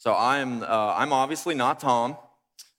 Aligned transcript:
So 0.00 0.14
I'm, 0.14 0.62
uh, 0.62 0.94
I'm 0.96 1.12
obviously 1.12 1.56
not 1.56 1.80
Tom, 1.80 2.16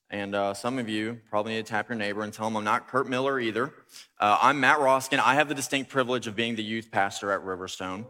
and 0.10 0.34
uh, 0.34 0.54
some 0.54 0.80
of 0.80 0.88
you 0.88 1.20
probably 1.30 1.54
need 1.54 1.66
to 1.66 1.70
tap 1.70 1.90
your 1.90 1.98
neighbor 1.98 2.24
and 2.24 2.32
tell 2.32 2.48
him 2.48 2.56
I'm 2.56 2.64
not 2.64 2.88
Kurt 2.88 3.10
Miller 3.10 3.42
either. 3.42 3.74
Uh, 4.22 4.40
I'm 4.42 4.62
Matt 4.62 4.80
Roskin. 4.80 5.20
I 5.20 5.34
have 5.34 5.50
the 5.50 5.54
distinct 5.54 5.90
privilege 5.90 6.28
of 6.28 6.36
being 6.38 6.56
the 6.56 6.64
youth 6.64 6.92
pastor 6.92 7.34
at 7.34 7.42
Riverstone. 7.42 8.06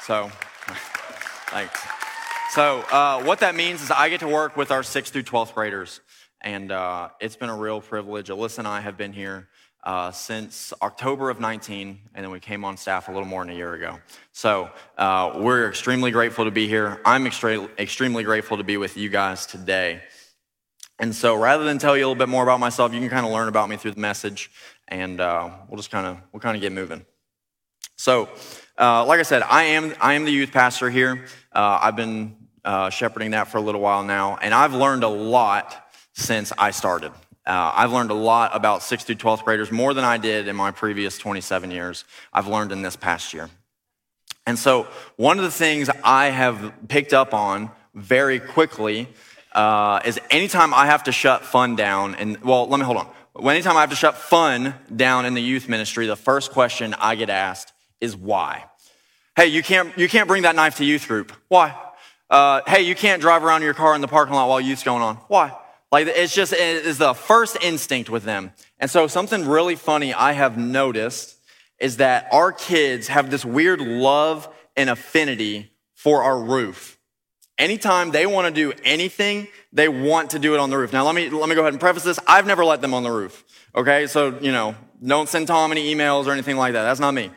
So, 0.00 0.30
thanks. 1.48 1.78
So 2.52 2.80
uh, 2.90 3.22
what 3.22 3.40
that 3.40 3.54
means 3.54 3.82
is 3.82 3.90
I 3.90 4.08
get 4.08 4.20
to 4.20 4.28
work 4.28 4.56
with 4.56 4.70
our 4.70 4.80
6th 4.80 5.08
through 5.08 5.24
12th 5.24 5.52
graders, 5.52 6.00
and 6.40 6.72
uh, 6.72 7.10
it's 7.20 7.36
been 7.36 7.50
a 7.50 7.56
real 7.56 7.82
privilege. 7.82 8.28
Alyssa 8.28 8.60
and 8.60 8.68
I 8.68 8.80
have 8.80 8.96
been 8.96 9.12
here 9.12 9.48
uh, 9.84 10.10
since 10.10 10.72
October 10.80 11.30
of 11.30 11.40
19, 11.40 11.98
and 12.14 12.24
then 12.24 12.32
we 12.32 12.40
came 12.40 12.64
on 12.64 12.76
staff 12.76 13.08
a 13.08 13.12
little 13.12 13.28
more 13.28 13.44
than 13.44 13.52
a 13.52 13.56
year 13.56 13.74
ago. 13.74 13.98
So 14.32 14.70
uh, 14.96 15.34
we're 15.36 15.68
extremely 15.68 16.10
grateful 16.10 16.46
to 16.46 16.50
be 16.50 16.66
here. 16.66 17.00
I'm 17.04 17.24
extre- 17.26 17.68
extremely 17.78 18.24
grateful 18.24 18.56
to 18.56 18.64
be 18.64 18.78
with 18.78 18.96
you 18.96 19.10
guys 19.10 19.44
today. 19.44 20.02
And 20.98 21.14
so 21.14 21.34
rather 21.34 21.64
than 21.64 21.78
tell 21.78 21.96
you 21.96 22.04
a 22.04 22.08
little 22.08 22.18
bit 22.18 22.30
more 22.30 22.42
about 22.42 22.60
myself, 22.60 22.94
you 22.94 23.00
can 23.00 23.10
kind 23.10 23.26
of 23.26 23.32
learn 23.32 23.48
about 23.48 23.68
me 23.68 23.76
through 23.76 23.90
the 23.90 24.00
message, 24.00 24.50
and 24.88 25.20
uh, 25.20 25.50
we'll 25.68 25.76
just 25.76 25.90
kind 25.90 26.06
of 26.06 26.16
we'll 26.32 26.40
kind 26.40 26.56
of 26.56 26.62
get 26.62 26.72
moving. 26.72 27.04
So, 27.96 28.28
uh, 28.78 29.04
like 29.04 29.20
I 29.20 29.24
said, 29.24 29.42
I 29.42 29.64
am 29.64 29.94
I 30.00 30.14
am 30.14 30.24
the 30.24 30.30
youth 30.30 30.52
pastor 30.52 30.88
here. 30.88 31.26
Uh, 31.52 31.78
I've 31.82 31.96
been 31.96 32.36
uh, 32.64 32.90
shepherding 32.90 33.32
that 33.32 33.48
for 33.48 33.58
a 33.58 33.60
little 33.60 33.80
while 33.80 34.04
now, 34.04 34.38
and 34.40 34.54
I've 34.54 34.72
learned 34.72 35.04
a 35.04 35.08
lot 35.08 35.84
since 36.14 36.52
I 36.56 36.70
started. 36.70 37.12
Uh, 37.46 37.72
I've 37.74 37.92
learned 37.92 38.10
a 38.10 38.14
lot 38.14 38.54
about 38.54 38.80
6th 38.80 39.02
through 39.02 39.16
12th 39.16 39.44
graders, 39.44 39.70
more 39.70 39.92
than 39.92 40.04
I 40.04 40.16
did 40.16 40.48
in 40.48 40.56
my 40.56 40.70
previous 40.70 41.18
27 41.18 41.70
years. 41.70 42.04
I've 42.32 42.46
learned 42.46 42.72
in 42.72 42.82
this 42.82 42.96
past 42.96 43.34
year. 43.34 43.50
And 44.46 44.58
so, 44.58 44.86
one 45.16 45.38
of 45.38 45.44
the 45.44 45.50
things 45.50 45.90
I 46.02 46.26
have 46.26 46.72
picked 46.88 47.12
up 47.12 47.34
on 47.34 47.70
very 47.94 48.40
quickly 48.40 49.08
uh, 49.52 50.00
is 50.04 50.18
anytime 50.30 50.74
I 50.74 50.86
have 50.86 51.04
to 51.04 51.12
shut 51.12 51.44
fun 51.44 51.76
down, 51.76 52.14
and 52.14 52.42
well, 52.42 52.66
let 52.66 52.78
me 52.78 52.84
hold 52.84 52.98
on. 52.98 53.08
Anytime 53.42 53.76
I 53.76 53.80
have 53.80 53.90
to 53.90 53.96
shut 53.96 54.16
fun 54.16 54.74
down 54.94 55.26
in 55.26 55.34
the 55.34 55.42
youth 55.42 55.68
ministry, 55.68 56.06
the 56.06 56.16
first 56.16 56.52
question 56.52 56.94
I 56.94 57.14
get 57.14 57.30
asked 57.30 57.72
is 58.00 58.16
why? 58.16 58.64
Hey, 59.36 59.46
you 59.46 59.62
can't, 59.62 59.96
you 59.98 60.08
can't 60.08 60.28
bring 60.28 60.42
that 60.42 60.54
knife 60.54 60.76
to 60.76 60.84
youth 60.84 61.08
group. 61.08 61.32
Why? 61.48 61.74
Uh, 62.30 62.60
hey, 62.66 62.82
you 62.82 62.94
can't 62.94 63.20
drive 63.20 63.44
around 63.44 63.62
your 63.62 63.74
car 63.74 63.94
in 63.94 64.00
the 64.00 64.08
parking 64.08 64.34
lot 64.34 64.48
while 64.48 64.60
youth's 64.60 64.82
going 64.82 65.02
on. 65.02 65.16
Why? 65.28 65.52
Like 65.92 66.06
it's 66.08 66.34
just, 66.34 66.52
it 66.52 66.86
is 66.86 66.98
the 66.98 67.14
first 67.14 67.56
instinct 67.62 68.10
with 68.10 68.24
them. 68.24 68.52
And 68.78 68.90
so 68.90 69.06
something 69.06 69.46
really 69.46 69.76
funny 69.76 70.12
I 70.12 70.32
have 70.32 70.58
noticed 70.58 71.36
is 71.78 71.98
that 71.98 72.28
our 72.32 72.52
kids 72.52 73.08
have 73.08 73.30
this 73.30 73.44
weird 73.44 73.80
love 73.80 74.48
and 74.76 74.90
affinity 74.90 75.72
for 75.94 76.22
our 76.22 76.38
roof. 76.38 76.98
Anytime 77.58 78.10
they 78.10 78.26
want 78.26 78.48
to 78.48 78.52
do 78.52 78.72
anything, 78.84 79.46
they 79.72 79.88
want 79.88 80.30
to 80.30 80.40
do 80.40 80.54
it 80.54 80.60
on 80.60 80.70
the 80.70 80.76
roof. 80.76 80.92
Now 80.92 81.04
let 81.04 81.14
me, 81.14 81.30
let 81.30 81.48
me 81.48 81.54
go 81.54 81.60
ahead 81.60 81.72
and 81.72 81.80
preface 81.80 82.02
this. 82.02 82.18
I've 82.26 82.46
never 82.46 82.64
let 82.64 82.80
them 82.80 82.94
on 82.94 83.04
the 83.04 83.12
roof. 83.12 83.44
Okay. 83.76 84.06
So, 84.08 84.38
you 84.40 84.50
know, 84.50 84.74
don't 85.04 85.28
send 85.28 85.46
Tom 85.46 85.70
any 85.70 85.94
emails 85.94 86.26
or 86.26 86.32
anything 86.32 86.56
like 86.56 86.72
that. 86.72 86.82
That's 86.82 87.00
not 87.00 87.12
me. 87.12 87.30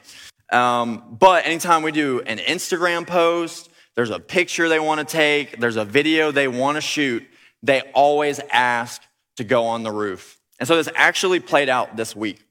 Um, 0.51 1.17
but 1.19 1.45
anytime 1.45 1.83
we 1.83 1.91
do 1.91 2.21
an 2.21 2.37
Instagram 2.37 3.05
post, 3.05 3.69
there's 3.95 4.11
a 4.11 4.19
picture 4.19 4.69
they 4.69 4.79
want 4.79 4.99
to 4.99 5.05
take, 5.05 5.59
there's 5.59 5.75
a 5.75 5.83
video 5.83 6.31
they 6.31 6.47
want 6.47 6.75
to 6.75 6.81
shoot, 6.81 7.23
they 7.63 7.81
always 7.93 8.39
ask 8.51 9.01
to 9.37 9.43
go 9.43 9.65
on 9.65 9.83
the 9.83 9.91
roof. 9.91 10.39
And 10.59 10.67
so 10.67 10.75
this 10.75 10.89
actually 10.95 11.39
played 11.39 11.69
out 11.69 11.95
this 11.95 12.15
week. 12.15 12.43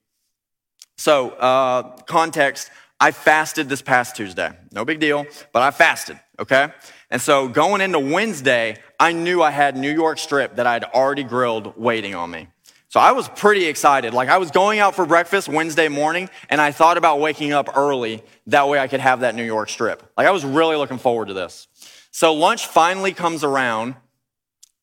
So, 0.97 1.31
uh, 1.31 1.97
context, 2.07 2.71
I 2.99 3.11
fasted 3.11 3.69
this 3.69 3.83
past 3.83 4.17
Tuesday. 4.17 4.51
No 4.73 4.85
big 4.85 5.01
deal, 5.01 5.27
but 5.53 5.63
I 5.63 5.71
fasted, 5.71 6.19
okay? 6.39 6.71
And 7.11 7.21
so 7.21 7.49
going 7.49 7.83
into 7.83 7.99
Wednesday, 7.99 8.79
I 8.99 9.13
knew 9.13 9.43
I 9.43 9.51
had 9.51 9.77
New 9.77 9.93
York 9.93 10.19
strip 10.19 10.57
that 10.57 10.67
I'd 10.67 10.85
already 10.85 11.23
grilled 11.23 11.77
waiting 11.77 12.15
on 12.15 12.31
me. 12.31 12.49
So 12.89 13.01
I 13.01 13.13
was 13.13 13.29
pretty 13.29 13.67
excited. 13.67 14.15
Like 14.15 14.31
I 14.31 14.39
was 14.39 14.51
going 14.51 14.79
out 14.79 14.95
for 14.95 15.05
breakfast 15.05 15.49
Wednesday 15.49 15.89
morning 15.89 16.31
and 16.49 16.61
I 16.61 16.73
thought 16.73 16.97
about 16.97 17.21
waking 17.21 17.53
up 17.53 17.77
early. 17.77 18.23
That 18.47 18.69
way 18.69 18.79
I 18.79 18.89
could 18.89 19.01
have 19.01 19.21
that 19.21 19.35
New 19.35 19.45
York 19.45 19.69
strip. 19.69 20.03
Like 20.17 20.27
I 20.27 20.31
was 20.31 20.45
really 20.47 20.77
looking 20.77 20.97
forward 20.97 21.29
to 21.29 21.35
this. 21.35 21.69
So 22.11 22.33
lunch 22.33 22.67
finally 22.67 23.13
comes 23.13 23.45
around 23.45 23.97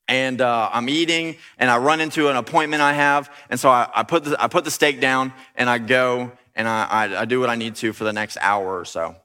and 0.08 0.41
uh, 0.41 0.69
I'm 0.72 0.90
eating, 0.90 1.38
and 1.58 1.69
I 1.69 1.78
run 1.78 2.02
into 2.02 2.30
an 2.30 2.36
appointment 2.36 2.81
I 2.81 2.94
have, 2.94 3.31
and 3.50 3.59
so 3.59 3.69
I, 3.69 3.90
I 3.94 4.03
put 4.03 4.25
the, 4.25 4.41
I 4.41 4.47
put 4.47 4.66
the 4.66 4.72
steak 4.72 5.00
down, 5.00 5.34
and 5.56 5.69
I 5.69 5.78
go 5.78 6.31
and 6.56 6.68
I, 6.68 6.84
I, 6.86 7.22
I, 7.22 7.25
do 7.25 7.40
what 7.40 7.50
I 7.50 7.56
need 7.56 7.75
to 7.75 7.94
for 7.94 8.03
the 8.03 8.14
next 8.14 8.38
hour 8.40 8.80
or 8.80 8.86
so. 8.86 9.16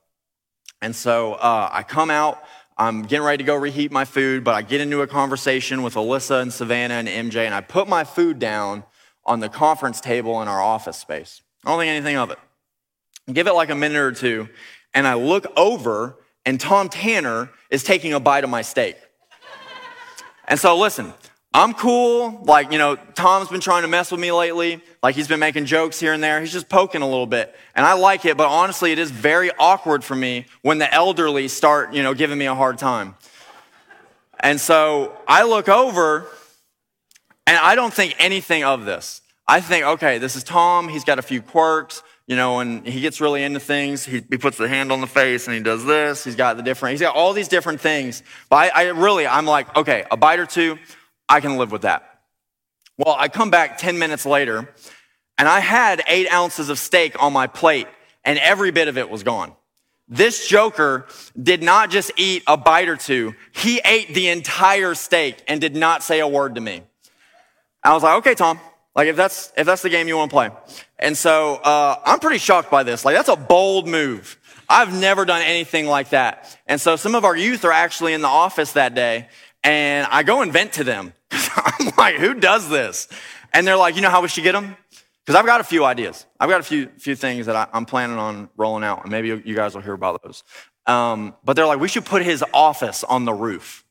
And 0.81 0.95
so 0.95 1.35
uh, 1.35 1.69
I 1.71 1.83
come 1.83 2.11
out, 2.11 2.43
I'm 2.77 3.03
getting 3.03 3.25
ready 3.25 3.39
to 3.39 3.45
go 3.45 3.57
reheat 3.57 3.91
my 3.91 4.05
food, 4.05 4.45
but 4.45 4.55
I 4.55 4.63
get 4.63 4.81
into 4.81 5.03
a 5.03 5.07
conversation 5.07 5.83
with 5.83 5.95
Alyssa 5.95 6.41
and 6.41 6.53
Savannah 6.53 6.95
and 6.95 7.09
MJ, 7.09 7.45
and 7.45 7.55
I 7.55 7.61
put 7.61 7.89
my 7.89 8.05
food 8.05 8.39
down 8.39 8.85
on 9.25 9.41
the 9.41 9.49
conference 9.49 10.01
table 10.01 10.41
in 10.41 10.49
our 10.49 10.63
office 10.63 10.97
space. 10.97 11.43
I 11.65 11.71
don't 11.71 11.81
think 11.81 11.91
anything 11.91 12.17
of 12.17 12.31
it. 12.31 12.39
Give 13.31 13.47
it 13.47 13.53
like 13.53 13.71
a 13.71 13.75
minute 13.75 13.99
or 13.99 14.13
two, 14.13 14.49
and 14.95 15.07
I 15.07 15.15
look 15.15 15.47
over, 15.57 16.17
and 16.47 16.59
Tom 16.59 16.89
Tanner 16.89 17.51
is 17.69 17.83
taking 17.83 18.15
a 18.15 18.21
bite 18.21 18.45
of 18.45 18.51
my 18.51 18.63
steak. 18.63 18.97
And 20.49 20.59
so 20.59 20.77
listen, 20.77 21.13
I'm 21.55 21.73
cool. 21.75 22.43
Like, 22.45 22.73
you 22.73 22.79
know, 22.79 22.97
Tom's 23.15 23.49
been 23.49 23.61
trying 23.61 23.83
to 23.83 23.89
mess 23.89 24.11
with 24.11 24.21
me 24.21 24.33
lately. 24.33 24.83
Like, 25.03 25.15
he's 25.15 25.29
been 25.29 25.41
making 25.41 25.65
jokes 25.65 25.99
here 25.99 26.13
and 26.13 26.23
there. 26.23 26.41
He's 26.41 26.53
just 26.53 26.69
poking 26.69 27.01
a 27.01 27.09
little 27.09 27.27
bit. 27.27 27.55
And 27.75 27.87
I 27.87 27.95
like 27.95 28.25
it, 28.25 28.37
but 28.37 28.49
honestly, 28.49 28.93
it 28.93 28.99
is 28.99 29.11
very 29.11 29.51
awkward 29.59 30.05
for 30.05 30.15
me 30.15 30.47
when 30.63 30.79
the 30.79 30.93
elderly 30.93 31.49
start, 31.49 31.95
you 31.95 32.03
know, 32.03 32.13
giving 32.13 32.39
me 32.39 32.47
a 32.47 32.55
hard 32.55 32.79
time. 32.79 33.15
And 34.41 34.61
so 34.61 35.17
I 35.27 35.45
look 35.45 35.69
over 35.69 36.27
and 37.47 37.57
I 37.57 37.75
don't 37.75 37.93
think 37.93 38.15
anything 38.19 38.63
of 38.63 38.85
this. 38.85 39.23
I 39.47 39.61
think, 39.61 39.85
okay, 39.85 40.19
this 40.19 40.37
is 40.37 40.45
Tom. 40.45 40.89
He's 40.89 41.05
got 41.05 41.19
a 41.19 41.23
few 41.23 41.41
quirks, 41.41 42.03
you 42.29 42.37
know, 42.37 42.61
and 42.61 42.87
he 42.87 43.01
gets 43.01 43.23
really 43.23 43.43
into 43.43 43.59
things. 43.59 44.05
He, 44.05 44.23
he 44.29 44.37
puts 44.37 44.59
the 44.59 44.69
hand 44.69 44.93
on 44.93 45.01
the 45.01 45.07
face 45.07 45.47
and 45.47 45.57
he 45.57 45.63
does 45.63 45.85
this. 45.87 46.23
He's 46.23 46.37
got 46.37 46.59
the 46.59 46.63
different, 46.63 46.93
he's 46.93 47.01
got 47.01 47.17
all 47.17 47.33
these 47.33 47.49
different 47.49 47.81
things. 47.81 48.23
But 48.51 48.71
I, 48.75 48.85
I 48.85 48.89
really, 48.91 49.27
I'm 49.27 49.47
like, 49.47 49.75
okay, 49.75 50.05
a 50.11 50.17
bite 50.17 50.39
or 50.39 50.45
two, 50.45 50.79
I 51.27 51.41
can 51.41 51.57
live 51.57 51.73
with 51.73 51.83
that. 51.83 52.21
Well, 52.99 53.17
I 53.19 53.29
come 53.29 53.51
back 53.51 53.79
10 53.79 53.99
minutes 53.99 54.27
later 54.27 54.73
and 55.39 55.49
I 55.49 55.61
had 55.61 56.03
eight 56.07 56.31
ounces 56.31 56.69
of 56.69 56.79
steak 56.79 57.21
on 57.21 57.33
my 57.33 57.47
plate 57.47 57.89
and 58.25 58.39
every 58.39 58.73
bit 58.73 58.89
of 58.89 58.99
it 58.99 59.09
was 59.09 59.23
gone. 59.23 59.55
This 60.07 60.49
joker 60.49 61.07
did 61.41 61.63
not 61.63 61.91
just 61.91 62.11
eat 62.19 62.43
a 62.47 62.59
bite 62.59 62.89
or 62.89 62.97
two. 62.97 63.35
He 63.53 63.81
ate 63.87 64.13
the 64.13 64.29
entire 64.29 64.95
steak 64.95 65.43
and 65.49 65.63
did 65.63 65.75
not 65.75 66.03
say 66.03 66.21
a 66.21 66.29
word 66.29 66.57
to 66.57 66.61
me. 66.61 66.83
I 67.83 67.95
was 67.95 68.03
like, 68.03 68.19
okay, 68.19 68.35
Tom, 68.35 68.61
like 68.95 69.09
if 69.09 69.17
that's, 69.17 69.51
if 69.57 69.65
that's 69.65 69.81
the 69.81 69.91
game 69.91 70.09
you 70.09 70.17
want 70.17 70.31
to 70.31 70.35
play. 70.35 70.51
And 70.99 71.17
so, 71.17 71.57
uh, 71.57 71.97
I'm 72.05 72.19
pretty 72.19 72.39
shocked 72.39 72.71
by 72.71 72.83
this. 72.83 73.05
Like 73.05 73.15
that's 73.15 73.29
a 73.29 73.37
bold 73.37 73.87
move. 73.87 74.39
I've 74.69 74.93
never 74.93 75.25
done 75.25 75.43
anything 75.43 75.87
like 75.87 76.11
that. 76.11 76.59
And 76.67 76.81
so 76.81 76.97
some 76.97 77.15
of 77.15 77.25
our 77.25 77.37
youth 77.37 77.65
are 77.65 77.73
actually 77.73 78.13
in 78.13 78.21
the 78.21 78.29
office 78.29 78.73
that 78.73 78.95
day 78.95 79.29
and 79.65 80.07
I 80.11 80.23
go 80.23 80.43
and 80.43 80.53
vent 80.53 80.75
to 80.75 80.85
them. 80.85 81.13
I'm 81.31 81.93
like, 81.97 82.17
who 82.17 82.35
does 82.35 82.69
this? 82.69 83.09
And 83.53 83.67
they're 83.67 83.77
like, 83.77 83.97
you 83.97 84.03
know 84.03 84.11
how 84.11 84.23
we 84.23 84.29
should 84.29 84.45
get 84.45 84.53
them? 84.53 84.77
Because 85.25 85.39
I've 85.39 85.47
got 85.47 85.61
a 85.61 85.65
few 85.65 85.85
ideas. 85.85 86.27
I've 86.41 86.49
got 86.49 86.61
a 86.61 86.65
few, 86.65 86.89
few 86.99 87.15
things 87.15 87.47
that 87.47 87.57
I, 87.57 87.69
am 87.75 87.85
planning 87.85 88.17
on 88.17 88.49
rolling 88.57 88.85
out, 88.85 89.03
and 89.03 89.11
maybe 89.11 89.29
you 89.29 89.55
guys 89.55 89.75
will 89.75 89.83
hear 89.83 89.93
about 89.93 90.23
those. 90.23 90.43
Um, 90.87 91.35
but 91.45 91.55
they're 91.55 91.67
like, 91.67 91.81
we 91.81 91.89
should 91.89 92.07
put 92.07 92.23
his 92.23 92.43
office 92.55 93.05
on 93.05 93.27
the 93.27 93.35
roof. 93.35 93.85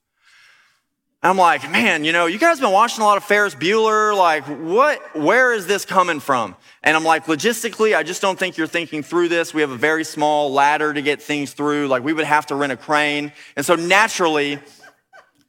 I'm 1.24 1.38
like, 1.38 1.70
man, 1.72 2.04
you 2.04 2.12
know, 2.12 2.28
you 2.28 2.38
guys 2.38 2.60
been 2.60 2.72
watching 2.72 3.02
a 3.02 3.06
lot 3.06 3.18
of 3.18 3.24
Ferris 3.24 3.56
Bueller. 3.56 4.16
Like, 4.16 4.44
what, 4.46 5.16
where 5.16 5.52
is 5.52 5.66
this 5.66 5.84
coming 5.84 6.20
from? 6.20 6.56
And 6.84 6.96
I'm 6.96 7.04
like, 7.04 7.26
logistically, 7.26 7.96
I 7.96 8.04
just 8.04 8.22
don't 8.22 8.38
think 8.38 8.56
you're 8.56 8.68
thinking 8.68 9.02
through 9.02 9.30
this. 9.30 9.52
We 9.52 9.62
have 9.62 9.72
a 9.72 9.78
very 9.78 10.04
small 10.04 10.54
ladder 10.54 10.94
to 10.94 11.02
get 11.02 11.22
things 11.22 11.54
through. 11.54 11.88
Like, 11.88 12.04
we 12.04 12.14
would 12.14 12.26
have 12.26 12.46
to 12.48 12.56
rent 12.56 12.72
a 12.72 12.78
crane. 12.78 13.32
And 13.56 13.66
so 13.66 13.76
naturally, 13.76 14.60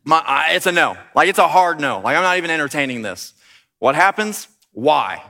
my, 0.05 0.47
it's 0.53 0.65
a 0.65 0.73
no. 0.73 0.97
Like, 1.15 1.29
it's 1.29 1.39
a 1.39 1.49
hard 1.49 1.81
no. 1.81 2.01
Like, 2.01 2.17
I'm 2.17 2.23
not 2.23 2.39
even 2.39 2.51
entertaining 2.51 3.03
this. 3.03 3.35
What 3.79 3.95
happens? 3.95 4.49
Why? 4.73 5.23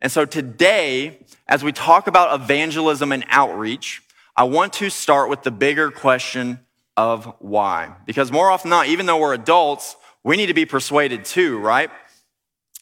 And 0.00 0.10
so 0.10 0.24
today, 0.24 1.24
as 1.46 1.62
we 1.62 1.70
talk 1.70 2.08
about 2.08 2.40
evangelism 2.40 3.12
and 3.12 3.24
outreach, 3.28 4.02
I 4.36 4.42
want 4.42 4.72
to 4.74 4.90
start 4.90 5.30
with 5.30 5.44
the 5.44 5.52
bigger 5.52 5.92
question 5.92 6.60
of 6.98 7.32
why. 7.38 7.94
Because 8.06 8.32
more 8.32 8.50
often 8.50 8.70
than 8.70 8.80
not, 8.80 8.88
even 8.88 9.06
though 9.06 9.18
we're 9.18 9.32
adults, 9.32 9.94
we 10.24 10.36
need 10.36 10.46
to 10.46 10.54
be 10.54 10.66
persuaded 10.66 11.24
too, 11.24 11.60
right? 11.60 11.90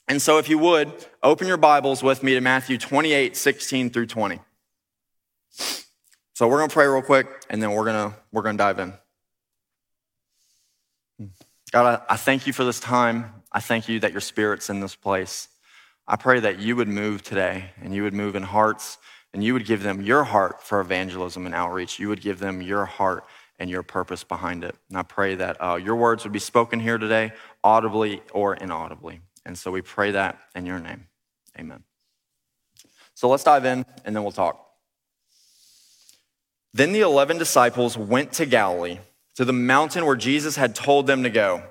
And 0.09 0.23
so 0.23 0.39
if 0.39 0.49
you 0.49 0.57
would, 0.57 0.91
open 1.23 1.47
your 1.47 1.59
Bibles 1.59 2.03
with 2.03 2.23
me 2.23 2.33
to 2.33 2.41
Matthew 2.41 2.79
28, 2.79 3.37
16 3.37 3.91
through 3.91 4.07
20. 4.07 4.41
So 6.33 6.49
we're 6.49 6.57
going 6.57 6.71
to 6.71 6.73
pray 6.73 6.87
real 6.87 7.03
quick 7.03 7.29
and 7.51 7.63
then 7.63 7.73
we're 7.73 7.85
going 7.85 8.11
to, 8.11 8.17
we're 8.33 8.41
going 8.41 8.57
to 8.57 8.65
dive 8.65 8.79
in. 8.79 8.95
God, 11.71 12.01
I, 12.09 12.15
I 12.15 12.17
thank 12.17 12.47
you 12.47 12.55
for 12.55 12.65
this 12.65 12.81
time. 12.81 13.43
I 13.53 13.61
thank 13.61 13.87
you 13.87 14.01
that 14.01 14.13
your 14.13 14.23
spirit's 14.23 14.71
in 14.71 14.81
this 14.81 14.97
place. 14.97 15.49
I 16.09 16.17
pray 16.17 16.41
that 16.41 16.59
you 16.59 16.75
would 16.77 16.89
move 16.89 17.23
today 17.23 17.73
and 17.83 17.95
you 17.95 18.03
would 18.05 18.15
move 18.15 18.35
in 18.35 18.45
hearts 18.45 18.97
and 19.35 19.45
you 19.45 19.53
would 19.53 19.67
give 19.67 19.83
them 19.83 20.01
your 20.01 20.25
heart 20.25 20.63
for 20.63 20.81
evangelism 20.81 21.45
and 21.45 21.55
outreach. 21.55 21.99
You 21.99 22.09
would 22.09 22.23
give 22.23 22.39
them 22.39 22.63
your 22.63 22.87
heart 22.87 23.27
and 23.59 23.71
your 23.71 23.83
purpose 23.83 24.25
behind 24.25 24.65
it. 24.65 24.75
And 24.89 24.99
I 24.99 25.03
pray 25.03 25.35
that 25.37 25.57
uh, 25.61 25.77
your 25.77 25.97
words 25.97 26.25
would 26.25 26.33
be 26.33 26.39
spoken 26.39 26.81
here 26.81 26.99
today, 26.99 27.33
audibly 27.65 28.23
or 28.33 28.55
inaudibly. 28.55 29.21
And 29.45 29.57
so 29.57 29.71
we 29.71 29.83
pray 29.83 30.11
that 30.11 30.39
in 30.55 30.67
your 30.67 30.79
name. 30.79 31.07
Amen. 31.59 31.85
So 33.15 33.29
let's 33.29 33.45
dive 33.45 33.65
in 33.65 33.87
and 34.05 34.15
then 34.15 34.23
we'll 34.23 34.33
talk. 34.33 34.63
Then 36.75 36.93
the 36.93 37.01
11 37.01 37.39
disciples 37.39 37.97
went 37.97 38.33
to 38.35 38.45
Galilee, 38.45 38.99
to 39.37 39.45
the 39.47 39.53
mountain 39.53 40.05
where 40.05 40.17
Jesus 40.17 40.57
had 40.57 40.75
told 40.75 41.07
them 41.07 41.23
to 41.23 41.31
go. 41.31 41.63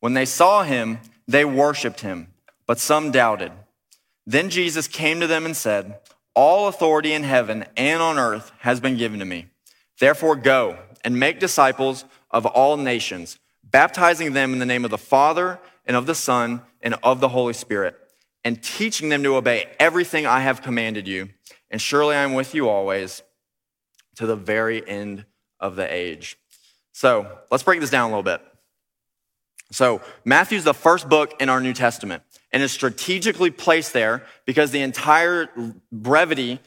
When 0.00 0.12
they 0.12 0.26
saw 0.26 0.62
him, 0.62 0.98
they 1.26 1.44
worshiped 1.44 2.00
him, 2.00 2.28
but 2.66 2.78
some 2.78 3.10
doubted. 3.10 3.52
Then 4.26 4.50
Jesus 4.50 4.86
came 4.86 5.20
to 5.20 5.26
them 5.26 5.46
and 5.46 5.56
said, 5.56 6.00
All 6.34 6.68
authority 6.68 7.14
in 7.14 7.22
heaven 7.22 7.64
and 7.76 8.02
on 8.02 8.18
earth 8.18 8.52
has 8.58 8.78
been 8.78 8.98
given 8.98 9.20
to 9.20 9.24
me. 9.24 9.46
Therefore, 9.98 10.36
go 10.36 10.78
and 11.04 11.18
make 11.18 11.38
disciples 11.38 12.04
of 12.30 12.46
all 12.46 12.76
nations, 12.76 13.38
baptizing 13.64 14.32
them 14.32 14.52
in 14.52 14.58
the 14.58 14.66
name 14.66 14.84
of 14.84 14.90
the 14.90 14.98
Father 14.98 15.58
and 15.86 15.96
of 15.96 16.06
the 16.06 16.14
Son 16.14 16.62
and 16.80 16.96
of 17.02 17.20
the 17.20 17.28
Holy 17.28 17.52
Spirit, 17.52 17.96
and 18.44 18.62
teaching 18.62 19.08
them 19.08 19.22
to 19.22 19.36
obey 19.36 19.68
everything 19.78 20.26
I 20.26 20.40
have 20.40 20.62
commanded 20.62 21.06
you. 21.06 21.28
And 21.70 21.80
surely 21.80 22.14
I 22.14 22.22
am 22.22 22.34
with 22.34 22.54
you 22.54 22.68
always 22.68 23.22
to 24.16 24.26
the 24.26 24.36
very 24.36 24.86
end 24.86 25.24
of 25.58 25.76
the 25.76 25.92
age. 25.92 26.38
So 26.92 27.26
let's 27.50 27.62
break 27.62 27.80
this 27.80 27.90
down 27.90 28.10
a 28.10 28.16
little 28.16 28.22
bit. 28.22 28.42
So, 29.70 30.02
Matthew's 30.26 30.64
the 30.64 30.74
first 30.74 31.08
book 31.08 31.40
in 31.40 31.48
our 31.48 31.58
New 31.58 31.72
Testament 31.72 32.22
and 32.52 32.62
is 32.62 32.72
strategically 32.72 33.50
placed 33.50 33.94
there 33.94 34.22
because 34.44 34.70
the 34.70 34.82
entire 34.82 35.48
brevity 35.90 36.60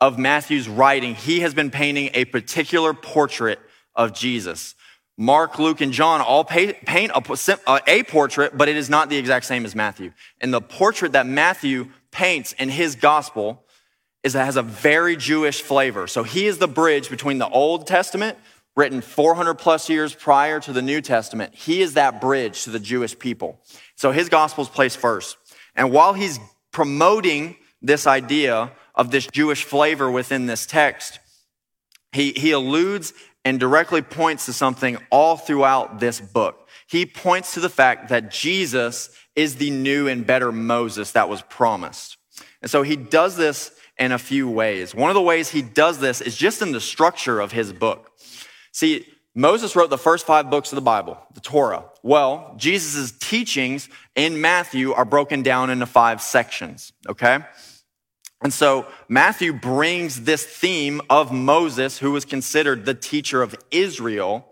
of 0.00 0.16
Matthew's 0.16 0.68
writing, 0.68 1.16
he 1.16 1.40
has 1.40 1.54
been 1.54 1.72
painting 1.72 2.10
a 2.14 2.24
particular 2.24 2.94
portrait 2.94 3.58
of 3.94 4.12
Jesus. 4.12 4.74
Mark, 5.18 5.58
Luke, 5.58 5.80
and 5.80 5.92
John 5.92 6.20
all 6.20 6.44
paint 6.44 6.76
a, 7.14 8.02
portrait, 8.02 8.56
but 8.56 8.68
it 8.68 8.76
is 8.76 8.88
not 8.88 9.08
the 9.08 9.16
exact 9.16 9.44
same 9.44 9.64
as 9.64 9.74
Matthew. 9.74 10.12
And 10.40 10.52
the 10.52 10.60
portrait 10.60 11.12
that 11.12 11.26
Matthew 11.26 11.90
paints 12.10 12.54
in 12.54 12.70
his 12.70 12.96
gospel 12.96 13.64
is 14.22 14.32
that 14.32 14.44
has 14.46 14.56
a 14.56 14.62
very 14.62 15.16
Jewish 15.16 15.60
flavor. 15.62 16.06
So 16.06 16.22
he 16.22 16.46
is 16.46 16.58
the 16.58 16.68
bridge 16.68 17.10
between 17.10 17.38
the 17.38 17.48
Old 17.48 17.86
Testament, 17.86 18.38
written 18.74 19.00
400 19.00 19.54
plus 19.54 19.90
years 19.90 20.14
prior 20.14 20.60
to 20.60 20.72
the 20.72 20.82
New 20.82 21.00
Testament. 21.00 21.54
He 21.54 21.82
is 21.82 21.94
that 21.94 22.20
bridge 22.20 22.64
to 22.64 22.70
the 22.70 22.80
Jewish 22.80 23.18
people. 23.18 23.60
So 23.96 24.12
his 24.12 24.28
gospel 24.28 24.62
is 24.62 24.70
placed 24.70 24.96
first. 24.96 25.36
And 25.74 25.92
while 25.92 26.14
he's 26.14 26.38
promoting 26.70 27.56
this 27.82 28.06
idea 28.06 28.72
of 28.94 29.10
this 29.10 29.26
Jewish 29.26 29.64
flavor 29.64 30.10
within 30.10 30.46
this 30.46 30.64
text, 30.66 31.18
he, 32.12 32.32
he 32.32 32.52
alludes 32.52 33.12
and 33.44 33.58
directly 33.58 34.02
points 34.02 34.46
to 34.46 34.52
something 34.52 34.96
all 35.10 35.36
throughout 35.36 36.00
this 36.00 36.20
book. 36.20 36.68
He 36.86 37.06
points 37.06 37.54
to 37.54 37.60
the 37.60 37.68
fact 37.68 38.08
that 38.10 38.30
Jesus 38.30 39.10
is 39.34 39.56
the 39.56 39.70
new 39.70 40.08
and 40.08 40.26
better 40.26 40.52
Moses 40.52 41.12
that 41.12 41.28
was 41.28 41.42
promised. 41.42 42.18
And 42.60 42.70
so 42.70 42.82
he 42.82 42.96
does 42.96 43.36
this 43.36 43.72
in 43.98 44.12
a 44.12 44.18
few 44.18 44.48
ways. 44.48 44.94
One 44.94 45.10
of 45.10 45.14
the 45.14 45.22
ways 45.22 45.50
he 45.50 45.62
does 45.62 45.98
this 45.98 46.20
is 46.20 46.36
just 46.36 46.62
in 46.62 46.72
the 46.72 46.80
structure 46.80 47.40
of 47.40 47.52
his 47.52 47.72
book. 47.72 48.12
See, 48.72 49.06
Moses 49.34 49.74
wrote 49.74 49.90
the 49.90 49.98
first 49.98 50.26
five 50.26 50.50
books 50.50 50.72
of 50.72 50.76
the 50.76 50.82
Bible, 50.82 51.18
the 51.34 51.40
Torah. 51.40 51.84
Well, 52.02 52.54
Jesus' 52.58 53.12
teachings 53.12 53.88
in 54.14 54.40
Matthew 54.40 54.92
are 54.92 55.04
broken 55.06 55.42
down 55.42 55.70
into 55.70 55.86
five 55.86 56.20
sections, 56.20 56.92
okay? 57.08 57.38
And 58.42 58.52
so 58.52 58.86
Matthew 59.08 59.52
brings 59.52 60.22
this 60.22 60.44
theme 60.44 61.00
of 61.08 61.32
Moses, 61.32 61.98
who 61.98 62.10
was 62.10 62.24
considered 62.24 62.84
the 62.84 62.94
teacher 62.94 63.42
of 63.42 63.54
Israel, 63.70 64.48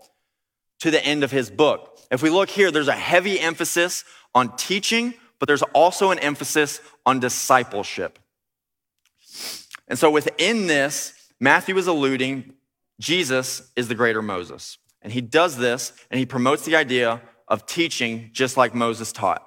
to 0.79 0.89
the 0.89 1.05
end 1.05 1.23
of 1.23 1.31
his 1.31 1.51
book. 1.51 1.99
If 2.09 2.23
we 2.23 2.29
look 2.29 2.49
here, 2.49 2.71
there's 2.71 2.87
a 2.87 2.93
heavy 2.93 3.39
emphasis 3.39 4.03
on 4.33 4.55
teaching, 4.55 5.13
but 5.39 5.47
there's 5.47 5.61
also 5.61 6.11
an 6.11 6.19
emphasis 6.19 6.81
on 7.05 7.19
discipleship. 7.19 8.17
And 9.87 9.99
so 9.99 10.09
within 10.09 10.67
this, 10.67 11.13
Matthew 11.39 11.77
is 11.77 11.87
alluding 11.87 12.53
Jesus 12.99 13.71
is 13.75 13.87
the 13.87 13.95
greater 13.95 14.21
Moses. 14.21 14.77
And 15.01 15.11
he 15.11 15.21
does 15.21 15.57
this 15.57 15.93
and 16.09 16.19
he 16.19 16.25
promotes 16.25 16.65
the 16.65 16.75
idea 16.75 17.21
of 17.47 17.65
teaching 17.65 18.29
just 18.31 18.57
like 18.57 18.73
Moses 18.73 19.11
taught. 19.11 19.45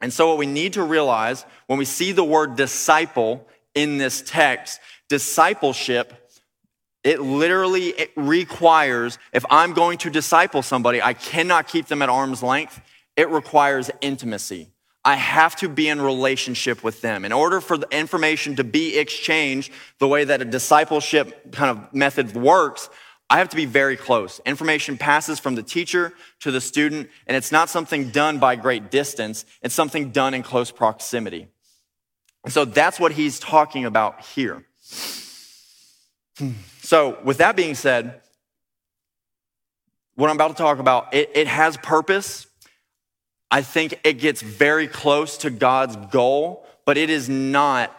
And 0.00 0.12
so, 0.12 0.28
what 0.28 0.38
we 0.38 0.46
need 0.46 0.74
to 0.74 0.82
realize 0.82 1.44
when 1.66 1.78
we 1.78 1.84
see 1.84 2.12
the 2.12 2.24
word 2.24 2.56
disciple 2.56 3.46
in 3.74 3.98
this 3.98 4.22
text, 4.22 4.80
discipleship, 5.08 6.14
it 7.04 7.20
literally 7.20 7.88
it 7.88 8.10
requires, 8.16 9.18
if 9.32 9.44
I'm 9.50 9.72
going 9.72 9.98
to 9.98 10.10
disciple 10.10 10.62
somebody, 10.62 11.00
I 11.00 11.14
cannot 11.14 11.68
keep 11.68 11.86
them 11.86 12.02
at 12.02 12.08
arm's 12.08 12.42
length. 12.42 12.80
It 13.16 13.28
requires 13.28 13.90
intimacy. 14.00 14.68
I 15.04 15.14
have 15.14 15.56
to 15.56 15.68
be 15.68 15.88
in 15.88 16.00
relationship 16.00 16.84
with 16.84 17.00
them. 17.00 17.24
In 17.24 17.32
order 17.32 17.60
for 17.60 17.78
the 17.78 17.88
information 17.90 18.56
to 18.56 18.64
be 18.64 18.98
exchanged 18.98 19.72
the 19.98 20.06
way 20.06 20.24
that 20.24 20.42
a 20.42 20.44
discipleship 20.44 21.52
kind 21.52 21.70
of 21.70 21.94
method 21.94 22.34
works, 22.34 22.90
I 23.30 23.38
have 23.38 23.48
to 23.50 23.56
be 23.56 23.64
very 23.64 23.96
close. 23.96 24.40
Information 24.44 24.98
passes 24.98 25.38
from 25.38 25.54
the 25.54 25.62
teacher 25.62 26.12
to 26.40 26.50
the 26.50 26.60
student, 26.60 27.08
and 27.28 27.36
it's 27.36 27.52
not 27.52 27.70
something 27.70 28.10
done 28.10 28.40
by 28.40 28.56
great 28.56 28.90
distance. 28.90 29.44
It's 29.62 29.74
something 29.74 30.10
done 30.10 30.34
in 30.34 30.42
close 30.42 30.72
proximity. 30.72 31.46
And 32.42 32.52
so 32.52 32.64
that's 32.64 32.98
what 32.98 33.12
he's 33.12 33.38
talking 33.38 33.84
about 33.84 34.22
here. 34.22 34.64
So, 36.82 37.18
with 37.22 37.38
that 37.38 37.54
being 37.54 37.76
said, 37.76 38.20
what 40.16 40.28
I'm 40.28 40.36
about 40.36 40.48
to 40.48 40.54
talk 40.54 40.80
about, 40.80 41.14
it, 41.14 41.30
it 41.34 41.46
has 41.46 41.76
purpose. 41.76 42.46
I 43.50 43.62
think 43.62 44.00
it 44.02 44.14
gets 44.14 44.42
very 44.42 44.88
close 44.88 45.38
to 45.38 45.50
God's 45.50 45.94
goal, 46.10 46.66
but 46.84 46.98
it 46.98 47.10
is 47.10 47.28
not 47.28 47.96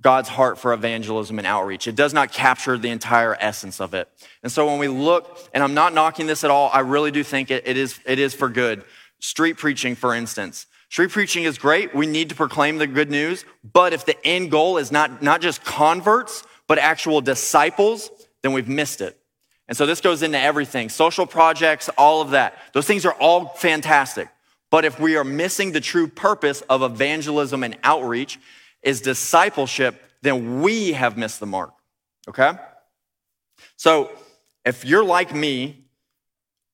God's 0.00 0.28
heart 0.28 0.58
for 0.58 0.72
evangelism 0.72 1.38
and 1.38 1.46
outreach. 1.46 1.86
It 1.86 1.94
does 1.94 2.14
not 2.14 2.32
capture 2.32 2.78
the 2.78 2.88
entire 2.88 3.36
essence 3.38 3.80
of 3.80 3.92
it. 3.92 4.08
And 4.42 4.50
so 4.50 4.66
when 4.66 4.78
we 4.78 4.88
look, 4.88 5.38
and 5.52 5.62
I'm 5.62 5.74
not 5.74 5.92
knocking 5.92 6.26
this 6.26 6.42
at 6.42 6.50
all, 6.50 6.70
I 6.72 6.80
really 6.80 7.10
do 7.10 7.22
think 7.22 7.50
it, 7.50 7.66
it, 7.66 7.76
is, 7.76 7.98
it 8.06 8.18
is 8.18 8.34
for 8.34 8.48
good. 8.48 8.84
Street 9.20 9.58
preaching, 9.58 9.94
for 9.94 10.14
instance. 10.14 10.66
Street 10.88 11.10
preaching 11.10 11.44
is 11.44 11.58
great. 11.58 11.94
We 11.94 12.06
need 12.06 12.30
to 12.30 12.34
proclaim 12.34 12.78
the 12.78 12.86
good 12.86 13.10
news. 13.10 13.44
But 13.72 13.92
if 13.92 14.06
the 14.06 14.16
end 14.26 14.50
goal 14.50 14.78
is 14.78 14.90
not, 14.90 15.22
not 15.22 15.40
just 15.40 15.64
converts, 15.64 16.44
but 16.66 16.78
actual 16.78 17.20
disciples, 17.20 18.10
then 18.42 18.52
we've 18.52 18.68
missed 18.68 19.00
it. 19.00 19.18
And 19.68 19.76
so 19.76 19.86
this 19.86 20.00
goes 20.00 20.22
into 20.22 20.38
everything 20.38 20.88
social 20.88 21.26
projects, 21.26 21.88
all 21.96 22.20
of 22.20 22.30
that. 22.30 22.58
Those 22.72 22.86
things 22.86 23.04
are 23.04 23.14
all 23.14 23.48
fantastic. 23.48 24.28
But 24.70 24.84
if 24.84 24.98
we 24.98 25.16
are 25.16 25.24
missing 25.24 25.72
the 25.72 25.80
true 25.80 26.08
purpose 26.08 26.60
of 26.62 26.82
evangelism 26.82 27.62
and 27.62 27.76
outreach, 27.82 28.38
is 28.84 29.00
discipleship, 29.00 30.00
then 30.22 30.62
we 30.62 30.92
have 30.92 31.16
missed 31.16 31.40
the 31.40 31.46
mark. 31.46 31.72
Okay? 32.28 32.52
So 33.76 34.10
if 34.64 34.84
you're 34.84 35.04
like 35.04 35.34
me, 35.34 35.84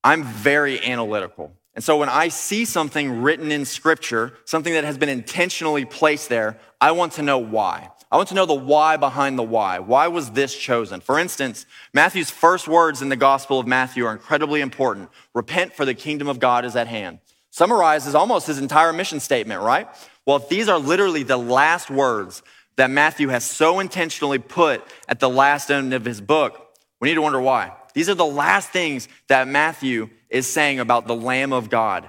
I'm 0.05 0.25
very 0.25 0.85
analytical. 0.85 1.53
And 1.75 1.85
so 1.85 1.99
when 1.99 2.09
I 2.09 2.29
see 2.29 2.65
something 2.65 3.23
written 3.23 3.53
in 3.53 3.65
scripture, 3.65 4.35
something 4.45 4.73
that 4.73 4.85
has 4.85 4.99
been 4.99 5.09
intentionally 5.09 5.85
placed 5.85 6.29
there, 6.29 6.59
I 6.81 6.93
want 6.93 7.13
to 7.15 7.23
know 7.23 7.39
why. 7.39 7.91
I 8.13 8.17
want 8.17 8.29
to 8.31 8.35
know 8.35 8.47
the 8.47 8.55
why 8.55 8.97
behind 8.97 9.39
the 9.39 9.45
why. 9.45 9.79
Why 9.79 10.09
was 10.09 10.33
this 10.33 10.57
chosen? 10.57 11.01
For 11.01 11.17
instance, 11.19 11.65
Matthew's 11.95 12.31
first 12.31 12.67
words 12.67 13.03
in 13.03 13.09
the 13.09 13.17
Gospel 13.17 13.61
of 13.61 13.69
Matthew 13.69 14.05
are 14.05 14.13
incredibly 14.13 14.61
important. 14.61 15.11
Repent, 15.33 15.75
for 15.75 15.85
the 15.85 15.95
kingdom 15.95 16.27
of 16.27 16.41
God 16.41 16.65
is 16.65 16.75
at 16.75 16.89
hand. 16.89 17.21
Summarizes 17.51 18.17
almost 18.17 18.49
his 18.49 18.59
entire 18.59 18.93
mission 18.93 19.21
statement, 19.21 19.61
right? 19.63 19.89
Well, 20.31 20.39
if 20.39 20.49
these 20.49 20.69
are 20.69 20.79
literally 20.79 21.25
the 21.25 21.37
last 21.37 21.91
words 21.91 22.45
that 22.77 22.89
Matthew 22.89 23.31
has 23.31 23.45
so 23.45 23.81
intentionally 23.81 24.39
put 24.39 24.81
at 25.09 25.19
the 25.19 25.29
last 25.29 25.73
end 25.73 25.93
of 25.93 26.05
his 26.05 26.21
book, 26.21 26.69
we 27.01 27.09
need 27.09 27.17
to 27.17 27.23
wonder 27.23 27.41
why. 27.41 27.73
These 27.95 28.09
are 28.09 28.15
the 28.15 28.25
last 28.25 28.71
things 28.71 29.09
that 29.27 29.49
Matthew 29.49 30.09
is 30.29 30.47
saying 30.47 30.79
about 30.79 31.09
the 31.09 31.17
Lamb 31.17 31.53
of 31.53 31.69
God. 31.69 32.09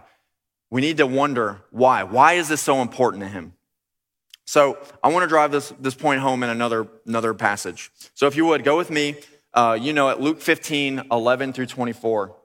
We 0.70 0.82
need 0.82 0.98
to 0.98 1.08
wonder 1.08 1.64
why. 1.72 2.04
Why 2.04 2.34
is 2.34 2.48
this 2.48 2.62
so 2.62 2.84
important 2.84 3.24
to 3.24 3.28
him? 3.28 3.54
So 4.46 4.78
I 5.04 5.08
want 5.08 5.24
to 5.24 5.28
drive 5.28 5.52
this, 5.52 5.74
this 5.80 5.96
point 5.96 6.22
home 6.22 6.44
in 6.44 6.52
another, 6.52 6.88
another 7.08 7.34
passage. 7.34 7.90
So 8.14 8.28
if 8.28 8.36
you 8.36 8.46
would, 8.46 8.64
go 8.64 8.78
with 8.78 8.92
me, 8.92 9.16
uh, 9.56 9.80
you 9.82 9.94
know, 9.94 10.12
at 10.12 10.22
Luke 10.22 10.42
15, 10.42 11.08
11 11.12 11.54
through 11.54 11.66
24. 11.66 12.36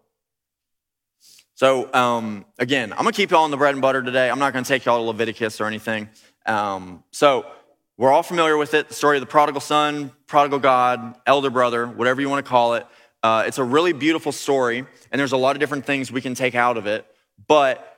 So 1.56 1.90
um, 1.94 2.44
again, 2.58 2.92
I'm 2.92 2.98
gonna 2.98 3.12
keep 3.12 3.30
y'all 3.30 3.44
on 3.44 3.50
the 3.50 3.56
bread 3.56 3.72
and 3.72 3.80
butter 3.80 4.02
today. 4.02 4.28
I'm 4.28 4.38
not 4.38 4.52
gonna 4.52 4.66
take 4.66 4.84
y'all 4.84 4.98
to 4.98 5.04
Leviticus 5.04 5.58
or 5.58 5.64
anything. 5.64 6.10
Um, 6.44 7.02
so 7.12 7.46
we're 7.96 8.12
all 8.12 8.22
familiar 8.22 8.58
with 8.58 8.74
it. 8.74 8.88
The 8.88 8.94
story 8.94 9.16
of 9.16 9.22
the 9.22 9.26
prodigal 9.26 9.62
son, 9.62 10.12
prodigal 10.26 10.58
God, 10.58 11.16
elder 11.26 11.48
brother, 11.48 11.86
whatever 11.86 12.20
you 12.20 12.28
want 12.28 12.44
to 12.44 12.48
call 12.48 12.74
it. 12.74 12.86
Uh, 13.22 13.44
it's 13.46 13.56
a 13.56 13.64
really 13.64 13.94
beautiful 13.94 14.32
story, 14.32 14.84
and 15.10 15.18
there's 15.18 15.32
a 15.32 15.36
lot 15.38 15.56
of 15.56 15.60
different 15.60 15.86
things 15.86 16.12
we 16.12 16.20
can 16.20 16.34
take 16.34 16.54
out 16.54 16.76
of 16.76 16.86
it. 16.86 17.06
But 17.48 17.96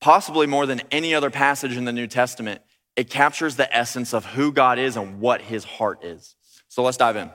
possibly 0.00 0.48
more 0.48 0.66
than 0.66 0.82
any 0.90 1.14
other 1.14 1.30
passage 1.30 1.76
in 1.76 1.84
the 1.84 1.92
New 1.92 2.08
Testament, 2.08 2.60
it 2.96 3.08
captures 3.08 3.54
the 3.54 3.72
essence 3.74 4.12
of 4.12 4.24
who 4.24 4.50
God 4.50 4.80
is 4.80 4.96
and 4.96 5.20
what 5.20 5.42
his 5.42 5.62
heart 5.62 6.04
is. 6.04 6.34
So 6.66 6.82
let's 6.82 6.96
dive 6.96 7.14
in. 7.14 7.30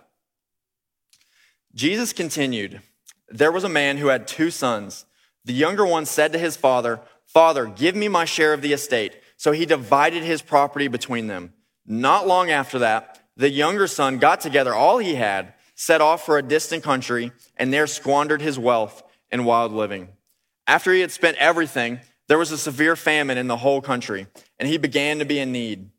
Jesus 1.73 2.11
continued. 2.11 2.81
there 3.29 3.53
was 3.53 3.63
a 3.63 3.69
man 3.69 3.97
who 3.97 4.07
had 4.07 4.27
two 4.27 4.51
sons. 4.51 5.04
The 5.45 5.53
younger 5.53 5.85
one 5.85 6.05
said 6.05 6.33
to 6.33 6.39
his 6.39 6.57
father, 6.57 6.99
Father, 7.25 7.65
give 7.65 7.95
me 7.95 8.07
my 8.07 8.25
share 8.25 8.53
of 8.53 8.61
the 8.61 8.73
estate. 8.73 9.15
So 9.37 9.51
he 9.51 9.65
divided 9.65 10.23
his 10.23 10.41
property 10.41 10.87
between 10.87 11.27
them. 11.27 11.53
Not 11.85 12.27
long 12.27 12.49
after 12.49 12.79
that, 12.79 13.21
the 13.37 13.49
younger 13.49 13.87
son 13.87 14.17
got 14.17 14.41
together 14.41 14.73
all 14.73 14.97
he 14.97 15.15
had, 15.15 15.53
set 15.75 16.01
off 16.01 16.25
for 16.25 16.37
a 16.37 16.43
distant 16.43 16.83
country, 16.83 17.31
and 17.57 17.71
there 17.71 17.87
squandered 17.87 18.41
his 18.41 18.57
wealth 18.57 19.03
in 19.29 19.45
wild 19.45 19.71
living. 19.71 20.09
After 20.67 20.93
he 20.93 21.01
had 21.01 21.11
spent 21.11 21.37
everything, 21.37 21.99
there 22.27 22.37
was 22.37 22.51
a 22.51 22.57
severe 22.57 22.95
famine 22.95 23.37
in 23.37 23.47
the 23.47 23.57
whole 23.57 23.81
country, 23.81 24.27
and 24.57 24.67
he 24.67 24.77
began 24.77 25.19
to 25.19 25.25
be 25.25 25.37
in 25.37 25.51
need. 25.51 25.89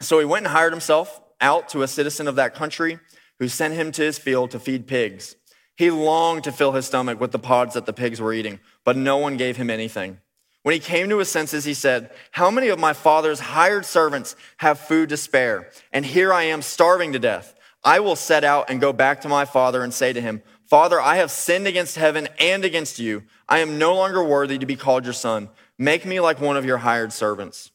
So 0.00 0.18
he 0.18 0.24
went 0.24 0.44
and 0.44 0.52
hired 0.52 0.72
himself 0.72 1.20
out 1.40 1.68
to 1.70 1.82
a 1.82 1.88
citizen 1.88 2.28
of 2.28 2.36
that 2.36 2.54
country 2.54 2.98
who 3.38 3.48
sent 3.48 3.74
him 3.74 3.92
to 3.92 4.02
his 4.02 4.18
field 4.18 4.50
to 4.50 4.58
feed 4.58 4.86
pigs. 4.86 5.36
He 5.80 5.90
longed 5.90 6.44
to 6.44 6.52
fill 6.52 6.72
his 6.72 6.84
stomach 6.84 7.18
with 7.18 7.32
the 7.32 7.38
pods 7.38 7.72
that 7.72 7.86
the 7.86 7.94
pigs 7.94 8.20
were 8.20 8.34
eating, 8.34 8.60
but 8.84 8.98
no 8.98 9.16
one 9.16 9.38
gave 9.38 9.56
him 9.56 9.70
anything. 9.70 10.18
When 10.62 10.74
he 10.74 10.78
came 10.78 11.08
to 11.08 11.16
his 11.16 11.30
senses, 11.30 11.64
he 11.64 11.72
said, 11.72 12.10
How 12.32 12.50
many 12.50 12.68
of 12.68 12.78
my 12.78 12.92
father's 12.92 13.40
hired 13.40 13.86
servants 13.86 14.36
have 14.58 14.78
food 14.78 15.08
to 15.08 15.16
spare? 15.16 15.70
And 15.90 16.04
here 16.04 16.34
I 16.34 16.42
am 16.42 16.60
starving 16.60 17.14
to 17.14 17.18
death. 17.18 17.54
I 17.82 18.00
will 18.00 18.14
set 18.14 18.44
out 18.44 18.68
and 18.68 18.78
go 18.78 18.92
back 18.92 19.22
to 19.22 19.30
my 19.30 19.46
father 19.46 19.82
and 19.82 19.94
say 19.94 20.12
to 20.12 20.20
him, 20.20 20.42
Father, 20.66 21.00
I 21.00 21.16
have 21.16 21.30
sinned 21.30 21.66
against 21.66 21.96
heaven 21.96 22.28
and 22.38 22.62
against 22.62 22.98
you. 22.98 23.22
I 23.48 23.60
am 23.60 23.78
no 23.78 23.94
longer 23.94 24.22
worthy 24.22 24.58
to 24.58 24.66
be 24.66 24.76
called 24.76 25.04
your 25.04 25.14
son. 25.14 25.48
Make 25.78 26.04
me 26.04 26.20
like 26.20 26.42
one 26.42 26.58
of 26.58 26.66
your 26.66 26.76
hired 26.76 27.14
servants. 27.14 27.70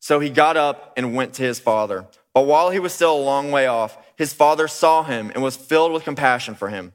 So 0.00 0.18
he 0.18 0.30
got 0.30 0.56
up 0.56 0.94
and 0.96 1.14
went 1.14 1.34
to 1.34 1.42
his 1.42 1.60
father. 1.60 2.06
But 2.32 2.46
while 2.46 2.70
he 2.70 2.78
was 2.78 2.94
still 2.94 3.14
a 3.14 3.20
long 3.20 3.50
way 3.50 3.66
off, 3.66 3.98
his 4.16 4.32
father 4.32 4.66
saw 4.66 5.02
him 5.02 5.30
and 5.34 5.42
was 5.42 5.58
filled 5.58 5.92
with 5.92 6.04
compassion 6.04 6.54
for 6.54 6.70
him. 6.70 6.94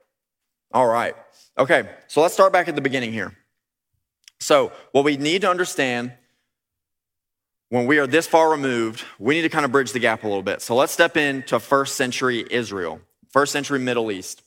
All 0.73 0.87
right. 0.87 1.15
Okay, 1.57 1.89
so 2.07 2.21
let's 2.21 2.33
start 2.33 2.53
back 2.53 2.67
at 2.69 2.75
the 2.75 2.81
beginning 2.81 3.11
here. 3.11 3.35
So, 4.39 4.71
what 4.93 5.03
we 5.03 5.17
need 5.17 5.41
to 5.41 5.49
understand 5.49 6.13
when 7.69 7.85
we 7.85 7.99
are 7.99 8.07
this 8.07 8.25
far 8.25 8.49
removed, 8.49 9.03
we 9.19 9.35
need 9.35 9.43
to 9.43 9.49
kind 9.49 9.65
of 9.65 9.71
bridge 9.71 9.91
the 9.91 9.99
gap 9.99 10.23
a 10.23 10.27
little 10.27 10.43
bit. 10.43 10.61
So, 10.61 10.75
let's 10.75 10.93
step 10.93 11.17
into 11.17 11.59
first 11.59 11.95
century 11.95 12.45
Israel, 12.49 13.01
first 13.31 13.51
century 13.51 13.79
Middle 13.79 14.11
East. 14.11 14.43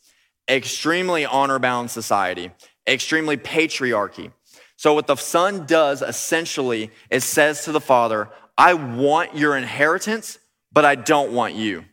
Extremely 0.49 1.25
honor 1.25 1.59
bound 1.59 1.91
society, 1.91 2.51
extremely 2.87 3.37
patriarchy. 3.37 4.33
So, 4.77 4.95
what 4.95 5.07
the 5.07 5.17
son 5.17 5.67
does 5.67 6.01
essentially 6.03 6.91
is 7.11 7.25
says 7.25 7.65
to 7.65 7.73
the 7.73 7.81
father, 7.81 8.31
I 8.57 8.75
want 8.75 9.37
your 9.37 9.57
inheritance, 9.57 10.39
but 10.73 10.85
I 10.85 10.95
don't 10.95 11.33
want 11.33 11.55
you. 11.55 11.85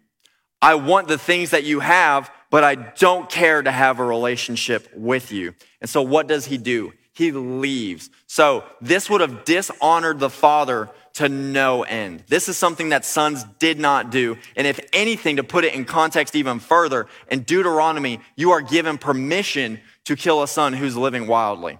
I 0.61 0.75
want 0.75 1.07
the 1.07 1.17
things 1.17 1.51
that 1.51 1.63
you 1.63 1.81
have, 1.81 2.31
but 2.51 2.63
I 2.63 2.75
don't 2.75 3.27
care 3.27 3.63
to 3.63 3.71
have 3.71 3.99
a 3.99 4.05
relationship 4.05 4.87
with 4.93 5.31
you. 5.31 5.55
And 5.81 5.89
so, 5.89 6.03
what 6.03 6.27
does 6.27 6.45
he 6.45 6.59
do? 6.59 6.93
he 7.13 7.31
leaves. 7.31 8.09
So 8.27 8.63
this 8.79 9.09
would 9.09 9.21
have 9.21 9.43
dishonored 9.43 10.19
the 10.19 10.29
father 10.29 10.89
to 11.13 11.27
no 11.27 11.83
end. 11.83 12.23
This 12.27 12.47
is 12.47 12.57
something 12.57 12.89
that 12.89 13.03
sons 13.03 13.43
did 13.59 13.79
not 13.79 14.11
do. 14.11 14.37
And 14.55 14.65
if 14.65 14.79
anything, 14.93 15.35
to 15.35 15.43
put 15.43 15.65
it 15.65 15.73
in 15.73 15.83
context 15.83 16.35
even 16.35 16.59
further, 16.59 17.07
in 17.29 17.41
Deuteronomy, 17.41 18.21
you 18.35 18.51
are 18.51 18.61
given 18.61 18.97
permission 18.97 19.79
to 20.05 20.15
kill 20.15 20.41
a 20.41 20.47
son 20.47 20.73
who's 20.73 20.95
living 20.95 21.27
wildly. 21.27 21.79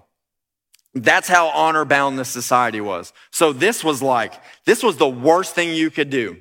That's 0.93 1.29
how 1.29 1.47
honor 1.47 1.85
bound 1.85 2.19
this 2.19 2.27
society 2.27 2.81
was. 2.81 3.13
So 3.31 3.53
this 3.53 3.83
was 3.83 4.01
like, 4.01 4.33
this 4.65 4.83
was 4.83 4.97
the 4.97 5.07
worst 5.07 5.55
thing 5.55 5.73
you 5.73 5.89
could 5.89 6.09
do. 6.09 6.37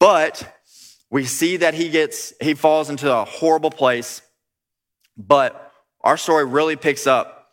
But 0.00 0.61
we 1.12 1.26
see 1.26 1.58
that 1.58 1.74
he 1.74 1.90
gets, 1.90 2.32
he 2.40 2.54
falls 2.54 2.88
into 2.88 3.14
a 3.14 3.26
horrible 3.26 3.70
place. 3.70 4.22
But 5.14 5.70
our 6.00 6.16
story 6.16 6.46
really 6.46 6.74
picks 6.74 7.06
up 7.06 7.52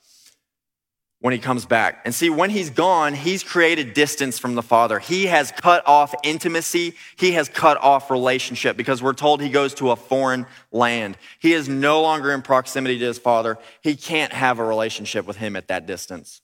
when 1.19 1.33
he 1.33 1.39
comes 1.39 1.65
back. 1.65 2.01
And 2.05 2.15
see, 2.15 2.29
when 2.29 2.51
he's 2.51 2.69
gone, 2.69 3.13
he's 3.13 3.43
created 3.43 3.93
distance 3.93 4.39
from 4.39 4.55
the 4.55 4.61
Father. 4.61 4.97
He 4.97 5.25
has 5.25 5.51
cut 5.51 5.85
off 5.85 6.15
intimacy. 6.23 6.95
He 7.17 7.33
has 7.33 7.49
cut 7.49 7.75
off 7.83 8.09
relationship 8.09 8.77
because 8.77 9.03
we're 9.03 9.11
told 9.11 9.41
he 9.41 9.49
goes 9.49 9.73
to 9.75 9.91
a 9.91 9.97
foreign 9.97 10.45
land. 10.71 11.17
He 11.39 11.51
is 11.51 11.67
no 11.67 12.01
longer 12.01 12.31
in 12.31 12.41
proximity 12.41 12.97
to 12.99 13.05
his 13.05 13.19
Father. 13.19 13.57
He 13.81 13.97
can't 13.97 14.31
have 14.31 14.59
a 14.59 14.63
relationship 14.63 15.27
with 15.27 15.35
him 15.35 15.57
at 15.57 15.67
that 15.67 15.85
distance. 15.85 16.39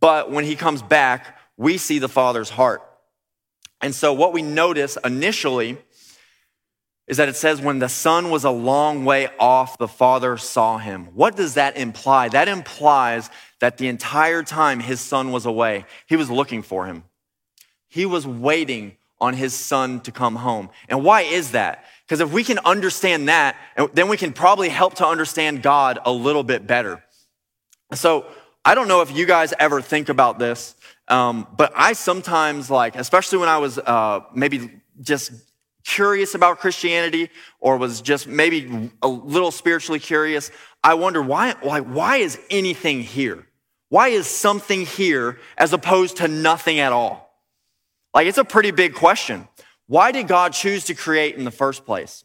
But 0.00 0.30
when 0.30 0.46
he 0.46 0.56
comes 0.56 0.80
back, 0.80 1.38
we 1.58 1.76
see 1.76 1.98
the 1.98 2.08
Father's 2.08 2.48
heart. 2.48 2.80
And 3.82 3.94
so 3.94 4.14
what 4.14 4.32
we 4.32 4.40
notice 4.40 4.96
initially 5.04 5.76
is 7.06 7.18
that 7.18 7.28
it 7.28 7.36
says 7.36 7.60
when 7.60 7.78
the 7.78 7.88
son 7.88 8.30
was 8.30 8.44
a 8.44 8.50
long 8.50 9.04
way 9.04 9.28
off, 9.38 9.78
the 9.78 9.88
father 9.88 10.36
saw 10.36 10.78
him. 10.78 11.06
What 11.14 11.36
does 11.36 11.54
that 11.54 11.76
imply? 11.76 12.28
That 12.28 12.48
implies 12.48 13.30
that 13.60 13.78
the 13.78 13.88
entire 13.88 14.42
time 14.42 14.80
his 14.80 15.00
son 15.00 15.30
was 15.30 15.46
away, 15.46 15.84
he 16.06 16.16
was 16.16 16.30
looking 16.30 16.62
for 16.62 16.86
him. 16.86 17.04
He 17.88 18.06
was 18.06 18.26
waiting 18.26 18.96
on 19.20 19.34
his 19.34 19.54
son 19.54 20.00
to 20.00 20.12
come 20.12 20.36
home. 20.36 20.68
And 20.88 21.04
why 21.04 21.22
is 21.22 21.52
that? 21.52 21.84
Because 22.04 22.20
if 22.20 22.32
we 22.32 22.44
can 22.44 22.58
understand 22.60 23.28
that, 23.28 23.56
then 23.94 24.08
we 24.08 24.16
can 24.16 24.32
probably 24.32 24.68
help 24.68 24.94
to 24.94 25.06
understand 25.06 25.62
God 25.62 25.98
a 26.04 26.12
little 26.12 26.44
bit 26.44 26.66
better. 26.66 27.02
So 27.94 28.26
I 28.64 28.74
don't 28.74 28.88
know 28.88 29.00
if 29.00 29.16
you 29.16 29.26
guys 29.26 29.54
ever 29.58 29.80
think 29.80 30.08
about 30.08 30.38
this, 30.38 30.74
um, 31.08 31.46
but 31.56 31.72
I 31.74 31.92
sometimes 31.92 32.70
like, 32.70 32.96
especially 32.96 33.38
when 33.38 33.48
I 33.48 33.58
was 33.58 33.78
uh, 33.78 34.20
maybe 34.34 34.70
just 35.00 35.32
curious 35.86 36.34
about 36.34 36.58
Christianity 36.58 37.30
or 37.60 37.76
was 37.76 38.00
just 38.00 38.26
maybe 38.26 38.90
a 39.02 39.08
little 39.08 39.52
spiritually 39.52 40.00
curious, 40.00 40.50
I 40.82 40.94
wonder 40.94 41.22
why, 41.22 41.54
why, 41.60 41.80
why 41.80 42.16
is 42.16 42.38
anything 42.50 43.02
here? 43.02 43.46
Why 43.88 44.08
is 44.08 44.26
something 44.26 44.84
here 44.84 45.38
as 45.56 45.72
opposed 45.72 46.16
to 46.18 46.28
nothing 46.28 46.80
at 46.80 46.92
all? 46.92 47.32
Like, 48.12 48.26
it's 48.26 48.38
a 48.38 48.44
pretty 48.44 48.72
big 48.72 48.94
question. 48.94 49.46
Why 49.86 50.10
did 50.10 50.26
God 50.26 50.52
choose 50.52 50.84
to 50.86 50.94
create 50.94 51.36
in 51.36 51.44
the 51.44 51.50
first 51.52 51.86
place? 51.86 52.24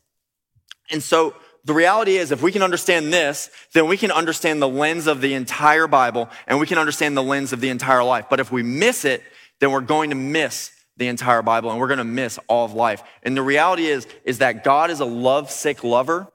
And 0.89 1.03
so 1.03 1.35
the 1.63 1.73
reality 1.73 2.17
is, 2.17 2.31
if 2.31 2.41
we 2.41 2.51
can 2.51 2.63
understand 2.63 3.13
this, 3.13 3.51
then 3.73 3.87
we 3.87 3.95
can 3.95 4.09
understand 4.09 4.59
the 4.59 4.67
lens 4.67 5.05
of 5.05 5.21
the 5.21 5.35
entire 5.35 5.85
Bible 5.85 6.29
and 6.47 6.59
we 6.59 6.65
can 6.65 6.79
understand 6.79 7.15
the 7.15 7.21
lens 7.21 7.53
of 7.53 7.61
the 7.61 7.69
entire 7.69 8.03
life. 8.03 8.25
But 8.27 8.39
if 8.39 8.51
we 8.51 8.63
miss 8.63 9.05
it, 9.05 9.21
then 9.59 9.71
we're 9.71 9.81
going 9.81 10.09
to 10.09 10.15
miss 10.15 10.71
the 11.01 11.07
entire 11.07 11.41
Bible 11.41 11.71
and 11.71 11.79
we're 11.79 11.87
going 11.87 11.97
to 11.97 12.03
miss 12.03 12.39
all 12.47 12.63
of 12.63 12.73
life. 12.73 13.03
And 13.23 13.35
the 13.35 13.41
reality 13.41 13.87
is, 13.87 14.07
is 14.23 14.37
that 14.37 14.63
God 14.63 14.91
is 14.91 14.99
a 15.01 15.05
love-sick 15.05 15.83
lover 15.83 16.31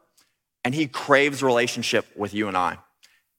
and 0.65 0.75
he 0.75 0.89
craves 0.89 1.43
relationship 1.43 2.05
with 2.17 2.35
you 2.35 2.49
and 2.49 2.57
I. 2.57 2.79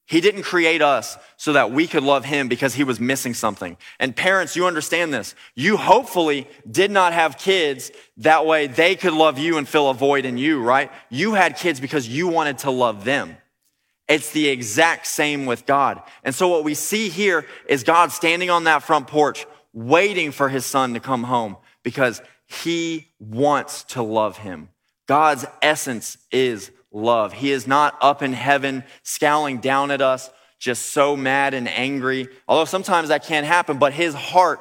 He 0.06 0.22
didn't 0.22 0.44
create 0.44 0.80
us 0.80 1.18
so 1.36 1.52
that 1.52 1.70
we 1.70 1.86
could 1.86 2.02
love 2.02 2.24
him 2.24 2.48
because 2.48 2.72
he 2.72 2.82
was 2.82 2.98
missing 2.98 3.34
something. 3.34 3.76
And 4.00 4.16
parents, 4.16 4.56
you 4.56 4.66
understand 4.66 5.12
this. 5.12 5.34
You 5.54 5.76
hopefully 5.76 6.48
did 6.68 6.90
not 6.90 7.12
have 7.12 7.36
kids 7.36 7.90
that 8.16 8.46
way 8.46 8.68
they 8.68 8.96
could 8.96 9.12
love 9.12 9.38
you 9.38 9.58
and 9.58 9.68
fill 9.68 9.90
a 9.90 9.94
void 9.94 10.24
in 10.24 10.38
you, 10.38 10.62
right? 10.62 10.90
You 11.10 11.34
had 11.34 11.58
kids 11.58 11.78
because 11.78 12.08
you 12.08 12.26
wanted 12.26 12.56
to 12.58 12.70
love 12.70 13.04
them. 13.04 13.36
It's 14.08 14.30
the 14.30 14.48
exact 14.48 15.06
same 15.06 15.44
with 15.44 15.66
God. 15.66 16.00
And 16.24 16.34
so 16.34 16.48
what 16.48 16.64
we 16.64 16.72
see 16.72 17.10
here 17.10 17.44
is 17.68 17.84
God 17.84 18.10
standing 18.10 18.48
on 18.48 18.64
that 18.64 18.82
front 18.82 19.08
porch 19.08 19.46
waiting 19.78 20.32
for 20.32 20.48
his 20.48 20.66
son 20.66 20.94
to 20.94 21.00
come 21.00 21.22
home 21.22 21.56
because 21.84 22.20
he 22.46 23.08
wants 23.20 23.84
to 23.84 24.02
love 24.02 24.38
him. 24.38 24.68
God's 25.06 25.46
essence 25.62 26.18
is 26.32 26.72
love. 26.90 27.32
He 27.32 27.52
is 27.52 27.66
not 27.66 27.96
up 28.00 28.20
in 28.20 28.32
heaven 28.32 28.82
scowling 29.04 29.58
down 29.58 29.92
at 29.92 30.02
us, 30.02 30.30
just 30.58 30.86
so 30.86 31.16
mad 31.16 31.54
and 31.54 31.68
angry. 31.68 32.28
Although 32.48 32.64
sometimes 32.64 33.10
that 33.10 33.24
can 33.24 33.44
happen, 33.44 33.78
but 33.78 33.92
his 33.92 34.14
heart 34.14 34.60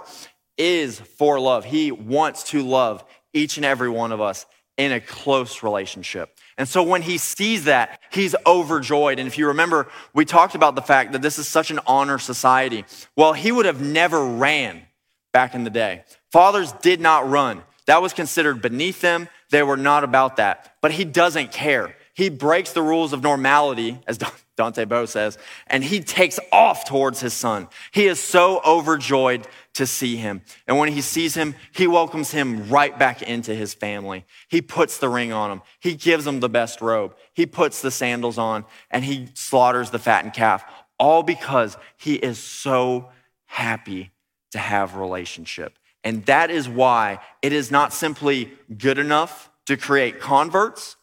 is 0.55 0.99
for 0.99 1.39
love. 1.39 1.65
He 1.65 1.91
wants 1.91 2.43
to 2.51 2.61
love 2.61 3.03
each 3.33 3.57
and 3.57 3.65
every 3.65 3.89
one 3.89 4.11
of 4.11 4.21
us 4.21 4.45
in 4.77 4.91
a 4.91 5.01
close 5.01 5.63
relationship. 5.63 6.37
And 6.59 6.69
so 6.69 6.83
when 6.83 7.01
he 7.01 7.17
sees 7.17 7.63
that, 7.63 7.99
he's 8.11 8.35
overjoyed. 8.45 9.17
And 9.17 9.27
if 9.27 9.39
you 9.39 9.47
remember, 9.47 9.87
we 10.13 10.25
talked 10.25 10.53
about 10.53 10.75
the 10.75 10.83
fact 10.83 11.13
that 11.13 11.23
this 11.23 11.39
is 11.39 11.47
such 11.47 11.71
an 11.71 11.79
honor 11.87 12.19
society. 12.19 12.85
Well, 13.15 13.33
he 13.33 13.51
would 13.51 13.65
have 13.65 13.81
never 13.81 14.23
ran 14.23 14.86
back 15.31 15.55
in 15.55 15.63
the 15.63 15.69
day. 15.69 16.03
Fathers 16.31 16.71
did 16.81 16.99
not 16.99 17.29
run. 17.29 17.63
That 17.85 18.01
was 18.01 18.13
considered 18.13 18.61
beneath 18.61 19.01
them. 19.01 19.29
They 19.49 19.63
were 19.63 19.77
not 19.77 20.03
about 20.03 20.37
that. 20.37 20.75
But 20.81 20.91
he 20.91 21.05
doesn't 21.05 21.51
care. 21.51 21.95
He 22.13 22.29
breaks 22.29 22.73
the 22.73 22.81
rules 22.81 23.13
of 23.13 23.23
normality, 23.23 23.99
as 24.07 24.19
Dante 24.57 24.85
Bo 24.85 25.05
says, 25.05 25.37
and 25.67 25.83
he 25.83 25.99
takes 25.99 26.39
off 26.51 26.83
towards 26.83 27.19
his 27.19 27.33
son. 27.33 27.67
He 27.91 28.07
is 28.07 28.19
so 28.19 28.59
overjoyed 28.65 29.47
to 29.75 29.85
see 29.85 30.15
him. 30.15 30.41
And 30.67 30.79
when 30.79 30.91
he 30.91 31.01
sees 31.01 31.35
him, 31.35 31.53
he 31.71 31.85
welcomes 31.85 32.31
him 32.31 32.67
right 32.67 32.97
back 32.97 33.21
into 33.21 33.53
his 33.53 33.75
family. 33.75 34.25
He 34.47 34.63
puts 34.63 34.97
the 34.97 35.09
ring 35.09 35.31
on 35.31 35.51
him. 35.51 35.61
He 35.79 35.93
gives 35.93 36.25
him 36.25 36.39
the 36.39 36.49
best 36.49 36.81
robe. 36.81 37.15
He 37.33 37.45
puts 37.45 37.83
the 37.83 37.91
sandals 37.91 38.39
on 38.39 38.65
and 38.89 39.05
he 39.05 39.29
slaughters 39.35 39.91
the 39.91 39.99
fattened 39.99 40.33
calf, 40.33 40.65
all 40.97 41.21
because 41.21 41.77
he 41.97 42.15
is 42.15 42.39
so 42.39 43.09
happy 43.45 44.09
to 44.57 44.61
have 44.61 44.95
relationship. 44.95 45.77
And 46.03 46.25
that 46.25 46.49
is 46.49 46.67
why 46.67 47.19
it 47.41 47.53
is 47.53 47.71
not 47.71 47.93
simply 47.93 48.51
good 48.77 48.97
enough 48.97 49.49
to 49.65 49.77
create 49.77 50.19
converts. 50.19 50.95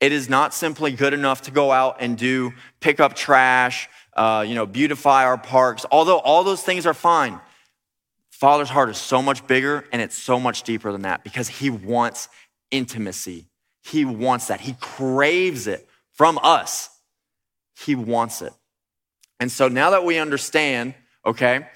It 0.00 0.12
is 0.12 0.28
not 0.28 0.54
simply 0.54 0.92
good 0.92 1.12
enough 1.12 1.42
to 1.42 1.50
go 1.50 1.72
out 1.72 1.96
and 2.00 2.16
do 2.16 2.52
pick 2.80 3.00
up 3.00 3.14
trash, 3.14 3.88
uh, 4.16 4.44
you 4.46 4.54
know, 4.54 4.66
beautify 4.66 5.24
our 5.24 5.38
parks. 5.38 5.84
Although 5.90 6.18
all 6.18 6.44
those 6.44 6.62
things 6.62 6.86
are 6.86 6.94
fine, 6.94 7.40
Father's 8.30 8.68
heart 8.68 8.88
is 8.88 8.98
so 8.98 9.20
much 9.20 9.46
bigger 9.46 9.84
and 9.92 10.00
it's 10.00 10.16
so 10.16 10.38
much 10.38 10.62
deeper 10.62 10.92
than 10.92 11.02
that 11.02 11.24
because 11.24 11.48
He 11.48 11.70
wants 11.70 12.28
intimacy. 12.70 13.46
He 13.82 14.04
wants 14.04 14.46
that. 14.48 14.60
He 14.60 14.74
craves 14.74 15.66
it 15.66 15.88
from 16.12 16.38
us. 16.42 16.90
He 17.84 17.94
wants 17.94 18.42
it. 18.42 18.52
And 19.40 19.50
so 19.50 19.68
now 19.68 19.90
that 19.90 20.04
we 20.04 20.18
understand, 20.18 20.94
okay, 21.24 21.66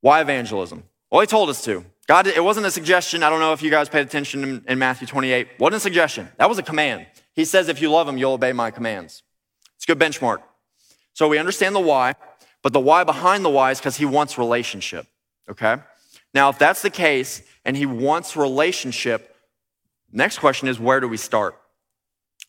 why 0.00 0.20
evangelism? 0.20 0.84
Well, 1.10 1.20
He 1.20 1.26
told 1.26 1.48
us 1.50 1.64
to. 1.64 1.84
God, 2.06 2.26
it 2.26 2.42
wasn't 2.42 2.64
a 2.64 2.70
suggestion. 2.70 3.22
I 3.22 3.28
don't 3.28 3.40
know 3.40 3.52
if 3.52 3.62
you 3.62 3.70
guys 3.70 3.88
paid 3.90 4.06
attention 4.06 4.42
in, 4.42 4.64
in 4.66 4.78
Matthew 4.78 5.06
28. 5.06 5.48
Wasn't 5.58 5.76
a 5.76 5.80
suggestion. 5.80 6.28
That 6.38 6.48
was 6.48 6.58
a 6.58 6.62
command. 6.62 7.06
He 7.34 7.44
says, 7.44 7.68
if 7.68 7.82
you 7.82 7.90
love 7.90 8.08
him, 8.08 8.16
you'll 8.16 8.32
obey 8.32 8.52
my 8.52 8.70
commands. 8.70 9.22
It's 9.76 9.84
a 9.84 9.94
good 9.94 9.98
benchmark. 9.98 10.38
So 11.12 11.28
we 11.28 11.38
understand 11.38 11.74
the 11.74 11.80
why, 11.80 12.14
but 12.62 12.72
the 12.72 12.80
why 12.80 13.04
behind 13.04 13.44
the 13.44 13.50
why 13.50 13.72
is 13.72 13.78
because 13.78 13.96
he 13.96 14.06
wants 14.06 14.38
relationship. 14.38 15.06
Okay? 15.50 15.76
Now, 16.32 16.48
if 16.48 16.58
that's 16.58 16.80
the 16.80 16.90
case 16.90 17.42
and 17.64 17.76
he 17.76 17.86
wants 17.86 18.36
relationship, 18.36 19.36
next 20.10 20.38
question 20.38 20.68
is 20.68 20.80
where 20.80 21.00
do 21.00 21.08
we 21.08 21.16
start? 21.16 21.60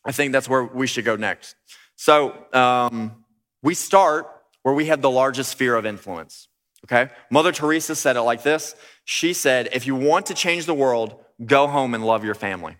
I 0.04 0.12
think 0.12 0.32
that's 0.32 0.48
where 0.48 0.64
we 0.64 0.86
should 0.86 1.04
go 1.04 1.16
next. 1.16 1.54
So 1.96 2.46
um, 2.54 3.24
we 3.62 3.74
start 3.74 4.26
where 4.62 4.74
we 4.74 4.86
have 4.86 5.02
the 5.02 5.10
largest 5.10 5.50
sphere 5.50 5.76
of 5.76 5.84
influence. 5.84 6.48
Okay? 6.86 7.12
Mother 7.30 7.52
Teresa 7.52 7.94
said 7.94 8.16
it 8.16 8.22
like 8.22 8.42
this. 8.42 8.74
She 9.04 9.32
said, 9.32 9.68
if 9.72 9.86
you 9.86 9.94
want 9.94 10.26
to 10.26 10.34
change 10.34 10.66
the 10.66 10.74
world, 10.74 11.14
go 11.44 11.66
home 11.66 11.94
and 11.94 12.04
love 12.04 12.24
your 12.24 12.34
family. 12.34 12.76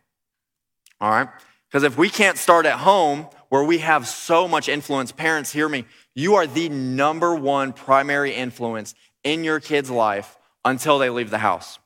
All 1.01 1.11
right? 1.11 1.29
Because 1.69 1.85
if 1.85 1.97
we 1.97 2.09
can't 2.09 2.37
start 2.37 2.67
at 2.67 2.79
home 2.79 3.29
where 3.49 3.63
we 3.63 3.79
have 3.79 4.07
so 4.07 4.49
much 4.49 4.69
influence, 4.69 5.13
parents, 5.13 5.53
hear 5.53 5.69
me, 5.69 5.85
you 6.15 6.35
are 6.35 6.47
the 6.47 6.69
number 6.69 7.35
one 7.35 7.73
primary 7.73 8.35
influence 8.35 8.95
in 9.23 9.45
your 9.45 9.61
kid's 9.61 9.91
life 9.91 10.37
until 10.65 10.99
they 10.99 11.11
leave 11.11 11.31
the 11.31 11.39
house. 11.39 11.79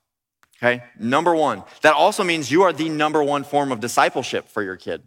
Okay? 0.58 0.82
Number 0.98 1.34
one. 1.34 1.64
That 1.82 1.94
also 1.94 2.24
means 2.24 2.50
you 2.50 2.62
are 2.62 2.72
the 2.72 2.88
number 2.88 3.22
one 3.22 3.44
form 3.44 3.72
of 3.72 3.80
discipleship 3.80 4.48
for 4.48 4.62
your 4.62 4.76
kid. 4.76 5.02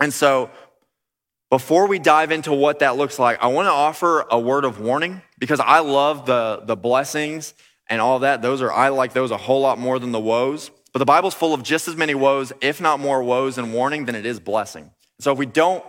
And 0.00 0.12
so, 0.12 0.50
before 1.54 1.86
we 1.86 2.00
dive 2.00 2.32
into 2.32 2.52
what 2.52 2.80
that 2.80 2.96
looks 2.96 3.16
like, 3.16 3.40
I 3.40 3.46
want 3.46 3.66
to 3.66 3.70
offer 3.70 4.26
a 4.28 4.36
word 4.36 4.64
of 4.64 4.80
warning 4.80 5.22
because 5.38 5.60
I 5.60 5.78
love 5.78 6.26
the, 6.26 6.62
the 6.64 6.74
blessings 6.74 7.54
and 7.86 8.00
all 8.00 8.18
that. 8.18 8.42
Those 8.42 8.60
are, 8.60 8.72
I 8.72 8.88
like 8.88 9.12
those 9.12 9.30
a 9.30 9.36
whole 9.36 9.60
lot 9.60 9.78
more 9.78 10.00
than 10.00 10.10
the 10.10 10.18
woes. 10.18 10.72
But 10.92 10.98
the 10.98 11.04
Bible's 11.04 11.32
full 11.32 11.54
of 11.54 11.62
just 11.62 11.86
as 11.86 11.94
many 11.94 12.12
woes, 12.12 12.52
if 12.60 12.80
not 12.80 12.98
more 12.98 13.22
woes 13.22 13.56
and 13.56 13.72
warning, 13.72 14.04
than 14.06 14.16
it 14.16 14.26
is 14.26 14.40
blessing. 14.40 14.90
So 15.20 15.30
if 15.30 15.38
we 15.38 15.46
don't 15.46 15.84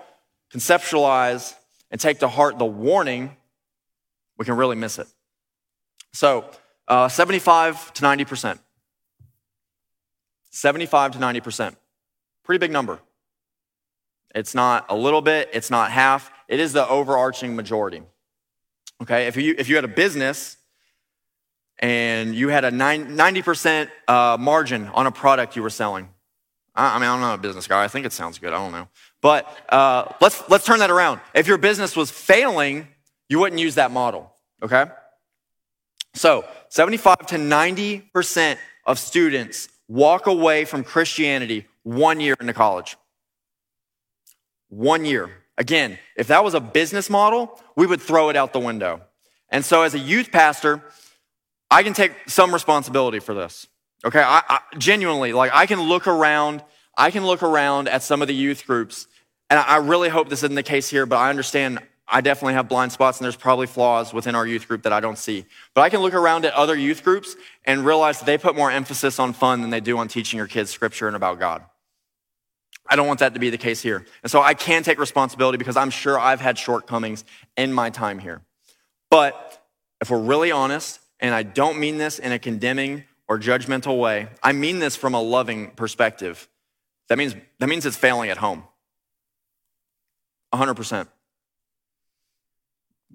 conceptualize 0.54 1.56
and 1.90 2.00
take 2.00 2.20
to 2.20 2.28
heart 2.28 2.60
the 2.60 2.66
warning, 2.66 3.36
we 4.38 4.46
can 4.46 4.58
really 4.58 4.76
miss 4.76 5.00
it. 5.00 5.08
So, 6.14 6.48
uh, 6.88 7.08
75 7.08 7.92
to 7.94 8.04
90%. 8.04 8.60
75 10.52 11.14
to 11.14 11.18
90%. 11.18 11.76
Pretty 12.44 12.60
big 12.60 12.72
number. 12.72 13.00
It's 14.36 14.54
not 14.54 14.86
a 14.90 14.96
little 14.96 15.22
bit, 15.22 15.50
it's 15.54 15.72
not 15.72 15.92
half, 15.92 16.30
it 16.50 16.60
is 16.60 16.74
the 16.74 16.88
overarching 16.88 17.56
majority. 17.56 18.04
Okay, 19.02 19.28
if 19.28 19.38
you, 19.38 19.56
if 19.58 19.70
you 19.70 19.76
had 19.76 19.86
a 19.86 19.90
business 19.90 20.58
and 21.80 22.36
you 22.36 22.50
had 22.50 22.66
a 22.66 22.72
90% 22.72 23.90
uh, 24.08 24.38
margin 24.40 24.88
on 24.88 25.08
a 25.08 25.12
product 25.12 25.56
you 25.56 25.64
were 25.64 25.70
selling. 25.70 26.10
I, 26.76 26.96
I, 26.96 27.00
mean, 27.00 27.10
I'm 27.10 27.22
not 27.22 27.36
a 27.36 27.42
business 27.42 27.66
guy. 27.68 27.84
I 27.84 27.88
think 27.88 28.06
it 28.06 28.14
sounds 28.14 28.38
good. 28.38 28.54
I 28.54 28.58
don't 28.58 28.74
know. 28.74 28.88
But 29.22 29.48
uh, 29.70 30.14
let's, 30.20 30.44
let's 30.50 30.66
turn 30.66 30.80
that 30.80 30.92
around. 30.92 31.22
If 31.34 31.48
your 31.48 31.58
business 31.58 31.96
was 31.96 32.12
failing, 32.12 32.88
you 33.30 33.40
wouldn't 33.40 33.60
use 33.60 33.76
that 33.76 33.92
model, 33.92 34.34
okay? 34.62 34.86
So 36.14 36.46
75 36.70 37.26
to 37.28 37.36
90% 37.36 38.58
of 38.86 39.00
students 39.00 39.70
walk 39.88 40.28
away 40.28 40.66
from 40.66 40.84
Christianity 40.84 41.68
one 41.84 42.20
year 42.20 42.36
into 42.40 42.54
college. 42.54 42.98
One 44.70 45.06
year. 45.06 45.30
Again, 45.58 45.98
if 46.16 46.28
that 46.28 46.44
was 46.44 46.54
a 46.54 46.60
business 46.60 47.10
model, 47.10 47.62
we 47.76 47.88
would 47.88 48.02
throw 48.02 48.30
it 48.30 48.36
out 48.36 48.54
the 48.54 48.60
window. 48.60 49.02
And 49.50 49.64
so 49.64 49.84
as 49.84 49.94
a 49.94 50.00
youth 50.00 50.32
pastor, 50.32 50.82
I 51.72 51.84
can 51.84 51.94
take 51.94 52.12
some 52.28 52.54
responsibility 52.54 53.20
for 53.20 53.34
this. 53.34 53.68
Okay, 54.04 54.22
I, 54.22 54.42
I, 54.48 54.60
genuinely, 54.78 55.34
like 55.34 55.52
I 55.54 55.66
can 55.66 55.82
look 55.82 56.08
around, 56.08 56.64
I 56.98 57.12
can 57.12 57.26
look 57.26 57.42
around 57.42 57.88
at 57.88 58.04
some 58.04 58.22
of 58.22 58.28
the 58.28 58.36
youth 58.36 58.68
groups, 58.68 59.08
and 59.50 59.60
I 59.60 59.78
really 59.78 60.10
hope 60.10 60.30
this 60.30 60.44
isn't 60.44 60.56
the 60.56 60.64
case 60.64 60.90
here, 60.90 61.06
but 61.06 61.18
I 61.18 61.30
understand 61.30 61.80
I 62.08 62.22
definitely 62.22 62.54
have 62.54 62.70
blind 62.70 62.92
spots 62.92 63.18
and 63.18 63.26
there's 63.26 63.36
probably 63.36 63.66
flaws 63.66 64.14
within 64.14 64.36
our 64.36 64.46
youth 64.46 64.68
group 64.68 64.84
that 64.84 64.94
I 64.94 65.00
don't 65.00 65.18
see. 65.18 65.46
But 65.74 65.82
I 65.82 65.90
can 65.90 66.02
look 66.02 66.14
around 66.14 66.46
at 66.46 66.54
other 66.54 66.76
youth 66.76 67.04
groups 67.04 67.36
and 67.66 67.86
realize 67.86 68.20
that 68.20 68.26
they 68.26 68.38
put 68.38 68.56
more 68.56 68.70
emphasis 68.70 69.18
on 69.18 69.34
fun 69.34 69.62
than 69.62 69.72
they 69.72 69.80
do 69.80 69.98
on 69.98 70.08
teaching 70.08 70.38
your 70.38 70.48
kids 70.48 70.70
scripture 70.70 71.08
and 71.08 71.16
about 71.16 71.40
God. 71.40 71.64
I 72.88 72.96
don't 72.96 73.08
want 73.08 73.20
that 73.20 73.34
to 73.34 73.40
be 73.40 73.50
the 73.50 73.58
case 73.58 73.82
here. 73.82 74.06
And 74.22 74.32
so 74.32 74.42
I 74.42 74.54
can 74.54 74.84
take 74.84 75.00
responsibility 75.00 75.58
because 75.58 75.78
I'm 75.78 75.90
sure 75.90 76.20
I've 76.20 76.42
had 76.42 76.58
shortcomings 76.58 77.26
in 77.58 77.74
my 77.74 77.90
time 77.90 78.20
here. 78.20 78.42
But 79.10 79.64
if 80.02 80.10
we're 80.10 80.20
really 80.20 80.52
honest, 80.52 81.00
and 81.20 81.34
I 81.34 81.44
don't 81.44 81.80
mean 81.80 81.98
this 81.98 82.20
in 82.20 82.32
a 82.32 82.40
condemning 82.40 83.06
or 83.28 83.40
judgmental 83.40 84.00
way. 84.00 84.28
I 84.44 84.52
mean 84.52 84.80
this 84.80 84.96
from 84.96 85.14
a 85.14 85.22
loving 85.22 85.72
perspective. 85.72 86.48
That 87.10 87.18
means, 87.18 87.36
that 87.60 87.68
means 87.68 87.86
it's 87.86 87.98
failing 87.98 88.30
at 88.30 88.38
home. 88.38 88.64
100%. 90.54 91.08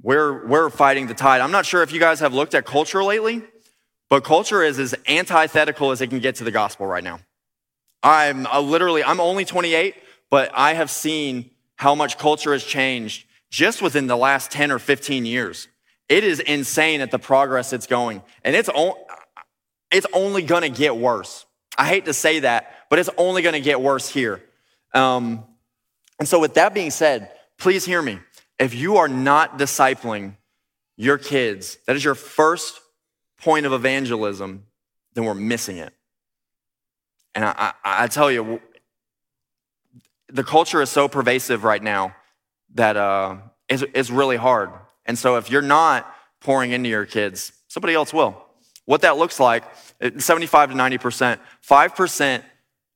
We're, 0.03 0.47
we're 0.47 0.71
fighting 0.71 1.07
the 1.07 1.15
tide. 1.15 1.41
I'm 1.41 1.51
not 1.51 1.67
sure 1.67 1.83
if 1.83 1.93
you 1.93 2.01
guys 2.01 2.21
have 2.21 2.33
looked 2.33 2.55
at 2.55 2.65
culture 2.65 3.05
lately, 3.05 3.43
but 4.09 4.25
culture 4.25 4.63
is 4.63 4.79
as 4.79 4.95
antithetical 5.07 5.91
as 5.91 6.01
it 6.01 6.09
can 6.09 6.21
get 6.21 6.37
to 6.37 6.45
the 6.45 6.51
gospel 6.51 6.87
right 6.87 7.05
now. 7.05 7.21
I'm 8.03 8.45
literally, 8.45 9.05
I'm 9.05 9.21
only 9.21 9.45
28, 9.45 9.95
but 10.31 10.51
I 10.55 10.75
have 10.75 10.91
seen 10.91 11.51
how 11.77 11.95
much 11.95 12.19
culture 12.19 12.53
has 12.53 12.65
changed 12.65 13.27
just 13.51 13.83
within 13.83 14.07
the 14.07 14.17
last 14.17 14.51
10 14.51 14.71
or 14.71 14.79
15 14.79 15.25
years. 15.25 15.69
It 16.09 16.25
is 16.25 16.41
insane 16.41 17.01
at 17.01 17.11
the 17.11 17.19
progress 17.19 17.73
it's 17.73 17.87
going. 17.87 18.23
And 18.45 18.57
it's, 18.57 18.71
it's 19.91 20.07
only 20.13 20.43
going 20.43 20.63
to 20.63 20.71
get 20.71 20.97
worse. 20.97 21.47
I 21.77 21.87
hate 21.87 22.07
to 22.07 22.13
say 22.13 22.41
that, 22.41 22.75
but 22.91 22.99
it's 22.99 23.11
only 23.17 23.43
going 23.43 23.55
to 23.55 23.61
get 23.61 23.81
worse 23.81 24.09
here. 24.09 24.43
Um, 24.93 25.45
and 26.19 26.29
so, 26.29 26.39
with 26.39 26.55
that 26.55 26.75
being 26.75 26.91
said, 26.91 27.31
please 27.59 27.85
hear 27.85 28.03
me. 28.03 28.19
If 28.59 28.75
you 28.75 28.99
are 28.99 29.09
not 29.09 29.59
discipling 29.59 30.37
your 30.97 31.17
kids, 31.17 31.79
that 31.87 31.97
is 31.97 32.05
your 32.05 32.15
first 32.15 32.79
point 33.39 33.65
of 33.65 33.73
evangelism, 33.73 34.65
then 35.15 35.25
we're 35.25 35.35
missing 35.35 35.79
it. 35.79 35.95
And 37.35 37.45
I, 37.45 37.73
I, 37.85 38.05
I 38.05 38.07
tell 38.07 38.31
you, 38.31 38.61
the 40.29 40.45
culture 40.45 40.81
is 40.83 40.91
so 40.91 41.09
pervasive 41.09 41.65
right 41.65 41.83
now 41.83 42.15
that 42.75 42.97
uh, 42.97 43.37
it's, 43.69 43.83
it's 43.95 44.11
really 44.11 44.37
hard. 44.37 44.71
And 45.07 45.19
so 45.19 45.37
if 45.37 45.51
you're 45.51 45.63
not 45.63 46.13
pouring 46.41 46.73
into 46.73 46.89
your 46.89 47.07
kids, 47.07 47.53
somebody 47.69 47.95
else 47.95 48.13
will. 48.13 48.45
What 48.85 49.03
that 49.03 49.19
looks 49.19 49.39
like, 49.39 49.65
75 50.19 50.71
to 50.71 50.77
90%, 50.77 51.39
5% 51.69 52.43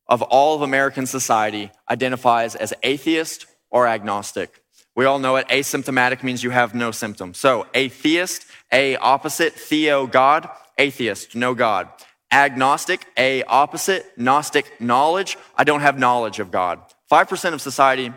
of 0.07 0.23
all 0.23 0.57
of 0.57 0.63
American 0.63 1.07
society 1.07 1.71
identifies 1.89 2.55
as 2.57 2.75
atheist 2.83 3.47
or 3.71 3.87
agnostic. 3.87 4.63
We 4.97 5.05
all 5.05 5.19
know 5.19 5.37
it. 5.37 5.49
Asymptomatic 5.49 6.23
means 6.23 6.43
you 6.43 6.51
have 6.51 6.75
no 6.75 6.91
symptoms. 6.91 7.39
So 7.39 7.67
atheist, 7.75 8.47
A 8.73 8.97
opposite, 8.97 9.55
theo 9.55 10.07
God, 10.07 10.49
atheist, 10.79 11.35
no 11.35 11.55
God. 11.55 11.89
Agnostic, 12.35 13.07
A 13.17 13.45
opposite, 13.45 14.13
Gnostic, 14.19 14.81
knowledge. 14.81 15.39
I 15.57 15.63
don't 15.63 15.83
have 15.83 15.97
knowledge 15.97 16.41
of 16.41 16.51
God. 16.51 16.81
5% 17.09 17.55
of 17.55 17.63
society 17.63 18.13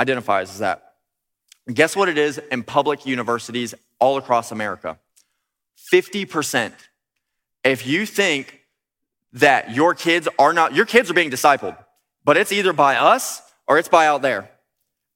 identifies 0.00 0.48
as 0.50 0.60
that. 0.60 0.94
Guess 1.72 1.94
what 1.94 2.08
it 2.08 2.16
is 2.16 2.38
in 2.38 2.62
public 2.62 3.04
universities 3.04 3.74
all 3.98 4.16
across 4.16 4.52
America? 4.52 4.98
50%. 5.92 6.72
If 7.62 7.86
you 7.86 8.06
think 8.06 8.60
that 9.34 9.74
your 9.74 9.94
kids 9.94 10.28
are 10.38 10.54
not, 10.54 10.74
your 10.74 10.86
kids 10.86 11.10
are 11.10 11.14
being 11.14 11.30
discipled, 11.30 11.76
but 12.24 12.38
it's 12.38 12.52
either 12.52 12.72
by 12.72 12.96
us 12.96 13.42
or 13.68 13.78
it's 13.78 13.88
by 13.88 14.06
out 14.06 14.22
there. 14.22 14.50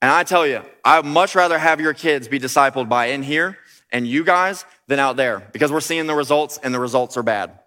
And 0.03 0.11
I 0.11 0.25
tell 0.25 0.46
you, 0.46 0.61
I'd 0.85 1.07
much 1.07 1.35
rather 1.35 1.59
have 1.59 1.81
your 1.81 1.94
kids 1.94 2.29
be 2.29 2.38
discipled 2.38 2.90
by 2.90 3.07
in 3.07 3.22
here 3.22 3.57
and 3.90 4.07
you 4.07 4.25
guys 4.25 4.66
than 4.88 4.99
out 4.99 5.16
there 5.16 5.40
because 5.55 5.72
we're 5.72 5.81
seeing 5.81 6.07
the 6.07 6.14
results 6.14 6.59
and 6.62 6.75
the 6.75 6.79
results 6.79 7.16
are 7.16 7.22
bad. 7.22 7.59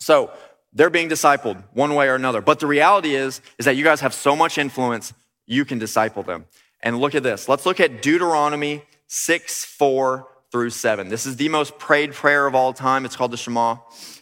So 0.00 0.32
they're 0.72 0.90
being 0.90 1.08
discipled 1.08 1.62
one 1.72 1.94
way 1.94 2.08
or 2.08 2.14
another. 2.14 2.40
But 2.40 2.60
the 2.60 2.66
reality 2.66 3.14
is, 3.14 3.40
is 3.58 3.66
that 3.66 3.76
you 3.76 3.84
guys 3.84 4.00
have 4.00 4.14
so 4.14 4.34
much 4.34 4.58
influence, 4.58 5.12
you 5.46 5.64
can 5.64 5.78
disciple 5.78 6.22
them. 6.22 6.46
And 6.82 6.98
look 6.98 7.14
at 7.14 7.22
this. 7.22 7.48
Let's 7.48 7.66
look 7.66 7.80
at 7.80 8.02
Deuteronomy 8.02 8.82
6, 9.08 9.64
4 9.64 10.26
through 10.50 10.70
7. 10.70 11.08
This 11.08 11.26
is 11.26 11.36
the 11.36 11.48
most 11.48 11.78
prayed 11.78 12.12
prayer 12.14 12.46
of 12.46 12.54
all 12.54 12.72
time. 12.72 13.04
It's 13.04 13.16
called 13.16 13.32
the 13.32 13.36
Shema. 13.36 13.76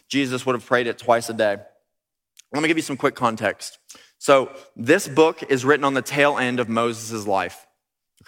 Jesus 0.09 0.45
would 0.45 0.53
have 0.53 0.65
prayed 0.65 0.87
it 0.87 0.97
twice 0.97 1.29
a 1.29 1.33
day. 1.33 1.57
Let 2.51 2.61
me 2.61 2.67
give 2.67 2.77
you 2.77 2.83
some 2.83 2.97
quick 2.97 3.15
context. 3.15 3.77
So, 4.17 4.51
this 4.75 5.07
book 5.07 5.43
is 5.49 5.63
written 5.63 5.85
on 5.85 5.93
the 5.93 6.01
tail 6.01 6.37
end 6.37 6.59
of 6.59 6.67
Moses' 6.67 7.25
life. 7.25 7.65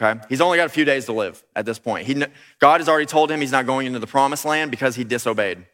Okay? 0.02 0.22
He's 0.30 0.40
only 0.40 0.58
got 0.58 0.68
a 0.68 0.70
few 0.70 0.86
days 0.86 1.06
to 1.06 1.14
live 1.14 1.44
at 1.56 1.66
this 1.66 1.80
point. 1.80 2.08
He, 2.08 2.24
God 2.60 2.80
has 2.80 2.88
already 2.88 3.08
told 3.08 3.30
him 3.30 3.42
he's 3.42 3.52
not 3.52 3.66
going 3.66 3.88
into 3.88 4.00
the 4.00 4.08
promised 4.08 4.46
land 4.46 4.72
because 4.72 4.96
he 4.96 5.04
disobeyed. 5.04 5.66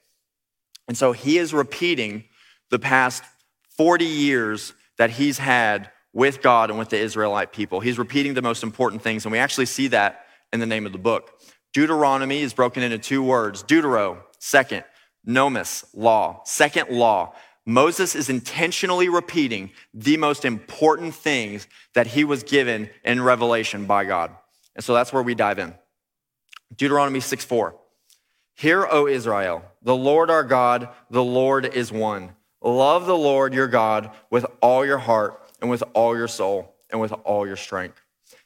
And 0.88 0.98
so 0.98 1.12
he 1.12 1.38
is 1.38 1.54
repeating 1.54 2.24
the 2.70 2.80
past 2.80 3.24
40 3.78 4.06
years 4.06 4.74
that 4.98 5.12
he's 5.12 5.38
had 5.38 5.92
with 6.14 6.42
God 6.42 6.70
and 6.70 6.80
with 6.80 6.90
the 6.90 6.98
Israelite 6.98 7.54
people. 7.54 7.80
He's 7.80 8.00
repeating 8.00 8.34
the 8.34 8.42
most 8.42 8.64
important 8.64 9.02
things, 9.02 9.26
and 9.26 9.32
we 9.32 9.38
actually 9.38 9.68
see 9.68 9.88
that 9.90 10.26
in 10.52 10.60
the 10.60 10.66
name 10.66 10.86
of 10.86 10.92
the 10.92 10.98
book. 10.98 11.40
Deuteronomy 11.74 12.42
is 12.42 12.54
broken 12.54 12.82
into 12.82 12.98
two 12.98 13.22
words 13.22 13.64
Deutero, 13.64 14.18
second, 14.40 14.84
nomos, 15.24 15.86
law, 15.94 16.42
second 16.46 16.90
law. 16.90 17.34
Moses 17.66 18.16
is 18.16 18.30
intentionally 18.30 19.10
repeating 19.10 19.72
the 19.94 20.16
most 20.16 20.46
important 20.46 21.14
things 21.14 21.68
that 21.94 22.08
he 22.08 22.24
was 22.24 22.44
given 22.44 22.90
in 23.04 23.22
Revelation 23.22 23.86
by 23.86 24.06
God. 24.06 24.32
And 24.76 24.84
so 24.84 24.94
that's 24.94 25.12
where 25.12 25.22
we 25.22 25.36
dive 25.36 25.60
in. 25.60 25.76
Deuteronomy 26.76 27.20
6 27.20 27.44
4. 27.44 27.76
Hear, 28.58 28.88
O 28.90 29.06
Israel, 29.06 29.64
the 29.84 29.96
Lord 29.96 30.32
our 30.32 30.44
God, 30.44 30.90
the 31.12 31.24
Lord 31.24 31.64
is 31.64 31.92
one. 31.92 32.32
Love 32.60 33.06
the 33.06 33.16
Lord 33.16 33.54
your 33.54 33.68
God 33.68 34.10
with 34.32 34.48
all 34.62 34.84
your 34.84 34.98
heart 34.98 35.40
and 35.62 35.70
with 35.70 35.84
all 35.94 36.18
your 36.18 36.28
soul 36.28 36.74
and 36.90 37.00
with 37.00 37.12
all 37.24 37.46
your 37.46 37.56
strength. 37.56 38.02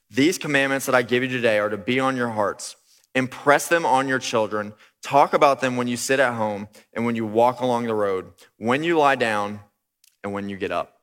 These 0.10 0.38
commandments 0.38 0.86
that 0.88 0.96
I 0.96 1.02
give 1.02 1.24
you 1.24 1.30
today 1.30 1.60
are 1.60 1.70
to 1.70 1.78
be 1.78 1.98
on 2.02 2.18
your 2.18 2.28
hearts. 2.28 2.76
Impress 3.16 3.70
them 3.70 3.86
on 3.86 4.10
your 4.10 4.20
children. 4.20 4.74
Talk 5.02 5.34
about 5.34 5.62
them 5.62 5.78
when 5.78 5.88
you 5.88 5.96
sit 5.96 6.20
at 6.20 6.34
home 6.34 6.68
and 6.94 7.06
when 7.06 7.16
you 7.16 7.26
walk 7.26 7.62
along 7.62 7.86
the 7.86 7.94
road, 7.94 8.34
when 8.58 8.84
you 8.84 8.98
lie 8.98 9.16
down 9.16 9.62
and 10.26 10.34
when 10.34 10.50
you 10.50 10.58
get 10.58 10.72
up. 10.72 11.00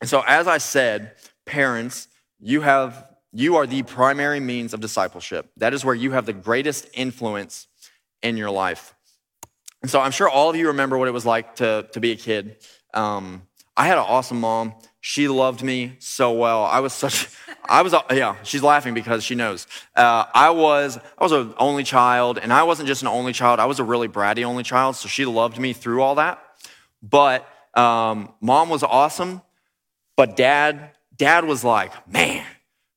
And 0.00 0.08
so, 0.08 0.22
as 0.28 0.46
I 0.46 0.58
said, 0.58 1.16
parents, 1.44 2.06
you 2.38 2.60
have 2.60 3.04
you 3.32 3.56
are 3.56 3.66
the 3.66 3.82
primary 3.82 4.38
means 4.38 4.74
of 4.74 4.80
discipleship. 4.80 5.50
That 5.56 5.74
is 5.74 5.84
where 5.84 5.94
you 5.94 6.12
have 6.12 6.26
the 6.26 6.32
greatest 6.32 6.86
influence 6.92 7.66
in 8.22 8.36
your 8.36 8.50
life. 8.50 8.94
And 9.82 9.90
so 9.90 10.00
I'm 10.00 10.12
sure 10.12 10.28
all 10.28 10.50
of 10.50 10.56
you 10.56 10.68
remember 10.68 10.96
what 10.96 11.08
it 11.08 11.12
was 11.12 11.26
like 11.26 11.56
to, 11.56 11.88
to 11.92 12.00
be 12.00 12.12
a 12.12 12.16
kid. 12.16 12.56
Um, 12.94 13.42
I 13.76 13.86
had 13.86 13.98
an 13.98 14.04
awesome 14.06 14.40
mom. 14.40 14.74
She 15.00 15.26
loved 15.26 15.62
me 15.62 15.96
so 15.98 16.32
well. 16.32 16.64
I 16.64 16.80
was 16.80 16.92
such, 16.92 17.28
I 17.64 17.82
was, 17.82 17.94
yeah, 18.10 18.36
she's 18.44 18.62
laughing 18.62 18.94
because 18.94 19.24
she 19.24 19.34
knows. 19.34 19.66
Uh, 19.96 20.26
I 20.32 20.50
was, 20.50 20.98
I 21.18 21.24
was 21.24 21.32
an 21.32 21.54
only 21.58 21.82
child, 21.82 22.38
and 22.38 22.52
I 22.52 22.62
wasn't 22.62 22.86
just 22.86 23.02
an 23.02 23.08
only 23.08 23.32
child. 23.32 23.58
I 23.58 23.66
was 23.66 23.80
a 23.80 23.84
really 23.84 24.08
bratty 24.08 24.44
only 24.44 24.62
child, 24.62 24.96
so 24.96 25.08
she 25.08 25.24
loved 25.24 25.58
me 25.58 25.72
through 25.72 26.02
all 26.02 26.16
that. 26.16 26.40
But 27.02 27.48
um, 27.74 28.32
mom 28.40 28.68
was 28.68 28.84
awesome, 28.84 29.42
but 30.16 30.36
dad, 30.36 30.90
dad 31.16 31.44
was 31.44 31.64
like, 31.64 31.92
man, 32.08 32.46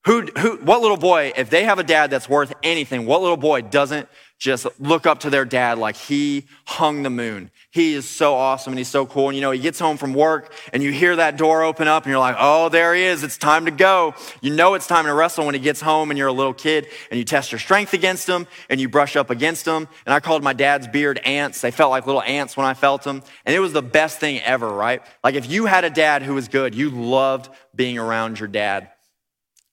who, 0.06 0.22
who, 0.38 0.56
what 0.58 0.80
little 0.80 0.96
boy, 0.96 1.32
if 1.36 1.50
they 1.50 1.64
have 1.64 1.80
a 1.80 1.84
dad 1.84 2.10
that's 2.10 2.28
worth 2.28 2.52
anything, 2.62 3.06
what 3.06 3.22
little 3.22 3.36
boy 3.36 3.62
doesn't 3.62 4.08
just 4.38 4.66
look 4.78 5.04
up 5.04 5.20
to 5.20 5.30
their 5.30 5.44
dad 5.44 5.78
like 5.78 5.96
he 5.96 6.46
hung 6.64 7.02
the 7.02 7.10
moon. 7.10 7.50
He 7.72 7.94
is 7.94 8.08
so 8.08 8.34
awesome 8.34 8.72
and 8.72 8.78
he's 8.78 8.88
so 8.88 9.04
cool. 9.04 9.30
And 9.30 9.34
you 9.34 9.40
know, 9.40 9.50
he 9.50 9.58
gets 9.58 9.80
home 9.80 9.96
from 9.96 10.14
work 10.14 10.52
and 10.72 10.80
you 10.80 10.92
hear 10.92 11.16
that 11.16 11.36
door 11.36 11.64
open 11.64 11.88
up 11.88 12.04
and 12.04 12.10
you're 12.10 12.20
like, 12.20 12.36
oh, 12.38 12.68
there 12.68 12.94
he 12.94 13.02
is. 13.02 13.24
It's 13.24 13.36
time 13.36 13.64
to 13.64 13.72
go. 13.72 14.14
You 14.40 14.54
know 14.54 14.74
it's 14.74 14.86
time 14.86 15.06
to 15.06 15.12
wrestle 15.14 15.44
when 15.44 15.54
he 15.54 15.60
gets 15.60 15.80
home 15.80 16.12
and 16.12 16.18
you're 16.18 16.28
a 16.28 16.32
little 16.32 16.54
kid 16.54 16.86
and 17.10 17.18
you 17.18 17.24
test 17.24 17.50
your 17.50 17.58
strength 17.58 17.92
against 17.92 18.28
him 18.28 18.46
and 18.70 18.80
you 18.80 18.88
brush 18.88 19.16
up 19.16 19.30
against 19.30 19.66
him. 19.66 19.88
And 20.04 20.14
I 20.14 20.20
called 20.20 20.44
my 20.44 20.52
dad's 20.52 20.86
beard 20.86 21.18
ants. 21.24 21.62
They 21.62 21.72
felt 21.72 21.90
like 21.90 22.06
little 22.06 22.22
ants 22.22 22.56
when 22.56 22.66
I 22.66 22.74
felt 22.74 23.02
them. 23.02 23.24
And 23.44 23.56
it 23.56 23.60
was 23.60 23.72
the 23.72 23.82
best 23.82 24.20
thing 24.20 24.40
ever, 24.42 24.68
right? 24.68 25.02
Like 25.24 25.34
if 25.34 25.50
you 25.50 25.66
had 25.66 25.84
a 25.84 25.90
dad 25.90 26.22
who 26.22 26.34
was 26.34 26.46
good, 26.46 26.76
you 26.76 26.90
loved 26.90 27.48
being 27.74 27.98
around 27.98 28.38
your 28.38 28.48
dad. 28.48 28.90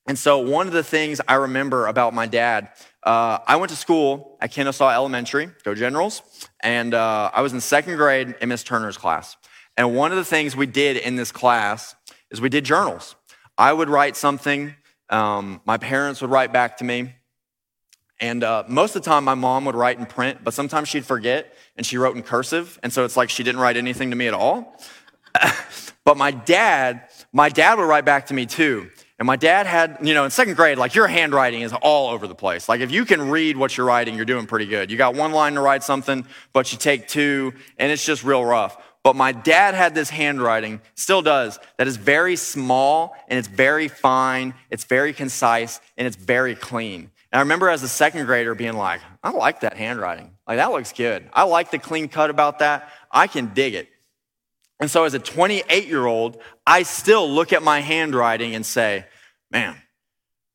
And 0.06 0.20
so 0.20 0.38
one 0.40 0.68
of 0.68 0.74
the 0.74 0.84
things 0.84 1.22
I 1.28 1.36
remember 1.36 1.88
about 1.88 2.14
my 2.14 2.26
dad 2.26 2.70
uh, 3.04 3.40
I 3.46 3.58
went 3.58 3.70
to 3.70 3.76
school 3.76 4.38
at 4.40 4.52
Kennesaw 4.52 4.90
Elementary, 4.90 5.50
go 5.64 5.76
Generals, 5.76 6.22
and 6.62 6.94
uh, 6.94 7.32
I 7.34 7.42
was 7.42 7.52
in 7.52 7.60
second 7.60 7.98
grade 7.98 8.36
in 8.40 8.48
Miss 8.48 8.64
Turner's 8.64 8.98
class. 8.98 9.36
And 9.76 9.94
one 9.94 10.12
of 10.12 10.18
the 10.18 10.24
things 10.24 10.56
we 10.56 10.68
did 10.68 10.98
in 10.98 11.18
this 11.18 11.32
class 11.32 11.96
is 12.32 12.40
we 12.40 12.48
did 12.48 12.64
journals. 12.64 13.16
I 13.58 13.74
would 13.74 13.90
write 13.90 14.16
something, 14.16 14.74
um, 15.10 15.60
my 15.66 15.78
parents 15.78 16.22
would 16.22 16.32
write 16.32 16.54
back 16.54 16.78
to 16.78 16.86
me, 16.86 17.14
and 18.22 18.42
uh, 18.42 18.64
most 18.70 18.96
of 18.96 19.04
the 19.04 19.10
time 19.10 19.26
my 19.26 19.36
mom 19.36 19.66
would 19.66 19.76
write 19.76 20.00
in 20.00 20.06
print, 20.06 20.40
but 20.44 20.54
sometimes 20.54 20.88
she'd 20.88 21.06
forget 21.06 21.54
and 21.76 21.86
she 21.86 21.98
wrote 21.98 22.16
in 22.16 22.24
cursive, 22.24 22.80
and 22.84 22.94
so 22.94 23.04
it's 23.04 23.18
like 23.18 23.30
she 23.30 23.44
didn't 23.44 23.60
write 23.60 23.76
anything 23.76 24.12
to 24.12 24.16
me 24.16 24.28
at 24.28 24.34
all. 24.34 24.80
but 26.06 26.16
my 26.16 26.32
dad, 26.32 27.10
my 27.34 27.50
dad 27.50 27.78
would 27.78 27.86
write 27.86 28.06
back 28.06 28.28
to 28.28 28.34
me 28.34 28.46
too. 28.46 28.90
And 29.20 29.28
my 29.28 29.36
dad 29.36 29.68
had, 29.68 30.00
you 30.02 30.14
know, 30.14 30.26
in 30.26 30.32
second 30.32 30.56
grade, 30.56 30.78
like 30.78 30.96
your 30.96 31.08
handwriting 31.08 31.62
is 31.62 31.72
all 31.72 32.10
over 32.10 32.28
the 32.28 32.36
place. 32.36 32.68
Like 32.68 32.82
if 32.82 32.92
you 32.92 33.06
can 33.06 33.30
read 33.30 33.56
what 33.56 33.78
you're 33.78 33.86
writing, 33.86 34.16
you're 34.16 34.26
doing 34.26 34.48
pretty 34.48 34.66
good. 34.66 34.90
You 34.90 34.98
got 34.98 35.16
one 35.16 35.32
line 35.32 35.54
to 35.54 35.62
write 35.62 35.84
something, 35.84 36.26
but 36.52 36.72
you 36.72 36.78
take 36.78 37.08
two, 37.08 37.54
and 37.78 37.92
it's 37.92 38.06
just 38.06 38.24
real 38.24 38.44
rough. 38.44 38.76
But 39.04 39.18
my 39.18 39.34
dad 39.34 39.76
had 39.76 39.94
this 39.94 40.10
handwriting, 40.10 40.82
still 40.96 41.22
does, 41.22 41.60
that 41.78 41.88
is 41.88 41.98
very 41.98 42.38
small 42.38 43.16
and 43.28 43.38
it's 43.38 43.50
very 43.50 43.90
fine, 43.90 44.54
it's 44.70 44.86
very 44.86 45.12
concise, 45.12 45.82
and 45.98 46.08
it's 46.08 46.16
very 46.16 46.56
clean. 46.56 47.12
And 47.32 47.40
I 47.40 47.42
remember 47.42 47.70
as 47.70 47.84
a 47.84 47.90
second 47.90 48.26
grader 48.26 48.56
being 48.56 48.74
like, 48.74 49.02
I 49.22 49.32
like 49.32 49.60
that 49.60 49.76
handwriting. 49.76 50.32
Like 50.48 50.58
that 50.58 50.72
looks 50.72 50.94
good. 50.94 51.30
I 51.34 51.44
like 51.44 51.70
the 51.70 51.80
clean 51.80 52.08
cut 52.08 52.30
about 52.30 52.60
that. 52.60 52.90
I 53.12 53.28
can 53.28 53.54
dig 53.54 53.74
it. 53.74 53.90
And 54.80 54.90
so 54.90 55.04
as 55.04 55.14
a 55.14 55.20
28 55.20 55.88
year 55.88 56.06
old, 56.06 56.42
I 56.66 56.84
still 56.84 57.30
look 57.30 57.54
at 57.54 57.64
my 57.64 57.80
handwriting 57.80 58.56
and 58.56 58.66
say, 58.66 59.06
man, 59.52 59.78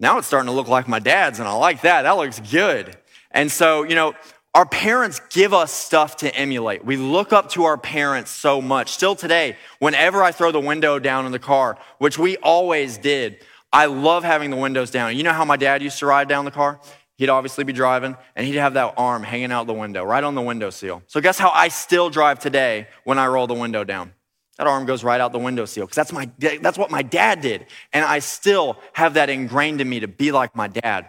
now 0.01 0.19
it's 0.19 0.27
starting 0.27 0.49
to 0.49 0.53
look 0.53 0.69
like 0.69 0.87
my 0.87 0.99
dad's, 0.99 1.39
and 1.39 1.49
I 1.49 1.53
like 1.53 1.83
that. 1.83 2.03
That 2.03 2.13
looks 2.13 2.41
good. 2.41 2.97
And 3.31 3.51
so, 3.51 3.83
you 3.83 3.95
know, 3.95 4.15
our 4.55 4.67
parents 4.67 5.21
give 5.31 5.53
us 5.53 5.73
stuff 5.73 6.17
to 6.19 6.35
emulate. 6.35 6.85
We 6.85 6.97
look 6.97 7.33
up 7.33 7.51
to 7.51 7.65
our 7.65 7.77
parents 7.77 8.31
so 8.31 8.61
much. 8.61 8.93
Still 8.93 9.15
today, 9.15 9.57
whenever 9.79 10.23
I 10.23 10.33
throw 10.33 10.51
the 10.53 10.61
window 10.61 10.99
down 10.99 11.27
in 11.27 11.33
the 11.33 11.39
car, 11.39 11.79
which 11.99 12.19
we 12.19 12.37
always 12.39 12.99
did, 12.99 13.45
I 13.73 13.87
love 13.87 14.25
having 14.25 14.51
the 14.51 14.57
windows 14.57 14.91
down. 14.91 15.17
You 15.17 15.23
know 15.23 15.33
how 15.33 15.45
my 15.45 15.57
dad 15.57 15.83
used 15.83 15.99
to 15.99 16.07
ride 16.07 16.29
down 16.29 16.45
the 16.45 16.51
car? 16.51 16.81
He'd 17.19 17.29
obviously 17.29 17.65
be 17.65 17.73
driving 17.73 18.17
and 18.37 18.47
he'd 18.47 18.55
have 18.55 18.75
that 18.75 18.95
arm 18.97 19.25
hanging 19.25 19.51
out 19.51 19.67
the 19.67 19.75
window, 19.75 20.05
right 20.05 20.23
on 20.23 20.37
the 20.37 20.41
window 20.41 20.71
seal. 20.71 21.03
So, 21.09 21.21
guess 21.21 21.37
how 21.37 21.51
I 21.51 21.67
still 21.67 22.11
drive 22.11 22.39
today 22.39 22.87
when 23.03 23.19
I 23.19 23.27
roll 23.27 23.49
the 23.49 23.55
window 23.55 23.83
down? 23.83 24.13
That 24.57 24.69
arm 24.69 24.87
goes 24.87 25.03
right 25.03 25.21
out 25.21 25.33
the 25.33 25.39
window 25.39 25.65
seal 25.65 25.85
because 25.85 25.97
that's, 25.97 26.13
my, 26.13 26.31
that's 26.39 26.79
what 26.79 26.93
my 26.93 27.03
dad 27.03 27.41
did. 27.41 27.67
And 27.93 28.05
I 28.05 28.21
still 28.21 28.79
have 28.93 29.15
that 29.15 29.31
ingrained 29.31 29.81
in 29.81 29.89
me 29.89 30.01
to 30.01 30.09
be 30.09 30.31
like 30.31 30.55
my 30.55 30.69
dad. 30.69 31.09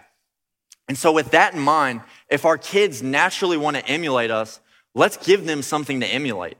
And 0.88 0.98
so, 0.98 1.12
with 1.12 1.30
that 1.30 1.54
in 1.54 1.60
mind, 1.60 2.00
if 2.28 2.44
our 2.44 2.58
kids 2.58 3.04
naturally 3.04 3.56
want 3.56 3.76
to 3.76 3.86
emulate 3.86 4.32
us, 4.32 4.58
let's 4.96 5.16
give 5.16 5.46
them 5.46 5.62
something 5.62 6.00
to 6.00 6.06
emulate. 6.06 6.56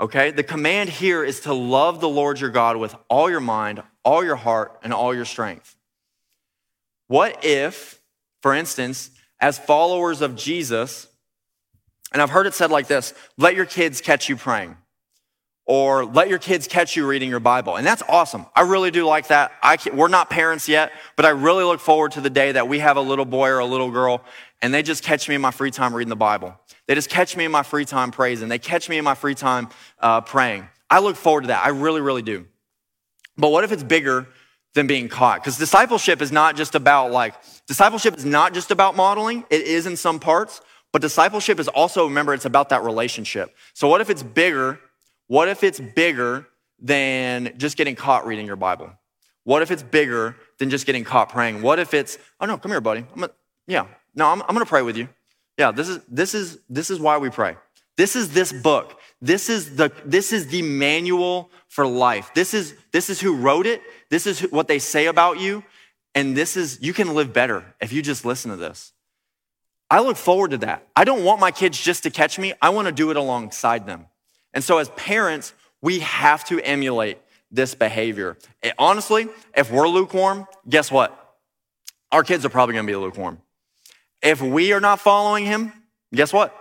Okay? 0.00 0.32
The 0.32 0.42
command 0.42 0.90
here 0.90 1.22
is 1.22 1.40
to 1.40 1.54
love 1.54 2.00
the 2.00 2.08
Lord 2.08 2.40
your 2.40 2.50
God 2.50 2.78
with 2.78 2.96
all 3.08 3.30
your 3.30 3.38
mind, 3.38 3.80
all 4.04 4.24
your 4.24 4.34
heart, 4.34 4.80
and 4.82 4.92
all 4.92 5.14
your 5.14 5.24
strength. 5.24 5.76
What 7.06 7.44
if, 7.44 8.00
for 8.44 8.52
instance, 8.52 9.10
as 9.40 9.58
followers 9.58 10.20
of 10.20 10.36
Jesus, 10.36 11.08
and 12.12 12.20
I've 12.20 12.28
heard 12.28 12.46
it 12.46 12.52
said 12.52 12.70
like 12.70 12.88
this 12.88 13.14
let 13.38 13.54
your 13.54 13.64
kids 13.64 14.02
catch 14.02 14.28
you 14.28 14.36
praying 14.36 14.76
or 15.64 16.04
let 16.04 16.28
your 16.28 16.38
kids 16.38 16.68
catch 16.68 16.94
you 16.94 17.06
reading 17.06 17.30
your 17.30 17.40
Bible. 17.40 17.76
And 17.76 17.86
that's 17.86 18.02
awesome. 18.06 18.44
I 18.54 18.60
really 18.60 18.90
do 18.90 19.06
like 19.06 19.28
that. 19.28 19.52
Can, 19.80 19.96
we're 19.96 20.08
not 20.08 20.28
parents 20.28 20.68
yet, 20.68 20.92
but 21.16 21.24
I 21.24 21.30
really 21.30 21.64
look 21.64 21.80
forward 21.80 22.12
to 22.12 22.20
the 22.20 22.28
day 22.28 22.52
that 22.52 22.68
we 22.68 22.80
have 22.80 22.98
a 22.98 23.00
little 23.00 23.24
boy 23.24 23.48
or 23.48 23.60
a 23.60 23.64
little 23.64 23.90
girl 23.90 24.22
and 24.60 24.74
they 24.74 24.82
just 24.82 25.02
catch 25.02 25.26
me 25.26 25.36
in 25.36 25.40
my 25.40 25.50
free 25.50 25.70
time 25.70 25.94
reading 25.94 26.10
the 26.10 26.14
Bible. 26.14 26.54
They 26.86 26.94
just 26.94 27.08
catch 27.08 27.38
me 27.38 27.46
in 27.46 27.50
my 27.50 27.62
free 27.62 27.86
time 27.86 28.10
praising. 28.10 28.50
They 28.50 28.58
catch 28.58 28.90
me 28.90 28.98
in 28.98 29.04
my 29.04 29.14
free 29.14 29.34
time 29.34 29.70
uh, 30.00 30.20
praying. 30.20 30.68
I 30.90 30.98
look 30.98 31.16
forward 31.16 31.44
to 31.44 31.46
that. 31.46 31.64
I 31.64 31.70
really, 31.70 32.02
really 32.02 32.20
do. 32.20 32.44
But 33.38 33.48
what 33.48 33.64
if 33.64 33.72
it's 33.72 33.82
bigger 33.82 34.26
than 34.74 34.86
being 34.86 35.08
caught? 35.08 35.42
Because 35.42 35.56
discipleship 35.56 36.20
is 36.20 36.32
not 36.32 36.56
just 36.56 36.74
about 36.74 37.10
like, 37.12 37.34
discipleship 37.66 38.16
is 38.16 38.24
not 38.24 38.54
just 38.54 38.70
about 38.70 38.96
modeling. 38.96 39.44
It 39.50 39.62
is 39.62 39.86
in 39.86 39.96
some 39.96 40.20
parts, 40.20 40.60
but 40.92 41.02
discipleship 41.02 41.58
is 41.58 41.68
also, 41.68 42.06
remember, 42.06 42.34
it's 42.34 42.44
about 42.44 42.68
that 42.68 42.82
relationship. 42.82 43.54
So 43.72 43.88
what 43.88 44.00
if 44.00 44.10
it's 44.10 44.22
bigger 44.22 44.78
what 45.26 45.48
if 45.48 45.64
it's 45.64 45.80
bigger 45.80 46.46
than 46.78 47.54
just 47.56 47.76
getting 47.76 47.96
caught 47.96 48.26
reading 48.26 48.46
your 48.46 48.56
Bible? 48.56 48.90
What 49.44 49.62
if 49.62 49.70
it's 49.70 49.82
bigger 49.82 50.36
than 50.58 50.70
just 50.70 50.86
getting 50.86 51.04
caught 51.04 51.30
praying? 51.30 51.62
What 51.62 51.78
if 51.78 51.94
it's, 51.94 52.18
oh 52.40 52.46
no, 52.46 52.58
come 52.58 52.72
here, 52.72 52.80
buddy. 52.80 53.00
I'm 53.00 53.20
gonna, 53.20 53.32
yeah, 53.66 53.86
no, 54.14 54.26
I'm, 54.26 54.42
I'm 54.42 54.48
gonna 54.48 54.66
pray 54.66 54.82
with 54.82 54.96
you. 54.96 55.08
Yeah, 55.58 55.70
this 55.70 55.88
is, 55.88 56.00
this 56.08 56.34
is, 56.34 56.58
this 56.68 56.90
is 56.90 56.98
why 56.98 57.18
we 57.18 57.30
pray. 57.30 57.56
This 57.96 58.16
is 58.16 58.32
this 58.32 58.52
book. 58.52 59.00
This 59.20 59.48
is 59.48 59.76
the, 59.76 59.92
this 60.04 60.32
is 60.32 60.48
the 60.48 60.62
manual 60.62 61.50
for 61.68 61.86
life. 61.86 62.32
This 62.34 62.54
is, 62.54 62.74
this 62.92 63.08
is 63.08 63.20
who 63.20 63.36
wrote 63.36 63.66
it. 63.66 63.80
This 64.10 64.26
is 64.26 64.40
what 64.40 64.68
they 64.68 64.78
say 64.78 65.06
about 65.06 65.40
you. 65.40 65.64
And 66.14 66.36
this 66.36 66.56
is, 66.56 66.78
you 66.82 66.92
can 66.92 67.14
live 67.14 67.32
better 67.32 67.64
if 67.80 67.92
you 67.92 68.02
just 68.02 68.24
listen 68.24 68.50
to 68.50 68.56
this. 68.56 68.92
I 69.90 70.00
look 70.00 70.16
forward 70.16 70.52
to 70.52 70.58
that. 70.58 70.86
I 70.96 71.04
don't 71.04 71.24
want 71.24 71.40
my 71.40 71.50
kids 71.50 71.80
just 71.80 72.02
to 72.04 72.10
catch 72.10 72.38
me. 72.38 72.52
I 72.60 72.70
want 72.70 72.86
to 72.86 72.92
do 72.92 73.10
it 73.10 73.16
alongside 73.16 73.86
them. 73.86 74.06
And 74.52 74.62
so 74.62 74.78
as 74.78 74.88
parents, 74.90 75.52
we 75.80 76.00
have 76.00 76.44
to 76.46 76.60
emulate 76.60 77.18
this 77.50 77.74
behavior. 77.74 78.36
It, 78.62 78.74
honestly, 78.78 79.28
if 79.56 79.70
we're 79.70 79.88
lukewarm, 79.88 80.46
guess 80.68 80.90
what? 80.90 81.36
Our 82.10 82.24
kids 82.24 82.44
are 82.44 82.48
probably 82.48 82.74
going 82.74 82.86
to 82.86 82.92
be 82.92 82.96
lukewarm. 82.96 83.40
If 84.22 84.40
we 84.40 84.72
are 84.72 84.80
not 84.80 85.00
following 85.00 85.44
him, 85.44 85.72
guess 86.12 86.32
what? 86.32 86.56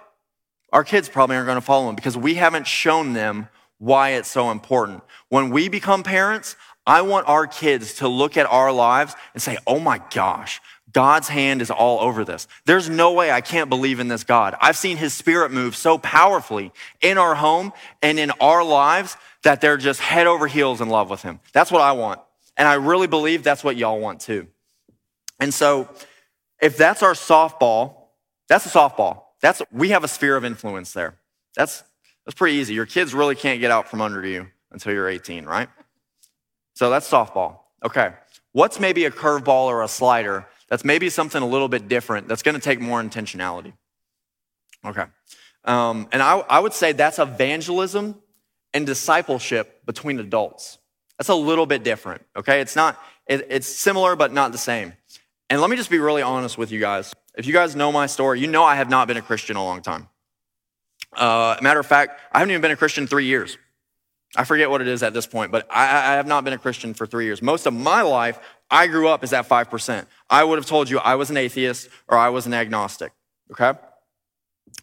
Our 0.73 0.83
kids 0.83 1.07
probably 1.07 1.36
aren't 1.36 1.45
going 1.45 1.55
to 1.55 1.62
follow 1.62 1.88
him 1.88 1.95
because 1.95 2.17
we 2.17 2.33
haven't 2.33 2.65
shown 2.65 3.13
them 3.13 3.47
why 3.77 4.09
it's 4.09 4.29
so 4.29 4.49
important. 4.49 5.03
When 5.29 5.51
we 5.51 5.69
become 5.69 6.01
parents, 6.01 6.55
I 6.88 7.03
want 7.03 7.27
our 7.29 7.45
kids 7.45 7.93
to 7.95 8.07
look 8.07 8.38
at 8.38 8.47
our 8.47 8.71
lives 8.71 9.15
and 9.36 9.41
say, 9.41 9.59
oh 9.67 9.79
my 9.79 10.01
gosh, 10.12 10.59
God's 10.91 11.27
hand 11.29 11.62
is 11.62 11.69
all 11.69 11.99
over 11.99 12.25
this. 12.25 12.47
There's 12.65 12.89
no 12.89 13.13
way 13.13 13.29
I 13.29 13.39
can't 13.39 13.69
believe 13.69 13.99
in 13.99 14.07
this 14.07 14.23
God. 14.23 14.55
I've 14.59 14.75
seen 14.75 14.97
his 14.97 15.13
spirit 15.13 15.51
move 15.51 15.75
so 15.75 15.99
powerfully 15.99 16.71
in 17.01 17.19
our 17.19 17.36
home 17.36 17.71
and 18.01 18.17
in 18.17 18.31
our 18.41 18.63
lives 18.63 19.15
that 19.43 19.62
they're 19.62 19.77
just 19.77 19.99
head 19.99 20.25
over 20.25 20.47
heels 20.47 20.81
in 20.81 20.89
love 20.89 21.09
with 21.09 21.21
him. 21.21 21.39
That's 21.51 21.71
what 21.71 21.81
I 21.81 21.91
want. 21.91 22.19
And 22.57 22.67
I 22.67 22.75
really 22.75 23.07
believe 23.07 23.43
that's 23.43 23.63
what 23.63 23.77
y'all 23.77 23.99
want 23.99 24.21
too. 24.21 24.47
And 25.39 25.53
so 25.53 25.88
if 26.59 26.77
that's 26.77 27.03
our 27.03 27.13
softball, 27.13 27.95
that's 28.47 28.65
a 28.65 28.69
softball. 28.69 29.22
That's, 29.43 29.62
we 29.73 29.89
have 29.89 30.06
a 30.06 30.08
sphere 30.08 30.38
of 30.38 30.45
influence 30.45 30.93
there. 30.93 31.15
That's, 31.56 31.84
that's 32.25 32.34
pretty 32.34 32.56
easy. 32.56 32.73
Your 32.73 32.86
kids 32.86 33.13
really 33.13 33.36
can't 33.36 33.60
get 33.60 33.71
out 33.71 33.89
from 33.89 34.01
under 34.01 34.25
you 34.25 34.47
until 34.71 34.93
you're 34.93 35.10
18, 35.10 35.45
right? 35.45 35.67
So 36.75 36.89
that's 36.89 37.08
softball. 37.12 37.58
Okay. 37.84 38.13
What's 38.53 38.79
maybe 38.79 39.03
a 39.03 39.12
curveball 39.12 39.65
or 39.65 39.84
a 39.84 39.89
slider 39.89 40.47
that's 40.69 40.86
maybe 40.86 41.10
something 41.10 41.43
a 41.43 41.45
little 41.45 41.67
bit 41.67 41.89
different 41.89 42.29
that's 42.29 42.41
going 42.41 42.56
to 42.56 42.62
take 42.62 42.79
more 42.79 43.03
intentionality? 43.03 43.73
Okay. 44.86 45.03
Um, 45.65 46.08
and 46.13 46.23
I, 46.23 46.38
I 46.38 46.60
would 46.60 46.73
say 46.73 46.93
that's 46.93 47.19
evangelism 47.19 48.15
and 48.73 48.86
discipleship 48.86 49.86
between 49.86 50.19
adults. 50.19 50.77
That's 51.17 51.29
a 51.29 51.36
little 51.36 51.65
bit 51.65 51.84
different, 51.84 52.23
okay? 52.36 52.62
It's 52.62 52.77
not, 52.77 52.97
it, 53.27 53.45
it's 53.49 53.67
similar, 53.67 54.15
but 54.15 54.32
not 54.32 54.53
the 54.53 54.58
same. 54.58 54.93
And 55.49 55.60
let 55.60 55.69
me 55.69 55.75
just 55.75 55.89
be 55.89 55.99
really 55.99 56.21
honest 56.21 56.58
with 56.58 56.71
you 56.71 56.79
guys. 56.79 57.13
If 57.35 57.47
you 57.47 57.53
guys 57.53 57.75
know 57.75 57.91
my 57.91 58.05
story, 58.05 58.39
you 58.39 58.47
know 58.47 58.63
I 58.63 58.75
have 58.75 58.89
not 58.89 59.07
been 59.07 59.17
a 59.17 59.21
Christian 59.21 59.55
a 59.55 59.63
long 59.63 59.81
time. 59.81 60.07
Uh, 61.15 61.57
matter 61.61 61.79
of 61.79 61.85
fact, 61.85 62.19
I 62.31 62.39
haven't 62.39 62.51
even 62.51 62.61
been 62.61 62.71
a 62.71 62.75
Christian 62.75 63.07
three 63.07 63.25
years. 63.25 63.57
I 64.35 64.45
forget 64.45 64.69
what 64.69 64.81
it 64.81 64.87
is 64.87 65.03
at 65.03 65.13
this 65.13 65.27
point, 65.27 65.51
but 65.51 65.67
I, 65.69 66.13
I 66.13 66.15
have 66.15 66.25
not 66.25 66.43
been 66.43 66.53
a 66.53 66.57
Christian 66.57 66.93
for 66.93 67.05
three 67.05 67.25
years. 67.25 67.41
Most 67.41 67.65
of 67.67 67.73
my 67.73 68.01
life, 68.01 68.39
I 68.69 68.87
grew 68.87 69.07
up 69.07 69.23
as 69.23 69.29
that 69.29 69.47
5%. 69.47 70.05
I 70.29 70.43
would 70.43 70.57
have 70.57 70.65
told 70.65 70.89
you 70.89 70.97
I 70.99 71.15
was 71.15 71.29
an 71.29 71.37
atheist 71.37 71.89
or 72.07 72.17
I 72.17 72.29
was 72.29 72.47
an 72.47 72.53
agnostic, 72.53 73.11
okay? 73.51 73.77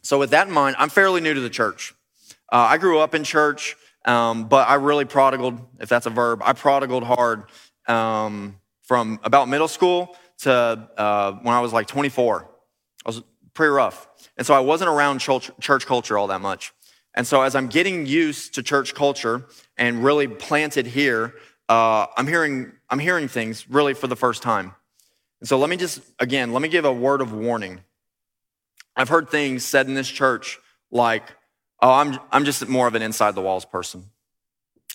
So, 0.02 0.18
with 0.18 0.30
that 0.30 0.46
in 0.46 0.54
mind, 0.54 0.76
I'm 0.78 0.88
fairly 0.88 1.20
new 1.20 1.34
to 1.34 1.40
the 1.40 1.50
church. 1.50 1.94
Uh, 2.52 2.66
I 2.70 2.78
grew 2.78 3.00
up 3.00 3.14
in 3.14 3.24
church, 3.24 3.76
um, 4.04 4.44
but 4.44 4.68
I 4.68 4.74
really 4.74 5.04
prodigaled, 5.04 5.58
if 5.80 5.88
that's 5.88 6.06
a 6.06 6.10
verb, 6.10 6.42
I 6.44 6.52
prodigaled 6.52 7.04
hard 7.04 7.44
um, 7.88 8.56
from 8.82 9.18
about 9.24 9.48
middle 9.48 9.68
school 9.68 10.16
to 10.42 10.52
uh, 10.96 11.32
when 11.42 11.54
I 11.54 11.60
was 11.60 11.72
like 11.72 11.86
24. 11.86 12.48
I 13.04 13.08
was 13.08 13.22
pretty 13.54 13.70
rough. 13.70 14.08
And 14.36 14.46
so 14.46 14.54
I 14.54 14.60
wasn't 14.60 14.90
around 14.90 15.18
church, 15.18 15.50
church 15.60 15.86
culture 15.86 16.16
all 16.16 16.28
that 16.28 16.40
much. 16.40 16.72
And 17.14 17.26
so 17.26 17.42
as 17.42 17.54
I'm 17.54 17.66
getting 17.66 18.06
used 18.06 18.54
to 18.54 18.62
church 18.62 18.94
culture 18.94 19.46
and 19.76 20.04
really 20.04 20.28
planted 20.28 20.86
here, 20.86 21.34
uh, 21.68 22.06
I'm 22.16 22.26
hearing 22.26 22.72
I'm 22.88 22.98
hearing 22.98 23.28
things 23.28 23.68
really 23.68 23.94
for 23.94 24.06
the 24.06 24.16
first 24.16 24.42
time. 24.42 24.74
And 25.40 25.48
so 25.48 25.58
let 25.58 25.70
me 25.70 25.76
just 25.76 26.00
again 26.18 26.52
let 26.52 26.62
me 26.62 26.68
give 26.68 26.84
a 26.84 26.92
word 26.92 27.20
of 27.20 27.32
warning. 27.32 27.80
I've 28.96 29.08
heard 29.08 29.28
things 29.28 29.64
said 29.64 29.86
in 29.86 29.94
this 29.94 30.08
church 30.08 30.58
like, 30.90 31.24
"Oh, 31.80 31.92
I'm 31.92 32.18
I'm 32.30 32.44
just 32.44 32.66
more 32.68 32.86
of 32.86 32.94
an 32.94 33.02
inside 33.02 33.34
the 33.34 33.40
walls 33.40 33.64
person." 33.64 34.06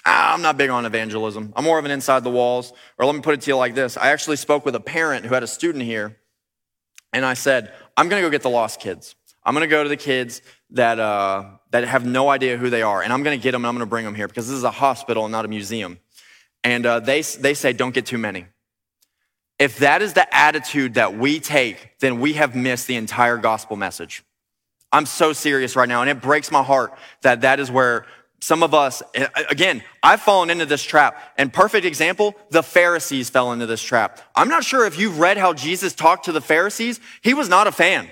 Ah, 0.06 0.34
I'm 0.34 0.42
not 0.42 0.58
big 0.58 0.70
on 0.70 0.86
evangelism. 0.86 1.52
I'm 1.56 1.64
more 1.64 1.80
of 1.80 1.86
an 1.86 1.92
inside 1.92 2.24
the 2.24 2.30
walls. 2.30 2.74
Or 2.98 3.06
let 3.06 3.16
me 3.16 3.22
put 3.22 3.34
it 3.34 3.42
to 3.42 3.52
you 3.52 3.58
like 3.58 3.76
this: 3.76 3.98
I 3.98 4.10
actually 4.10 4.38
spoke 4.38 4.66
with 4.66 4.76
a 4.76 4.80
parent 4.80 5.26
who 5.26 5.34
had 5.34 5.44
a 5.44 5.48
student 5.48 5.84
here, 5.84 6.18
and 7.12 7.26
I 7.26 7.34
said, 7.34 7.74
"I'm 7.98 8.10
going 8.10 8.22
to 8.22 8.28
go 8.28 8.32
get 8.32 8.44
the 8.44 8.50
lost 8.50 8.80
kids. 8.80 9.16
I'm 9.46 9.54
going 9.54 9.62
to 9.62 9.68
go 9.68 9.84
to 9.84 9.90
the 9.90 9.98
kids 9.98 10.42
that, 10.72 11.00
uh, 11.00 11.46
that 11.70 11.88
have 11.88 12.06
no 12.06 12.30
idea 12.30 12.58
who 12.58 12.72
they 12.72 12.82
are, 12.82 13.04
and 13.04 13.14
I'm 13.14 13.22
going 13.22 13.40
to 13.40 13.44
get 13.44 13.52
them 13.52 13.64
and 13.64 13.68
I'm 13.68 13.76
going 13.76 13.86
to 13.86 13.90
bring 13.90 14.04
them 14.04 14.16
here 14.16 14.28
because 14.28 14.48
this 14.48 14.58
is 14.58 14.64
a 14.64 14.72
hospital 14.72 15.26
and 15.26 15.32
not 15.32 15.46
a 15.46 15.48
museum. 15.48 16.00
And 16.64 16.86
uh, 16.86 17.00
they, 17.00 17.22
they 17.22 17.54
say, 17.54 17.72
don't 17.72 17.94
get 17.94 18.08
too 18.08 18.18
many. 18.18 18.48
If 19.60 19.78
that 19.78 20.02
is 20.02 20.14
the 20.14 20.36
attitude 20.36 20.96
that 20.96 21.16
we 21.16 21.40
take, 21.40 21.92
then 22.00 22.20
we 22.20 22.34
have 22.34 22.56
missed 22.56 22.88
the 22.88 22.96
entire 22.96 23.38
gospel 23.38 23.78
message. 23.78 24.24
I'm 24.92 25.06
so 25.06 25.32
serious 25.32 25.76
right 25.76 25.88
now, 25.88 26.02
and 26.02 26.10
it 26.10 26.22
breaks 26.22 26.52
my 26.52 26.64
heart 26.64 26.98
that 27.22 27.42
that 27.42 27.60
is 27.60 27.70
where 27.70 28.08
some 28.40 28.64
of 28.64 28.74
us, 28.74 29.02
eh, 29.14 29.28
again, 29.50 29.84
I've 30.04 30.22
fallen 30.22 30.50
into 30.50 30.66
this 30.66 30.84
trap. 30.84 31.22
And 31.38 31.52
perfect 31.52 31.86
example, 31.86 32.36
the 32.50 32.64
Pharisees 32.64 33.30
fell 33.30 33.52
into 33.52 33.66
this 33.66 33.82
trap. 33.82 34.20
I'm 34.36 34.50
not 34.50 34.64
sure 34.64 34.86
if 34.86 35.00
you've 35.00 35.20
read 35.20 35.38
how 35.38 35.54
Jesus 35.54 35.94
talked 35.94 36.26
to 36.26 36.32
the 36.32 36.42
Pharisees. 36.42 37.00
He 37.22 37.34
was 37.34 37.50
not 37.50 37.68
a 37.68 37.72
fan. 37.72 38.08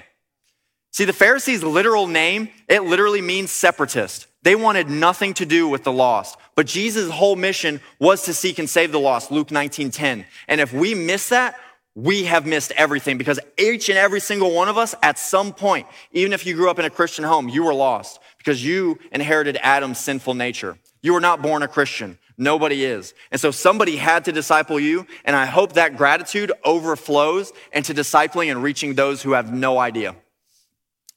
See, 0.91 1.05
the 1.05 1.13
Pharisees' 1.13 1.63
literal 1.63 2.07
name, 2.07 2.49
it 2.67 2.83
literally 2.83 3.21
means 3.21 3.51
separatist. 3.51 4.27
They 4.43 4.55
wanted 4.55 4.89
nothing 4.89 5.33
to 5.35 5.45
do 5.45 5.67
with 5.67 5.83
the 5.83 5.91
lost. 5.91 6.37
But 6.55 6.67
Jesus' 6.67 7.09
whole 7.09 7.35
mission 7.35 7.81
was 7.99 8.23
to 8.23 8.33
seek 8.33 8.59
and 8.59 8.69
save 8.69 8.91
the 8.91 8.99
lost, 8.99 9.31
Luke 9.31 9.51
19 9.51 9.89
10. 9.91 10.25
And 10.47 10.61
if 10.61 10.71
we 10.71 10.93
miss 10.93 11.29
that, 11.29 11.55
we 11.95 12.23
have 12.23 12.45
missed 12.45 12.71
everything 12.71 13.17
because 13.17 13.39
each 13.57 13.89
and 13.89 13.97
every 13.97 14.19
single 14.19 14.51
one 14.51 14.67
of 14.67 14.77
us, 14.77 14.95
at 15.03 15.19
some 15.19 15.53
point, 15.53 15.87
even 16.11 16.33
if 16.33 16.45
you 16.45 16.55
grew 16.55 16.69
up 16.69 16.79
in 16.79 16.85
a 16.85 16.89
Christian 16.89 17.23
home, 17.23 17.49
you 17.49 17.63
were 17.63 17.73
lost 17.73 18.19
because 18.43 18.63
you 18.63 18.99
inherited 19.11 19.57
Adam's 19.61 19.99
sinful 19.99 20.33
nature. 20.33 20.77
You 21.01 21.13
were 21.13 21.21
not 21.21 21.41
born 21.41 21.63
a 21.63 21.67
Christian. 21.67 22.17
Nobody 22.37 22.83
is. 22.83 23.13
And 23.31 23.39
so 23.39 23.51
somebody 23.51 23.95
had 23.95 24.25
to 24.25 24.31
disciple 24.31 24.79
you. 24.79 25.07
And 25.23 25.35
I 25.35 25.45
hope 25.45 25.73
that 25.73 25.95
gratitude 25.95 26.51
overflows 26.65 27.53
into 27.71 27.93
discipling 27.93 28.51
and 28.51 28.61
reaching 28.61 28.95
those 28.95 29.21
who 29.21 29.31
have 29.31 29.53
no 29.53 29.79
idea. 29.79 30.15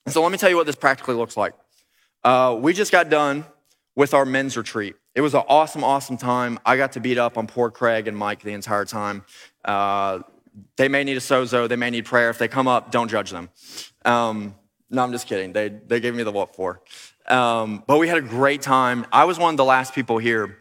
And 0.04 0.12
So 0.12 0.22
let 0.22 0.30
me 0.30 0.38
tell 0.38 0.50
you 0.50 0.56
what 0.56 0.66
this 0.66 0.76
practically 0.76 1.14
looks 1.14 1.36
like. 1.36 1.54
Uh, 2.22 2.56
we 2.60 2.72
just 2.72 2.92
got 2.92 3.08
done 3.08 3.44
with 3.96 4.14
our 4.14 4.24
men's 4.24 4.56
retreat. 4.56 4.94
It 5.14 5.20
was 5.20 5.34
an 5.34 5.42
awesome, 5.48 5.82
awesome 5.82 6.16
time. 6.16 6.60
I 6.64 6.76
got 6.76 6.92
to 6.92 7.00
beat 7.00 7.18
up 7.18 7.38
on 7.38 7.46
poor 7.46 7.70
Craig 7.70 8.06
and 8.06 8.16
Mike 8.16 8.42
the 8.42 8.52
entire 8.52 8.84
time. 8.84 9.24
Uh, 9.64 10.20
they 10.76 10.88
may 10.88 11.02
need 11.04 11.16
a 11.16 11.20
sozo, 11.20 11.68
they 11.68 11.76
may 11.76 11.90
need 11.90 12.04
prayer. 12.04 12.30
If 12.30 12.38
they 12.38 12.48
come 12.48 12.68
up, 12.68 12.90
don't 12.90 13.08
judge 13.08 13.30
them. 13.30 13.50
Um, 14.04 14.54
no, 14.90 15.02
I'm 15.02 15.12
just 15.12 15.26
kidding. 15.26 15.52
They, 15.52 15.68
they 15.68 16.00
gave 16.00 16.14
me 16.14 16.22
the 16.22 16.32
what 16.32 16.54
for. 16.54 16.80
Um, 17.28 17.82
but 17.86 17.98
we 17.98 18.08
had 18.08 18.18
a 18.18 18.22
great 18.22 18.62
time. 18.62 19.06
I 19.12 19.24
was 19.24 19.38
one 19.38 19.54
of 19.54 19.56
the 19.56 19.64
last 19.64 19.94
people 19.94 20.18
here 20.18 20.58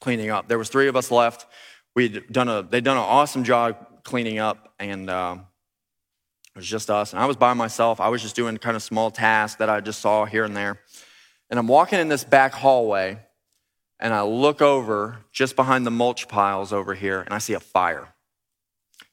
cleaning 0.00 0.30
up. 0.30 0.48
There 0.48 0.58
was 0.58 0.68
three 0.68 0.88
of 0.88 0.96
us 0.96 1.10
left. 1.10 1.46
We'd 1.94 2.30
done 2.32 2.48
a, 2.48 2.62
they'd 2.62 2.84
done 2.84 2.96
an 2.96 3.02
awesome 3.02 3.44
job 3.44 4.02
cleaning 4.02 4.38
up, 4.38 4.72
and 4.78 5.08
uh, 5.08 5.36
it 6.54 6.58
was 6.58 6.66
just 6.66 6.90
us. 6.90 7.12
And 7.12 7.20
I 7.20 7.26
was 7.26 7.36
by 7.36 7.54
myself. 7.54 8.00
I 8.00 8.08
was 8.08 8.22
just 8.22 8.36
doing 8.36 8.56
kind 8.58 8.76
of 8.76 8.82
small 8.82 9.10
tasks 9.10 9.58
that 9.58 9.68
I 9.68 9.80
just 9.80 10.00
saw 10.00 10.24
here 10.24 10.44
and 10.44 10.56
there. 10.56 10.80
And 11.50 11.58
I'm 11.58 11.68
walking 11.68 11.98
in 12.00 12.08
this 12.08 12.24
back 12.24 12.52
hallway, 12.52 13.18
and 14.00 14.12
I 14.12 14.22
look 14.22 14.62
over 14.62 15.18
just 15.32 15.56
behind 15.56 15.86
the 15.86 15.90
mulch 15.90 16.28
piles 16.28 16.72
over 16.72 16.94
here, 16.94 17.20
and 17.20 17.32
I 17.32 17.38
see 17.38 17.52
a 17.52 17.60
fire. 17.60 18.08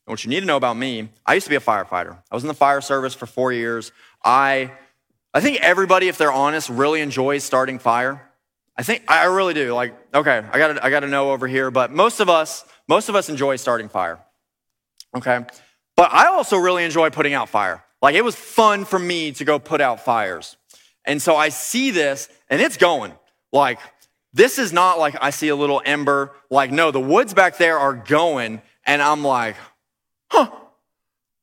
And 0.05 0.13
what 0.13 0.23
you 0.23 0.29
need 0.29 0.39
to 0.39 0.45
know 0.45 0.57
about 0.57 0.77
me, 0.77 1.09
I 1.25 1.35
used 1.35 1.45
to 1.45 1.49
be 1.49 1.55
a 1.55 1.61
firefighter. 1.61 2.17
I 2.31 2.35
was 2.35 2.43
in 2.43 2.47
the 2.47 2.53
fire 2.53 2.81
service 2.81 3.13
for 3.13 3.25
four 3.25 3.53
years. 3.53 3.91
I, 4.23 4.71
I 5.33 5.39
think 5.39 5.59
everybody, 5.61 6.07
if 6.07 6.17
they're 6.17 6.31
honest, 6.31 6.69
really 6.69 7.01
enjoys 7.01 7.43
starting 7.43 7.79
fire. 7.79 8.21
I 8.75 8.83
think 8.83 9.03
I 9.07 9.25
really 9.25 9.53
do. 9.53 9.73
Like, 9.73 9.95
okay, 10.13 10.43
I 10.51 10.57
got 10.57 10.83
I 10.83 10.89
got 10.89 11.01
to 11.01 11.07
know 11.07 11.31
over 11.31 11.47
here, 11.47 11.71
but 11.71 11.91
most 11.91 12.19
of 12.19 12.29
us, 12.29 12.65
most 12.87 13.09
of 13.09 13.15
us 13.15 13.29
enjoy 13.29 13.55
starting 13.57 13.89
fire. 13.89 14.19
Okay, 15.15 15.45
but 15.95 16.11
I 16.11 16.27
also 16.27 16.57
really 16.57 16.83
enjoy 16.83 17.09
putting 17.09 17.33
out 17.33 17.49
fire. 17.49 17.83
Like 18.01 18.15
it 18.15 18.23
was 18.23 18.35
fun 18.35 18.85
for 18.85 18.97
me 18.97 19.31
to 19.33 19.45
go 19.45 19.59
put 19.59 19.81
out 19.81 20.03
fires. 20.03 20.57
And 21.05 21.21
so 21.21 21.35
I 21.35 21.49
see 21.49 21.91
this 21.91 22.29
and 22.49 22.61
it's 22.61 22.77
going. 22.77 23.13
Like 23.51 23.79
this 24.33 24.57
is 24.57 24.73
not 24.73 24.99
like 24.99 25.15
I 25.21 25.29
see 25.29 25.49
a 25.49 25.55
little 25.55 25.81
ember. 25.85 26.33
Like 26.49 26.71
no, 26.71 26.91
the 26.91 26.99
woods 26.99 27.33
back 27.33 27.57
there 27.57 27.77
are 27.77 27.93
going 27.93 28.61
and 28.85 29.01
I'm 29.01 29.23
like, 29.23 29.55
huh. 30.29 30.49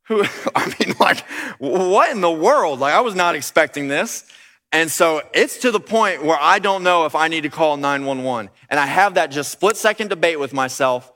Who, 0.09 0.25
I 0.55 0.75
mean, 0.79 0.95
like, 0.99 1.21
what 1.59 2.11
in 2.11 2.21
the 2.21 2.31
world? 2.31 2.81
Like, 2.81 2.95
I 2.95 3.01
was 3.01 3.15
not 3.15 3.35
expecting 3.35 3.89
this. 3.89 4.25
And 4.73 4.91
so 4.91 5.23
it's 5.33 5.59
to 5.59 5.71
the 5.71 5.81
point 5.81 6.25
where 6.25 6.39
I 6.41 6.59
don't 6.59 6.83
know 6.83 7.07
if 7.07 7.15
I 7.15 7.29
need 7.29 7.43
to 7.43 7.49
call 7.49 7.77
911. 7.77 8.51
And 8.69 8.79
I 8.79 8.87
have 8.87 9.15
that 9.15 9.31
just 9.31 9.51
split 9.51 9.77
second 9.77 10.09
debate 10.09 10.39
with 10.39 10.53
myself. 10.53 11.11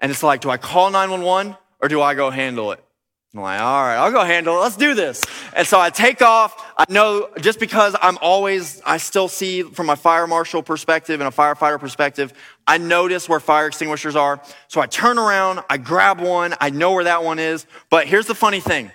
And 0.00 0.10
it's 0.10 0.22
like, 0.22 0.40
do 0.40 0.50
I 0.50 0.56
call 0.56 0.90
911 0.90 1.56
or 1.80 1.88
do 1.88 2.00
I 2.00 2.14
go 2.14 2.30
handle 2.30 2.72
it? 2.72 2.84
I'm 3.34 3.42
like, 3.42 3.60
all 3.60 3.82
right, 3.82 3.96
I'll 3.96 4.10
go 4.10 4.24
handle 4.24 4.56
it. 4.56 4.60
Let's 4.60 4.76
do 4.76 4.94
this. 4.94 5.22
And 5.54 5.66
so 5.66 5.78
I 5.78 5.90
take 5.90 6.22
off. 6.22 6.64
I 6.78 6.86
know 6.88 7.28
just 7.40 7.60
because 7.60 7.94
I'm 8.00 8.16
always, 8.22 8.80
I 8.86 8.96
still 8.96 9.28
see 9.28 9.62
from 9.62 9.84
my 9.84 9.96
fire 9.96 10.26
marshal 10.26 10.62
perspective 10.62 11.20
and 11.20 11.28
a 11.28 11.36
firefighter 11.36 11.78
perspective, 11.78 12.32
I 12.66 12.78
notice 12.78 13.28
where 13.28 13.38
fire 13.38 13.66
extinguishers 13.66 14.16
are. 14.16 14.40
So 14.68 14.80
I 14.80 14.86
turn 14.86 15.18
around, 15.18 15.60
I 15.68 15.76
grab 15.76 16.20
one, 16.20 16.54
I 16.58 16.70
know 16.70 16.92
where 16.92 17.04
that 17.04 17.22
one 17.22 17.38
is. 17.38 17.66
But 17.90 18.06
here's 18.06 18.26
the 18.26 18.34
funny 18.34 18.60
thing 18.60 18.90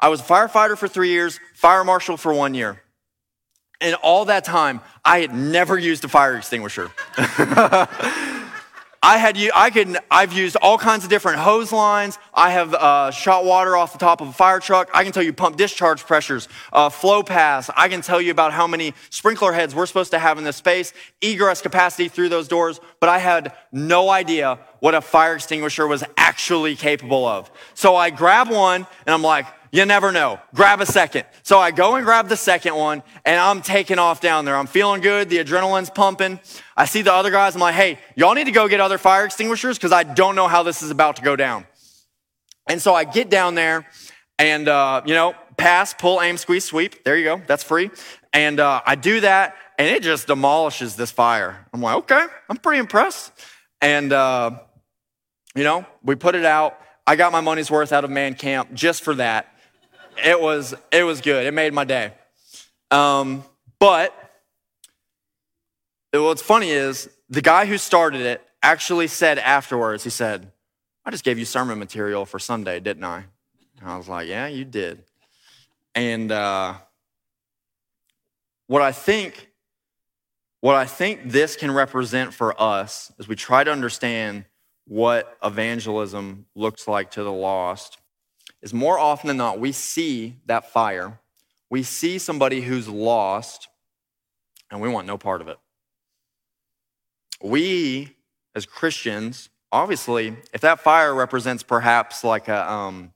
I 0.00 0.08
was 0.08 0.20
a 0.20 0.24
firefighter 0.24 0.76
for 0.76 0.88
three 0.88 1.10
years, 1.10 1.38
fire 1.54 1.84
marshal 1.84 2.16
for 2.16 2.34
one 2.34 2.54
year. 2.54 2.82
And 3.80 3.94
all 4.02 4.24
that 4.24 4.44
time, 4.44 4.80
I 5.04 5.20
had 5.20 5.32
never 5.32 5.78
used 5.78 6.04
a 6.04 6.08
fire 6.08 6.36
extinguisher. 6.36 6.90
I 9.02 9.16
had 9.16 9.38
I 9.54 9.70
could 9.70 9.96
I've 10.10 10.34
used 10.34 10.56
all 10.56 10.76
kinds 10.76 11.04
of 11.04 11.10
different 11.10 11.38
hose 11.38 11.72
lines. 11.72 12.18
I 12.34 12.50
have 12.50 12.74
uh, 12.74 13.10
shot 13.10 13.46
water 13.46 13.74
off 13.74 13.94
the 13.94 13.98
top 13.98 14.20
of 14.20 14.28
a 14.28 14.32
fire 14.32 14.60
truck. 14.60 14.90
I 14.92 15.04
can 15.04 15.12
tell 15.12 15.22
you 15.22 15.32
pump 15.32 15.56
discharge 15.56 16.04
pressures, 16.04 16.48
uh, 16.70 16.90
flow 16.90 17.22
paths. 17.22 17.70
I 17.74 17.88
can 17.88 18.02
tell 18.02 18.20
you 18.20 18.30
about 18.30 18.52
how 18.52 18.66
many 18.66 18.92
sprinkler 19.08 19.54
heads 19.54 19.74
we're 19.74 19.86
supposed 19.86 20.10
to 20.10 20.18
have 20.18 20.36
in 20.36 20.44
this 20.44 20.56
space, 20.56 20.92
egress 21.22 21.62
capacity 21.62 22.08
through 22.08 22.28
those 22.28 22.46
doors. 22.46 22.78
But 23.00 23.08
I 23.08 23.18
had 23.18 23.54
no 23.72 24.10
idea 24.10 24.58
what 24.80 24.94
a 24.94 25.00
fire 25.00 25.34
extinguisher 25.34 25.86
was 25.86 26.04
actually 26.16 26.76
capable 26.76 27.26
of. 27.26 27.50
So 27.74 27.96
I 27.96 28.10
grab 28.10 28.50
one 28.50 28.86
and 29.06 29.14
I'm 29.14 29.22
like, 29.22 29.46
you 29.72 29.84
never 29.86 30.10
know. 30.12 30.40
Grab 30.54 30.80
a 30.80 30.86
second. 30.86 31.24
So 31.42 31.58
I 31.58 31.70
go 31.70 31.94
and 31.94 32.04
grab 32.04 32.28
the 32.28 32.36
second 32.36 32.74
one 32.74 33.02
and 33.24 33.38
I'm 33.38 33.62
taking 33.62 33.98
off 33.98 34.20
down 34.20 34.44
there. 34.44 34.56
I'm 34.56 34.66
feeling 34.66 35.00
good. 35.00 35.28
The 35.28 35.38
adrenaline's 35.38 35.90
pumping. 35.90 36.40
I 36.76 36.84
see 36.84 37.02
the 37.02 37.12
other 37.12 37.30
guys. 37.30 37.54
I'm 37.54 37.60
like, 37.60 37.74
hey, 37.74 37.98
y'all 38.16 38.34
need 38.34 38.44
to 38.44 38.52
go 38.52 38.68
get 38.68 38.80
other 38.80 38.98
fire 38.98 39.24
extinguishers 39.24 39.78
because 39.78 39.92
I 39.92 40.02
don't 40.02 40.34
know 40.34 40.48
how 40.48 40.62
this 40.62 40.82
is 40.82 40.90
about 40.90 41.16
to 41.16 41.22
go 41.22 41.36
down. 41.36 41.66
And 42.68 42.82
so 42.82 42.94
I 42.94 43.04
get 43.04 43.30
down 43.30 43.54
there 43.54 43.86
and, 44.38 44.68
uh, 44.68 45.02
you 45.06 45.14
know, 45.14 45.34
pass, 45.56 45.94
pull, 45.94 46.20
aim, 46.20 46.36
squeeze, 46.36 46.64
sweep. 46.64 47.04
There 47.04 47.16
you 47.16 47.24
go. 47.24 47.42
That's 47.46 47.62
free. 47.62 47.90
And 48.32 48.60
uh, 48.60 48.80
I 48.84 48.94
do 48.94 49.20
that 49.20 49.56
and 49.80 49.88
it 49.88 50.02
just 50.02 50.26
demolishes 50.26 50.94
this 50.94 51.10
fire. 51.10 51.66
I'm 51.72 51.80
like, 51.80 51.96
okay, 51.98 52.26
I'm 52.48 52.56
pretty 52.58 52.78
impressed. 52.78 53.32
And, 53.80 54.12
uh, 54.12 54.58
you 55.54 55.64
know, 55.64 55.86
we 56.02 56.14
put 56.14 56.34
it 56.34 56.44
out. 56.44 56.78
I 57.06 57.16
got 57.16 57.32
my 57.32 57.40
money's 57.40 57.70
worth 57.70 57.92
out 57.92 58.04
of 58.04 58.10
man 58.10 58.34
camp 58.34 58.72
just 58.74 59.02
for 59.02 59.14
that 59.14 59.52
it 60.24 60.40
was 60.40 60.74
it 60.90 61.04
was 61.04 61.20
good. 61.20 61.46
It 61.46 61.52
made 61.52 61.72
my 61.72 61.84
day. 61.84 62.12
Um, 62.90 63.44
but 63.78 64.14
what's 66.12 66.42
funny 66.42 66.70
is 66.70 67.08
the 67.28 67.42
guy 67.42 67.66
who 67.66 67.78
started 67.78 68.22
it 68.22 68.42
actually 68.62 69.06
said 69.06 69.38
afterwards. 69.38 70.04
He 70.04 70.10
said, 70.10 70.50
"I 71.04 71.10
just 71.10 71.24
gave 71.24 71.38
you 71.38 71.44
sermon 71.44 71.78
material 71.78 72.26
for 72.26 72.38
Sunday, 72.38 72.80
didn't 72.80 73.04
I?" 73.04 73.24
And 73.80 73.90
I 73.90 73.96
was 73.96 74.08
like, 74.08 74.28
"Yeah, 74.28 74.46
you 74.46 74.64
did." 74.64 75.04
And 75.94 76.30
uh, 76.30 76.74
what 78.66 78.82
I 78.82 78.92
think, 78.92 79.49
what 80.60 80.76
I 80.76 80.84
think 80.84 81.30
this 81.30 81.56
can 81.56 81.70
represent 81.70 82.34
for 82.34 82.60
us 82.60 83.12
as 83.18 83.26
we 83.26 83.34
try 83.34 83.64
to 83.64 83.72
understand 83.72 84.44
what 84.86 85.38
evangelism 85.42 86.46
looks 86.54 86.86
like 86.86 87.12
to 87.12 87.22
the 87.22 87.32
lost 87.32 87.98
is 88.60 88.74
more 88.74 88.98
often 88.98 89.28
than 89.28 89.36
not, 89.36 89.58
we 89.58 89.72
see 89.72 90.36
that 90.46 90.70
fire, 90.70 91.18
we 91.70 91.82
see 91.82 92.18
somebody 92.18 92.60
who's 92.60 92.88
lost, 92.88 93.68
and 94.70 94.80
we 94.80 94.88
want 94.88 95.06
no 95.06 95.16
part 95.16 95.40
of 95.40 95.48
it. 95.48 95.56
We, 97.42 98.16
as 98.54 98.66
Christians, 98.66 99.48
obviously, 99.72 100.36
if 100.52 100.60
that 100.60 100.80
fire 100.80 101.14
represents 101.14 101.62
perhaps 101.62 102.22
like 102.22 102.48
a, 102.48 102.70
um, 102.70 103.12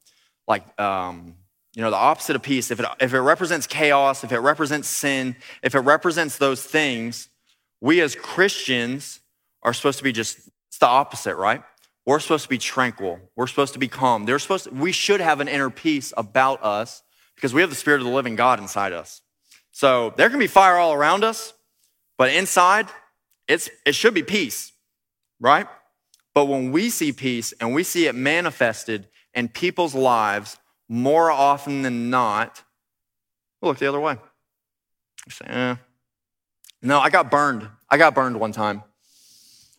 like, 0.49 0.81
um, 0.81 1.35
you 1.75 1.83
know, 1.83 1.91
the 1.91 1.97
opposite 1.97 2.37
of 2.37 2.43
peace, 2.43 2.71
if 2.71 2.81
it, 2.81 2.87
if 3.01 3.13
it 3.13 3.21
represents 3.21 3.67
chaos, 3.67 4.25
if 4.25 4.33
it 4.33 4.39
represents 4.39 4.89
sin, 4.89 5.37
if 5.63 5.75
it 5.75 5.81
represents 5.81 6.39
those 6.39 6.63
things, 6.63 7.29
we 7.81 8.01
as 8.01 8.15
Christians 8.15 9.21
are 9.63 9.73
supposed 9.73 9.99
to 9.99 10.05
be 10.05 10.13
just, 10.13 10.39
it's 10.69 10.79
the 10.79 10.87
opposite, 10.87 11.37
right? 11.37 11.63
We're 12.07 12.21
supposed 12.21 12.45
to 12.45 12.49
be 12.49 12.59
tranquil. 12.59 13.19
We're 13.35 13.47
supposed 13.47 13.73
to 13.73 13.79
be 13.79 13.89
calm. 13.89 14.27
They're 14.27 14.39
supposed 14.39 14.65
to, 14.65 14.71
we 14.71 14.93
should 14.93 15.21
have 15.21 15.41
an 15.41 15.49
inner 15.49 15.71
peace 15.71 16.13
about 16.17 16.63
us 16.63 17.03
because 17.35 17.55
we 17.55 17.61
have 17.63 17.71
the 17.71 17.77
spirit 17.77 18.01
of 18.01 18.07
the 18.07 18.13
living 18.13 18.37
God 18.37 18.61
inside 18.61 18.93
us. 18.93 19.23
So 19.73 20.13
there 20.17 20.31
can 20.31 20.39
be 20.39 20.47
fire 20.47 20.77
all 20.77 20.93
around 20.93 21.25
us, 21.25 21.53
but 22.17 22.33
inside, 22.33 22.89
it's, 23.49 23.69
it 23.85 23.95
should 23.95 24.15
be 24.15 24.23
peace, 24.23 24.73
right? 25.41 25.67
But 26.35 26.47
when 26.47 26.73
we 26.73 26.91
see 26.91 27.13
peace 27.13 27.53
and 27.61 27.75
we 27.75 27.83
see 27.85 28.07
it 28.07 28.15
manifested 28.15 29.09
in 29.33 29.49
people's 29.49 29.95
lives, 29.95 30.59
more 30.89 31.31
often 31.31 31.83
than 31.83 32.11
not, 32.11 32.63
we'll 33.61 33.71
look 33.71 33.79
the 33.79 33.89
other 33.89 34.01
way. 34.01 34.17
We 35.27 35.33
say, 35.33 35.45
eh. 35.49 35.77
No, 36.85 37.01
I 37.01 37.09
got 37.09 37.31
burned. 37.31 37.67
I 37.89 37.97
got 37.97 38.15
burned 38.15 38.39
one 38.39 38.53
time. 38.53 38.83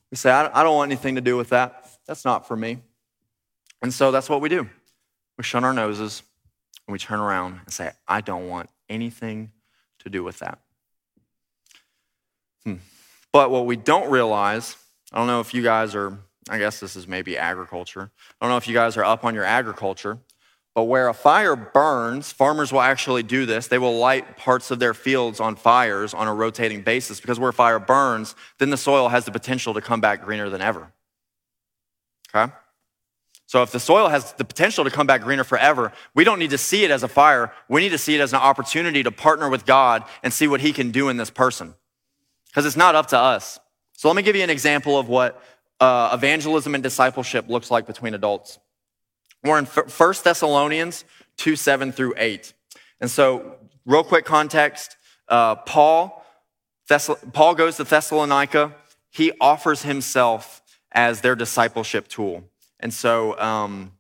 We 0.09 0.17
say, 0.17 0.31
I 0.31 0.63
don't 0.63 0.75
want 0.75 0.91
anything 0.91 1.15
to 1.15 1.21
do 1.21 1.37
with 1.37 1.49
that. 1.49 1.87
That's 2.07 2.25
not 2.25 2.47
for 2.47 2.57
me. 2.57 2.79
And 3.81 3.93
so 3.93 4.11
that's 4.11 4.27
what 4.27 4.41
we 4.41 4.49
do. 4.49 4.67
We 5.37 5.43
shut 5.43 5.63
our 5.63 5.73
noses 5.73 6.23
and 6.87 6.93
we 6.93 6.97
turn 6.97 7.19
around 7.19 7.59
and 7.63 7.71
say, 7.71 7.91
I 8.07 8.21
don't 8.21 8.47
want 8.47 8.69
anything 8.89 9.51
to 9.99 10.09
do 10.09 10.23
with 10.23 10.39
that. 10.39 10.59
Hmm. 12.63 12.75
But 13.31 13.51
what 13.51 13.67
we 13.67 13.75
don't 13.75 14.09
realize, 14.09 14.75
I 15.11 15.19
don't 15.19 15.27
know 15.27 15.41
if 15.41 15.53
you 15.53 15.61
guys 15.61 15.93
are, 15.93 16.17
I 16.49 16.57
guess 16.57 16.79
this 16.79 16.95
is 16.95 17.07
maybe 17.07 17.37
agriculture. 17.37 18.09
I 18.41 18.45
don't 18.45 18.51
know 18.51 18.57
if 18.57 18.67
you 18.67 18.73
guys 18.73 18.97
are 18.97 19.03
up 19.03 19.23
on 19.23 19.35
your 19.35 19.43
agriculture, 19.43 20.17
but 20.75 20.83
where 20.83 21.07
a 21.07 21.13
fire 21.13 21.55
burns, 21.55 22.33
farmers 22.33 22.73
will 22.73 22.81
actually 22.81 23.23
do 23.23 23.45
this. 23.45 23.67
They 23.67 23.77
will 23.77 23.97
light 23.97 24.35
parts 24.35 24.71
of 24.71 24.79
their 24.79 24.93
fields 24.93 25.39
on 25.39 25.55
fires 25.55 26.13
on 26.13 26.27
a 26.27 26.33
rotating 26.33 26.81
basis 26.81 27.21
because 27.21 27.39
where 27.39 27.53
fire 27.53 27.79
burns, 27.79 28.35
then 28.59 28.69
the 28.69 28.77
soil 28.77 29.07
has 29.07 29.23
the 29.23 29.31
potential 29.31 29.73
to 29.73 29.81
come 29.81 30.01
back 30.01 30.25
greener 30.25 30.49
than 30.49 30.61
ever. 30.61 30.91
Okay? 32.35 32.51
So 33.47 33.63
if 33.63 33.71
the 33.71 33.79
soil 33.79 34.09
has 34.09 34.33
the 34.33 34.43
potential 34.43 34.83
to 34.83 34.89
come 34.89 35.07
back 35.07 35.21
greener 35.21 35.45
forever, 35.45 35.93
we 36.13 36.25
don't 36.25 36.39
need 36.39 36.49
to 36.49 36.57
see 36.57 36.83
it 36.83 36.91
as 36.91 37.03
a 37.03 37.07
fire. 37.07 37.53
We 37.69 37.79
need 37.79 37.89
to 37.89 37.97
see 37.97 38.15
it 38.15 38.19
as 38.19 38.33
an 38.33 38.39
opportunity 38.39 39.01
to 39.03 39.11
partner 39.11 39.49
with 39.49 39.65
God 39.65 40.03
and 40.23 40.33
see 40.33 40.47
what 40.47 40.59
he 40.59 40.73
can 40.73 40.91
do 40.91 41.07
in 41.07 41.15
this 41.15 41.29
person. 41.29 41.73
Because 42.47 42.65
it's 42.65 42.75
not 42.75 42.95
up 42.95 43.07
to 43.07 43.17
us. 43.17 43.59
So 43.93 44.09
let 44.09 44.17
me 44.17 44.23
give 44.23 44.35
you 44.35 44.43
an 44.43 44.49
example 44.49 44.99
of 44.99 45.07
what 45.07 45.41
uh, 45.79 46.09
evangelism 46.13 46.75
and 46.75 46.83
discipleship 46.83 47.47
looks 47.47 47.71
like 47.71 47.88
between 47.88 48.13
adults. 48.13 48.59
We're 49.45 49.60
in 49.60 49.65
1 49.65 50.13
Thessalonians 50.23 51.05
2 51.38 51.55
7 51.55 51.91
through 51.91 52.13
8. 52.17 52.53
And 52.99 53.10
so, 53.10 53.58
real 53.86 54.03
quick 54.03 54.25
context 54.25 54.97
uh, 55.27 55.55
Paul, 55.55 56.23
Paul 57.34 57.55
goes 57.55 57.77
to 57.77 57.84
Thessalonica. 57.84 58.75
He 59.12 59.31
offers 59.39 59.84
himself 59.84 60.62
as 60.91 61.21
their 61.21 61.36
discipleship 61.36 62.08
tool. 62.08 62.43
And 62.79 62.93
so 62.93 63.39
um, 63.39 63.91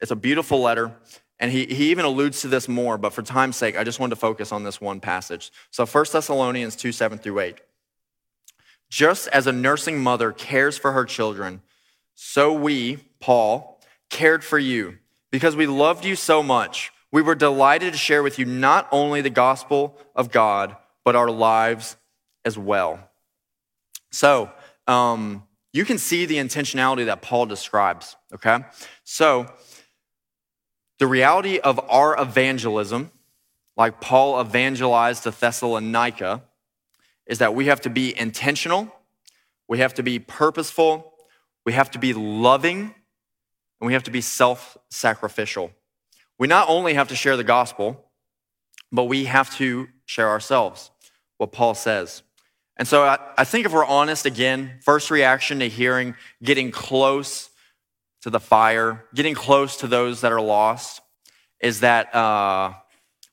it's 0.00 0.10
a 0.10 0.16
beautiful 0.16 0.60
letter. 0.60 0.92
And 1.38 1.50
he, 1.50 1.66
he 1.66 1.90
even 1.90 2.04
alludes 2.04 2.42
to 2.42 2.48
this 2.48 2.68
more, 2.68 2.98
but 2.98 3.14
for 3.14 3.22
time's 3.22 3.56
sake, 3.56 3.78
I 3.78 3.84
just 3.84 3.98
wanted 3.98 4.14
to 4.14 4.20
focus 4.20 4.52
on 4.52 4.62
this 4.62 4.80
one 4.80 5.00
passage. 5.00 5.50
So 5.70 5.86
1 5.86 6.04
Thessalonians 6.12 6.76
2 6.76 6.92
7 6.92 7.18
through 7.18 7.40
8. 7.40 7.60
Just 8.90 9.28
as 9.28 9.46
a 9.46 9.52
nursing 9.52 10.00
mother 10.00 10.32
cares 10.32 10.76
for 10.76 10.92
her 10.92 11.04
children, 11.04 11.62
so 12.14 12.52
we, 12.52 12.98
Paul, 13.20 13.79
cared 14.10 14.44
for 14.44 14.58
you 14.58 14.98
because 15.30 15.56
we 15.56 15.66
loved 15.66 16.04
you 16.04 16.16
so 16.16 16.42
much. 16.42 16.92
We 17.12 17.22
were 17.22 17.34
delighted 17.34 17.92
to 17.92 17.98
share 17.98 18.22
with 18.22 18.38
you 18.38 18.44
not 18.44 18.88
only 18.92 19.20
the 19.20 19.30
gospel 19.30 19.98
of 20.14 20.30
God, 20.30 20.76
but 21.04 21.16
our 21.16 21.30
lives 21.30 21.96
as 22.44 22.58
well. 22.58 23.00
So, 24.12 24.50
um, 24.86 25.44
you 25.72 25.84
can 25.84 25.98
see 25.98 26.26
the 26.26 26.36
intentionality 26.36 27.06
that 27.06 27.22
Paul 27.22 27.46
describes, 27.46 28.16
okay? 28.34 28.64
So, 29.04 29.46
the 30.98 31.06
reality 31.06 31.58
of 31.58 31.80
our 31.88 32.20
evangelism, 32.20 33.10
like 33.76 34.00
Paul 34.00 34.40
evangelized 34.40 35.22
to 35.22 35.30
Thessalonica, 35.30 36.42
is 37.26 37.38
that 37.38 37.54
we 37.54 37.66
have 37.66 37.80
to 37.82 37.90
be 37.90 38.18
intentional, 38.18 38.92
we 39.68 39.78
have 39.78 39.94
to 39.94 40.02
be 40.02 40.18
purposeful, 40.18 41.14
we 41.64 41.72
have 41.72 41.90
to 41.92 41.98
be 41.98 42.12
loving, 42.12 42.94
and 43.80 43.86
we 43.86 43.94
have 43.94 44.02
to 44.04 44.10
be 44.10 44.20
self 44.20 44.76
sacrificial. 44.90 45.70
We 46.38 46.46
not 46.46 46.68
only 46.68 46.94
have 46.94 47.08
to 47.08 47.16
share 47.16 47.36
the 47.36 47.44
gospel, 47.44 48.06
but 48.92 49.04
we 49.04 49.24
have 49.24 49.54
to 49.56 49.88
share 50.06 50.28
ourselves, 50.28 50.90
what 51.38 51.52
Paul 51.52 51.74
says. 51.74 52.22
And 52.76 52.88
so 52.88 53.04
I, 53.04 53.18
I, 53.36 53.44
think 53.44 53.66
if 53.66 53.72
we're 53.72 53.84
honest, 53.84 54.24
again, 54.24 54.78
first 54.82 55.10
reaction 55.10 55.58
to 55.58 55.68
hearing 55.68 56.14
getting 56.42 56.70
close 56.70 57.50
to 58.22 58.30
the 58.30 58.40
fire, 58.40 59.04
getting 59.14 59.34
close 59.34 59.76
to 59.78 59.86
those 59.86 60.22
that 60.22 60.32
are 60.32 60.40
lost, 60.40 61.02
is 61.60 61.80
that 61.80 62.14
uh, 62.14 62.72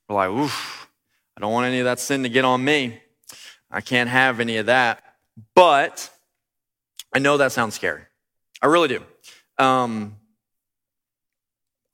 we're 0.09 0.15
like, 0.15 0.29
oof, 0.29 0.89
I 1.37 1.41
don't 1.41 1.53
want 1.53 1.65
any 1.67 1.79
of 1.79 1.85
that 1.85 1.99
sin 1.99 2.23
to 2.23 2.29
get 2.29 2.43
on 2.43 2.63
me. 2.63 2.99
I 3.71 3.81
can't 3.81 4.09
have 4.09 4.39
any 4.39 4.57
of 4.57 4.65
that. 4.65 5.01
But 5.55 6.09
I 7.13 7.19
know 7.19 7.37
that 7.37 7.51
sounds 7.51 7.75
scary. 7.75 8.01
I 8.61 8.67
really 8.67 8.89
do. 8.89 9.03
um, 9.57 10.17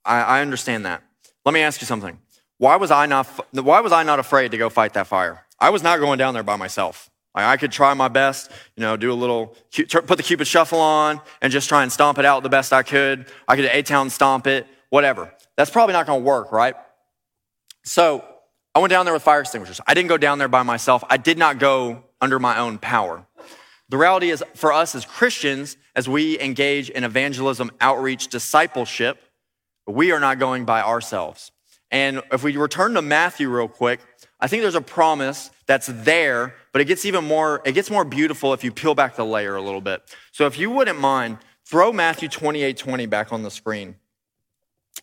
I, 0.04 0.20
I 0.22 0.40
understand 0.40 0.86
that. 0.86 1.02
Let 1.44 1.52
me 1.52 1.60
ask 1.60 1.80
you 1.80 1.86
something. 1.86 2.18
Why 2.58 2.76
was 2.76 2.90
I 2.90 3.06
not, 3.06 3.26
why 3.52 3.80
was 3.80 3.92
I 3.92 4.02
not 4.02 4.18
afraid 4.18 4.52
to 4.52 4.58
go 4.58 4.70
fight 4.70 4.94
that 4.94 5.06
fire? 5.06 5.44
I 5.58 5.70
was 5.70 5.82
not 5.82 5.98
going 5.98 6.18
down 6.18 6.34
there 6.34 6.42
by 6.42 6.56
myself. 6.56 7.10
I 7.36 7.56
could 7.56 7.72
try 7.72 7.92
my 7.94 8.06
best, 8.06 8.48
you 8.76 8.82
know, 8.82 8.96
do 8.96 9.10
a 9.10 9.14
little, 9.14 9.56
put 9.72 10.16
the 10.16 10.22
Cupid 10.22 10.46
shuffle 10.46 10.78
on 10.78 11.20
and 11.42 11.52
just 11.52 11.68
try 11.68 11.82
and 11.82 11.90
stomp 11.90 12.18
it 12.18 12.24
out 12.24 12.44
the 12.44 12.48
best 12.48 12.72
I 12.72 12.84
could. 12.84 13.26
I 13.48 13.56
could 13.56 13.64
A-Town 13.64 14.10
stomp 14.10 14.46
it, 14.46 14.68
whatever. 14.90 15.34
That's 15.56 15.70
probably 15.70 15.94
not 15.94 16.06
going 16.06 16.20
to 16.20 16.24
work, 16.24 16.52
right? 16.52 16.76
So 17.82 18.24
I 18.72 18.78
went 18.78 18.90
down 18.90 19.04
there 19.04 19.12
with 19.12 19.24
fire 19.24 19.40
extinguishers. 19.40 19.80
I 19.84 19.94
didn't 19.94 20.10
go 20.10 20.16
down 20.16 20.38
there 20.38 20.46
by 20.46 20.62
myself. 20.62 21.02
I 21.10 21.16
did 21.16 21.36
not 21.36 21.58
go 21.58 22.04
under 22.20 22.38
my 22.38 22.58
own 22.58 22.78
power. 22.78 23.26
The 23.88 23.98
reality 23.98 24.30
is 24.30 24.44
for 24.54 24.72
us 24.72 24.94
as 24.94 25.04
Christians, 25.04 25.76
as 25.96 26.08
we 26.08 26.38
engage 26.38 26.88
in 26.88 27.02
evangelism, 27.02 27.72
outreach, 27.80 28.28
discipleship, 28.28 29.18
we 29.86 30.12
are 30.12 30.20
not 30.20 30.38
going 30.38 30.64
by 30.64 30.82
ourselves. 30.82 31.50
And 31.90 32.22
if 32.32 32.42
we 32.42 32.56
return 32.56 32.94
to 32.94 33.02
Matthew 33.02 33.48
real 33.48 33.68
quick, 33.68 34.00
I 34.40 34.48
think 34.48 34.62
there's 34.62 34.74
a 34.74 34.80
promise 34.80 35.50
that's 35.66 35.86
there, 35.86 36.54
but 36.72 36.80
it 36.80 36.86
gets 36.86 37.04
even 37.04 37.24
more, 37.24 37.62
it 37.64 37.72
gets 37.72 37.90
more 37.90 38.04
beautiful 38.04 38.52
if 38.52 38.64
you 38.64 38.72
peel 38.72 38.94
back 38.94 39.16
the 39.16 39.24
layer 39.24 39.54
a 39.54 39.62
little 39.62 39.80
bit. 39.80 40.02
So 40.32 40.46
if 40.46 40.58
you 40.58 40.70
wouldn't 40.70 40.98
mind, 40.98 41.38
throw 41.64 41.92
Matthew 41.92 42.28
28, 42.28 42.76
20 42.76 43.06
back 43.06 43.32
on 43.32 43.42
the 43.42 43.50
screen. 43.50 43.96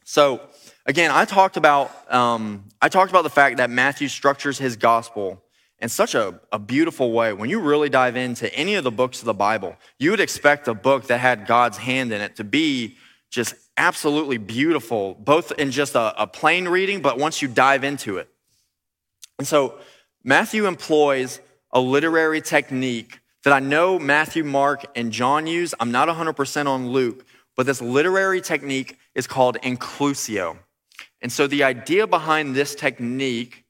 So 0.03 0.41
again, 0.85 1.11
I 1.11 1.25
talked 1.25 1.57
about, 1.57 2.11
um, 2.13 2.65
I 2.81 2.89
talked 2.89 3.11
about 3.11 3.23
the 3.23 3.29
fact 3.29 3.57
that 3.57 3.69
Matthew 3.69 4.07
structures 4.07 4.57
his 4.57 4.75
gospel 4.75 5.41
in 5.79 5.89
such 5.89 6.13
a, 6.13 6.39
a 6.51 6.59
beautiful 6.59 7.11
way. 7.11 7.33
When 7.33 7.49
you 7.49 7.59
really 7.59 7.89
dive 7.89 8.15
into 8.15 8.53
any 8.53 8.75
of 8.75 8.83
the 8.83 8.91
books 8.91 9.19
of 9.19 9.25
the 9.25 9.33
Bible, 9.33 9.75
you 9.97 10.11
would 10.11 10.19
expect 10.19 10.67
a 10.67 10.73
book 10.73 11.07
that 11.07 11.19
had 11.19 11.47
God's 11.47 11.77
hand 11.77 12.11
in 12.11 12.21
it 12.21 12.35
to 12.35 12.43
be 12.43 12.97
just 13.31 13.55
absolutely 13.77 14.37
beautiful, 14.37 15.15
both 15.15 15.51
in 15.53 15.71
just 15.71 15.95
a, 15.95 16.21
a 16.21 16.27
plain 16.27 16.67
reading, 16.67 17.01
but 17.01 17.17
once 17.17 17.41
you 17.41 17.47
dive 17.47 17.83
into 17.83 18.17
it. 18.17 18.29
And 19.39 19.47
so 19.47 19.79
Matthew 20.23 20.67
employs 20.67 21.39
a 21.71 21.79
literary 21.79 22.41
technique 22.41 23.19
that 23.43 23.53
I 23.53 23.59
know 23.59 23.97
Matthew, 23.97 24.43
Mark, 24.43 24.85
and 24.95 25.11
John 25.11 25.47
use. 25.47 25.73
I'm 25.79 25.91
not 25.91 26.07
100% 26.09 26.67
on 26.67 26.89
Luke, 26.91 27.25
but 27.55 27.65
this 27.65 27.81
literary 27.81 28.41
technique 28.41 28.97
is 29.15 29.25
called 29.25 29.57
inclusio. 29.63 30.57
And 31.21 31.31
so 31.31 31.47
the 31.47 31.63
idea 31.63 32.05
behind 32.05 32.55
this 32.55 32.75
technique 32.75 33.65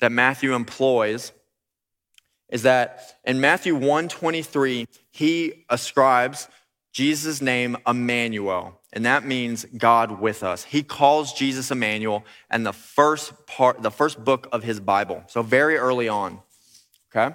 that 0.00 0.12
Matthew 0.12 0.54
employs 0.54 1.32
is 2.50 2.62
that 2.62 3.18
in 3.24 3.40
Matthew 3.40 3.76
1:23 3.76 4.86
he 5.10 5.64
ascribes 5.68 6.48
Jesus' 6.92 7.40
name 7.40 7.76
Emmanuel, 7.86 8.79
and 8.92 9.06
that 9.06 9.24
means 9.24 9.64
God 9.76 10.20
with 10.20 10.42
us. 10.42 10.64
He 10.64 10.82
calls 10.82 11.32
Jesus 11.32 11.70
Emmanuel 11.70 12.24
and 12.50 12.66
the 12.66 12.72
first 12.72 13.46
part, 13.46 13.82
the 13.82 13.90
first 13.90 14.24
book 14.24 14.48
of 14.52 14.64
his 14.64 14.80
Bible. 14.80 15.22
So 15.28 15.42
very 15.42 15.76
early 15.76 16.08
on. 16.08 16.40
Okay? 17.14 17.34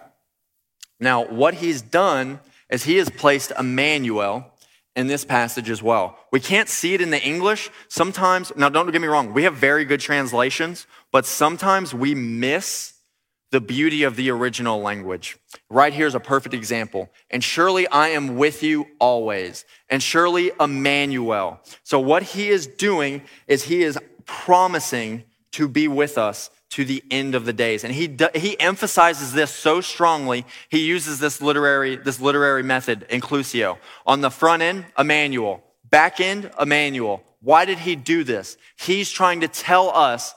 Now, 0.99 1.25
what 1.25 1.55
he's 1.55 1.81
done 1.81 2.39
is 2.69 2.83
he 2.83 2.97
has 2.97 3.09
placed 3.09 3.51
Emmanuel 3.57 4.51
in 4.95 5.07
this 5.07 5.25
passage 5.25 5.69
as 5.69 5.83
well. 5.83 6.17
We 6.31 6.39
can't 6.39 6.69
see 6.69 6.93
it 6.93 7.01
in 7.01 7.09
the 7.09 7.21
English. 7.21 7.69
Sometimes, 7.89 8.51
now 8.55 8.69
don't 8.69 8.91
get 8.91 9.01
me 9.01 9.07
wrong, 9.07 9.33
we 9.33 9.43
have 9.43 9.55
very 9.55 9.85
good 9.85 9.99
translations, 9.99 10.87
but 11.11 11.25
sometimes 11.25 11.93
we 11.93 12.15
miss 12.15 12.94
the 13.51 13.61
beauty 13.61 14.03
of 14.03 14.15
the 14.15 14.29
original 14.31 14.81
language. 14.81 15.37
Right 15.69 15.93
here 15.93 16.07
is 16.07 16.15
a 16.15 16.19
perfect 16.19 16.53
example. 16.53 17.09
And 17.29 17.43
surely 17.43 17.87
I 17.87 18.09
am 18.09 18.35
with 18.35 18.63
you 18.63 18.87
always. 18.99 19.65
And 19.89 20.01
surely 20.01 20.51
Emmanuel. 20.59 21.61
So 21.83 21.99
what 21.99 22.23
he 22.23 22.49
is 22.49 22.67
doing 22.67 23.21
is 23.47 23.63
he 23.63 23.83
is 23.83 23.97
promising 24.25 25.23
to 25.51 25.67
be 25.67 25.87
with 25.87 26.17
us 26.17 26.49
to 26.71 26.83
the 26.83 27.01
end 27.09 27.35
of 27.35 27.45
the 27.45 27.53
days. 27.53 27.85
And 27.85 27.93
he, 27.93 28.17
he 28.35 28.59
emphasizes 28.59 29.31
this 29.31 29.51
so 29.51 29.79
strongly, 29.79 30.45
he 30.69 30.85
uses 30.85 31.19
this 31.19 31.41
literary, 31.41 31.95
this 31.95 32.19
literary 32.19 32.63
method, 32.63 33.05
inclusio. 33.09 33.77
On 34.05 34.19
the 34.19 34.29
front 34.29 34.61
end, 34.61 34.85
Emmanuel. 34.97 35.63
Back 35.89 36.19
end, 36.19 36.51
Emmanuel. 36.59 37.23
Why 37.39 37.63
did 37.63 37.79
he 37.79 37.95
do 37.95 38.25
this? 38.25 38.57
He's 38.75 39.09
trying 39.09 39.39
to 39.41 39.47
tell 39.47 39.89
us, 39.89 40.33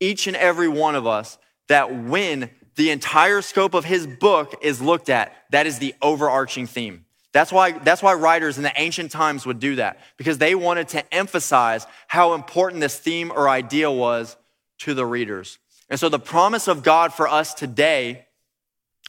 each 0.00 0.26
and 0.26 0.36
every 0.36 0.68
one 0.68 0.94
of 0.94 1.06
us, 1.06 1.36
that 1.72 2.04
when 2.04 2.50
the 2.76 2.90
entire 2.90 3.40
scope 3.40 3.72
of 3.72 3.86
his 3.86 4.06
book 4.06 4.54
is 4.60 4.82
looked 4.82 5.08
at, 5.08 5.34
that 5.50 5.66
is 5.66 5.78
the 5.78 5.94
overarching 6.02 6.66
theme. 6.66 7.06
That's 7.32 7.50
why, 7.50 7.72
that's 7.72 8.02
why 8.02 8.12
writers 8.12 8.58
in 8.58 8.62
the 8.62 8.72
ancient 8.76 9.10
times 9.10 9.46
would 9.46 9.58
do 9.58 9.76
that, 9.76 9.98
because 10.18 10.36
they 10.36 10.54
wanted 10.54 10.88
to 10.88 11.14
emphasize 11.14 11.86
how 12.08 12.34
important 12.34 12.82
this 12.82 12.98
theme 12.98 13.32
or 13.32 13.48
idea 13.48 13.90
was 13.90 14.36
to 14.80 14.92
the 14.92 15.06
readers. 15.06 15.58
And 15.88 15.98
so 15.98 16.10
the 16.10 16.18
promise 16.18 16.68
of 16.68 16.82
God 16.82 17.14
for 17.14 17.26
us 17.26 17.54
today 17.54 18.26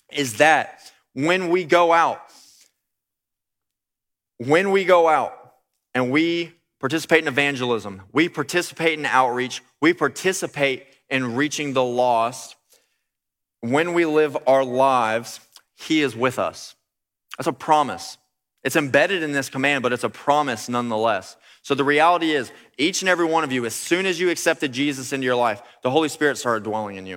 is 0.09 0.38
that 0.38 0.89
when 1.11 1.49
we 1.49 1.66
go 1.66 1.91
out, 1.91 2.22
when 4.38 4.72
we 4.72 4.86
go 4.86 5.09
out 5.09 5.34
and 5.93 6.11
we 6.11 6.53
participate 6.80 7.24
in 7.24 7.28
evangelism, 7.28 8.03
we 8.14 8.30
participate 8.30 8.97
in 8.97 9.05
outreach, 9.05 9.61
we 9.82 9.93
participate 9.93 10.86
in 11.10 11.36
reaching 11.36 11.74
the 11.74 11.84
lost, 11.84 12.56
when 13.62 13.93
we 13.93 14.06
live 14.06 14.38
our 14.47 14.64
lives, 14.64 15.39
He 15.76 16.01
is 16.01 16.16
with 16.16 16.39
us. 16.39 16.76
That's 17.38 17.47
a 17.47 17.54
promise. 17.54 18.18
It's 18.64 18.76
embedded 18.76 19.24
in 19.24 19.32
this 19.32 19.49
command, 19.49 19.84
but 19.84 19.93
it's 19.93 20.04
a 20.04 20.10
promise 20.10 20.70
nonetheless. 20.70 21.36
So 21.64 21.76
the 21.76 21.84
reality 21.84 22.32
is, 22.32 22.51
each 22.78 23.01
and 23.01 23.10
every 23.10 23.26
one 23.26 23.43
of 23.43 23.51
you, 23.51 23.66
as 23.66 23.74
soon 23.74 24.06
as 24.06 24.20
you 24.20 24.30
accepted 24.30 24.72
Jesus 24.72 25.14
into 25.14 25.26
your 25.26 25.36
life, 25.36 25.62
the 25.82 25.91
Holy 25.91 26.10
Spirit 26.10 26.38
started 26.38 26.64
dwelling 26.64 26.97
in 26.97 27.06
you. 27.06 27.16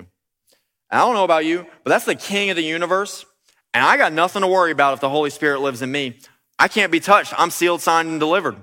And 0.89 1.01
I 1.01 1.05
don't 1.05 1.15
know 1.15 1.23
about 1.23 1.45
you, 1.45 1.65
but 1.83 1.89
that's 1.89 2.05
the 2.05 2.15
king 2.15 2.49
of 2.49 2.55
the 2.55 2.63
universe. 2.63 3.25
And 3.73 3.83
I 3.83 3.97
got 3.97 4.13
nothing 4.13 4.41
to 4.41 4.47
worry 4.47 4.71
about 4.71 4.93
if 4.93 4.99
the 5.01 5.09
Holy 5.09 5.29
Spirit 5.29 5.59
lives 5.59 5.81
in 5.81 5.91
me. 5.91 6.19
I 6.57 6.67
can't 6.67 6.91
be 6.91 6.99
touched. 6.99 7.33
I'm 7.37 7.51
sealed, 7.51 7.81
signed, 7.81 8.09
and 8.09 8.19
delivered. 8.19 8.55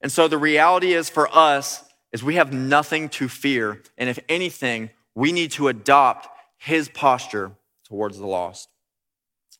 And 0.00 0.12
so 0.12 0.28
the 0.28 0.38
reality 0.38 0.92
is 0.92 1.08
for 1.08 1.28
us 1.34 1.82
is 2.12 2.22
we 2.22 2.36
have 2.36 2.52
nothing 2.52 3.08
to 3.10 3.28
fear. 3.28 3.82
And 3.96 4.08
if 4.08 4.18
anything, 4.28 4.90
we 5.14 5.32
need 5.32 5.50
to 5.52 5.68
adopt 5.68 6.28
his 6.56 6.88
posture 6.88 7.52
towards 7.84 8.18
the 8.18 8.26
lost. 8.26 8.68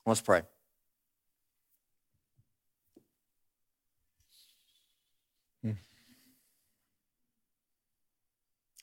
Let's 0.05 0.21
pray. 0.21 0.43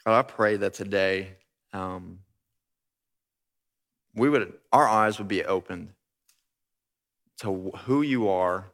God, 0.07 0.19
I 0.21 0.23
pray 0.23 0.57
that 0.57 0.73
today 0.73 1.35
um, 1.73 2.21
we 4.15 4.29
would, 4.29 4.53
our 4.73 4.87
eyes 4.89 5.19
would 5.19 5.27
be 5.27 5.45
opened 5.45 5.89
to 7.39 7.73
who 7.85 8.03
you 8.03 8.29
are 8.29 8.71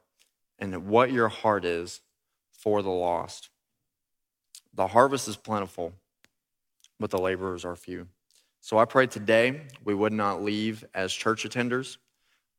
and 0.58 0.86
what 0.88 1.10
your 1.10 1.28
heart 1.28 1.64
is 1.64 2.02
for 2.52 2.82
the 2.82 2.90
lost. 2.90 3.48
The 4.74 4.86
harvest 4.86 5.28
is 5.28 5.36
plentiful, 5.36 5.92
but 6.98 7.10
the 7.10 7.18
laborers 7.18 7.64
are 7.64 7.76
few. 7.76 8.08
So 8.60 8.78
I 8.78 8.84
pray 8.84 9.06
today 9.06 9.62
we 9.84 9.94
would 9.94 10.12
not 10.12 10.42
leave 10.42 10.84
as 10.94 11.12
church 11.12 11.44
attenders. 11.44 11.96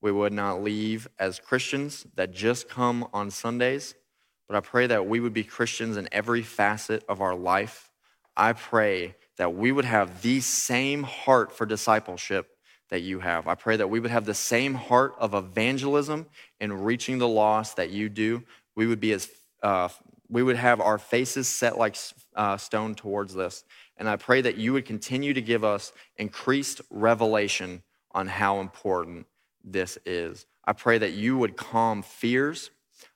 We 0.02 0.12
would 0.12 0.34
not 0.34 0.62
leave 0.62 1.08
as 1.18 1.40
Christians 1.40 2.06
that 2.16 2.34
just 2.34 2.68
come 2.68 3.08
on 3.14 3.32
Sundays, 3.32 3.96
but 4.48 4.58
I 4.58 4.60
pray 4.60 4.88
that 4.88 5.08
we 5.08 5.22
would 5.22 5.34
be 5.34 5.46
Christians 5.46 5.96
in 5.96 6.10
every 6.12 6.42
facet 6.42 7.06
of 7.08 7.22
our 7.22 7.36
life. 7.36 7.90
I 8.36 8.54
pray 8.54 9.16
that 9.38 9.56
we 9.56 9.72
would 9.72 9.86
have 9.86 10.22
the 10.22 10.42
same 10.42 11.04
heart 11.04 11.52
for 11.52 11.66
discipleship 11.66 12.50
that 12.90 13.02
you 13.02 13.20
have. 13.22 13.48
I 13.48 13.56
pray 13.56 13.78
that 13.78 13.90
we 13.90 14.00
would 14.00 14.12
have 14.12 14.26
the 14.26 14.34
same 14.34 14.74
heart 14.74 15.16
of 15.18 15.34
evangelism 15.34 16.28
and 16.60 16.86
reaching 16.86 17.18
the 17.18 17.28
lost 17.28 17.78
that 17.78 17.90
you 17.90 18.10
do. 18.10 18.44
We 18.76 18.88
would 18.88 19.00
be 19.00 19.14
as 19.14 19.30
uh, 19.64 19.88
we 20.30 20.44
would 20.44 20.56
have 20.56 20.80
our 20.80 20.98
faces 20.98 21.48
set 21.48 21.78
like 21.78 21.98
uh, 22.36 22.58
stone 22.58 22.96
towards 22.96 23.34
this. 23.34 23.64
And 23.98 24.10
I 24.10 24.16
pray 24.16 24.42
that 24.42 24.58
you 24.58 24.74
would 24.74 24.86
continue 24.86 25.34
to 25.34 25.42
give 25.42 25.64
us 25.64 25.94
increased 26.18 26.82
revelation 26.90 27.84
on 28.12 28.28
how 28.28 28.60
important 28.60 29.28
this 29.64 29.98
is. 30.06 30.46
I 30.66 30.74
pray 30.74 30.98
that 30.98 31.14
you 31.14 31.38
would 31.38 31.58
calm 31.58 32.02
fears. 32.02 32.72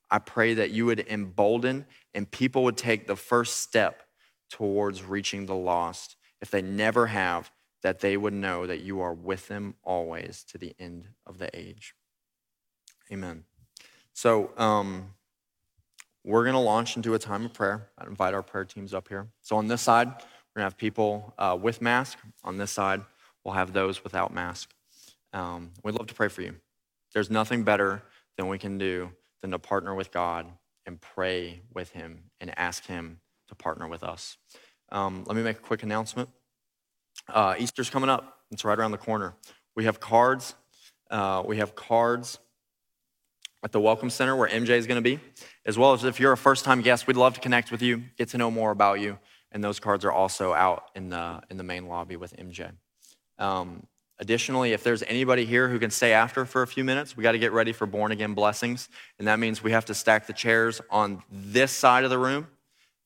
I 0.09 0.19
pray 0.19 0.53
that 0.55 0.71
you 0.71 0.85
would 0.85 1.05
embolden 1.07 1.85
and 2.13 2.29
people 2.29 2.63
would 2.63 2.77
take 2.77 3.07
the 3.07 3.15
first 3.15 3.59
step 3.59 4.03
towards 4.49 5.03
reaching 5.03 5.45
the 5.45 5.55
lost. 5.55 6.15
If 6.41 6.51
they 6.51 6.61
never 6.61 7.07
have, 7.07 7.51
that 7.83 7.99
they 7.99 8.17
would 8.17 8.33
know 8.33 8.65
that 8.65 8.81
you 8.81 9.01
are 9.01 9.13
with 9.13 9.47
them 9.47 9.75
always 9.83 10.43
to 10.49 10.57
the 10.57 10.75
end 10.79 11.09
of 11.25 11.37
the 11.37 11.49
age. 11.57 11.93
Amen. 13.11 13.43
So, 14.13 14.51
um, 14.57 15.13
we're 16.27 16.43
going 16.43 16.55
to 16.55 16.59
launch 16.59 16.97
into 16.97 17.13
a 17.13 17.19
time 17.19 17.45
of 17.45 17.53
prayer. 17.53 17.87
I 17.97 18.05
invite 18.05 18.33
our 18.33 18.43
prayer 18.43 18.65
teams 18.65 18.93
up 18.93 19.07
here. 19.07 19.27
So, 19.41 19.55
on 19.55 19.69
this 19.69 19.81
side, 19.81 20.07
we're 20.07 20.13
going 20.13 20.23
to 20.57 20.63
have 20.63 20.77
people 20.77 21.33
uh, 21.39 21.57
with 21.59 21.81
mask. 21.81 22.17
On 22.43 22.57
this 22.57 22.69
side, 22.69 23.01
we'll 23.43 23.53
have 23.53 23.71
those 23.71 24.03
without 24.03 24.33
mask. 24.33 24.69
Um, 25.31 25.71
we'd 25.83 25.95
love 25.95 26.07
to 26.07 26.13
pray 26.13 26.27
for 26.27 26.41
you. 26.41 26.55
There's 27.13 27.31
nothing 27.31 27.63
better 27.63 28.03
than 28.37 28.49
we 28.49 28.57
can 28.57 28.77
do 28.77 29.11
than 29.41 29.51
to 29.51 29.59
partner 29.59 29.95
with 29.95 30.11
God 30.11 30.47
and 30.85 30.99
pray 30.99 31.61
with 31.73 31.91
him 31.91 32.23
and 32.41 32.57
ask 32.59 32.85
him 32.85 33.21
to 33.47 33.55
partner 33.55 33.87
with 33.87 34.03
us. 34.03 34.37
Um, 34.91 35.23
let 35.27 35.37
me 35.37 35.43
make 35.43 35.57
a 35.57 35.61
quick 35.61 35.83
announcement. 35.83 36.29
Uh, 37.29 37.55
Easter's 37.57 37.89
coming 37.89 38.09
up, 38.09 38.39
it's 38.51 38.65
right 38.65 38.77
around 38.77 38.91
the 38.91 38.97
corner. 38.97 39.33
We 39.77 39.85
have 39.85 40.01
cards. 40.01 40.55
Uh, 41.09 41.43
we 41.45 41.57
have 41.57 41.73
cards 41.73 42.39
at 43.67 43.73
the 43.73 43.81
Welcome 43.81 44.09
Center 44.09 44.33
where 44.33 44.47
MJ 44.47 44.69
is 44.69 44.87
going 44.87 44.95
to 44.95 45.01
be, 45.01 45.19
as 45.65 45.77
well 45.77 45.91
as 45.91 46.05
if 46.05 46.21
you're 46.21 46.31
a 46.31 46.37
first 46.37 46.63
time 46.63 46.81
guest, 46.81 47.05
we'd 47.05 47.17
love 47.17 47.33
to 47.33 47.41
connect 47.41 47.69
with 47.69 47.81
you, 47.81 48.01
get 48.17 48.29
to 48.29 48.37
know 48.37 48.49
more 48.49 48.71
about 48.71 49.01
you. 49.01 49.19
And 49.51 49.61
those 49.61 49.77
cards 49.77 50.05
are 50.05 50.11
also 50.11 50.53
out 50.53 50.85
in 50.95 51.09
the, 51.09 51.41
in 51.49 51.57
the 51.57 51.65
main 51.65 51.85
lobby 51.85 52.15
with 52.15 52.33
MJ. 52.37 52.71
Um, 53.37 53.85
additionally, 54.19 54.71
if 54.71 54.85
there's 54.85 55.03
anybody 55.03 55.43
here 55.43 55.67
who 55.67 55.79
can 55.79 55.91
stay 55.91 56.13
after 56.13 56.45
for 56.45 56.61
a 56.61 56.67
few 56.67 56.85
minutes, 56.85 57.17
we 57.17 57.23
got 57.23 57.33
to 57.33 57.39
get 57.39 57.51
ready 57.51 57.73
for 57.73 57.85
born 57.85 58.13
again 58.13 58.33
blessings. 58.33 58.87
And 59.19 59.27
that 59.27 59.37
means 59.37 59.61
we 59.61 59.73
have 59.73 59.83
to 59.87 59.93
stack 59.93 60.27
the 60.27 60.33
chairs 60.33 60.79
on 60.89 61.21
this 61.29 61.73
side 61.73 62.05
of 62.05 62.09
the 62.09 62.17
room 62.17 62.47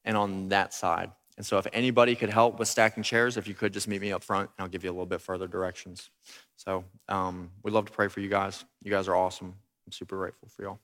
and 0.05 0.15
on 0.15 0.49
that 0.49 0.75
side. 0.75 1.09
And 1.37 1.45
so, 1.45 1.57
if 1.57 1.65
anybody 1.73 2.15
could 2.15 2.29
help 2.29 2.59
with 2.59 2.67
stacking 2.67 3.01
chairs, 3.01 3.35
if 3.35 3.47
you 3.47 3.55
could 3.55 3.73
just 3.73 3.87
meet 3.87 3.99
me 4.01 4.11
up 4.11 4.23
front, 4.23 4.51
and 4.55 4.63
I'll 4.63 4.69
give 4.69 4.83
you 4.83 4.91
a 4.91 4.93
little 4.93 5.07
bit 5.07 5.21
further 5.21 5.47
directions. 5.47 6.11
So, 6.55 6.83
um, 7.09 7.49
we'd 7.63 7.71
love 7.71 7.85
to 7.85 7.91
pray 7.91 8.09
for 8.09 8.19
you 8.19 8.29
guys. 8.29 8.63
You 8.83 8.91
guys 8.91 9.07
are 9.07 9.15
awesome. 9.15 9.55
I'm 9.85 9.91
super 9.91 10.17
grateful 10.17 10.49
for 10.49 10.63
y'all. 10.63 10.79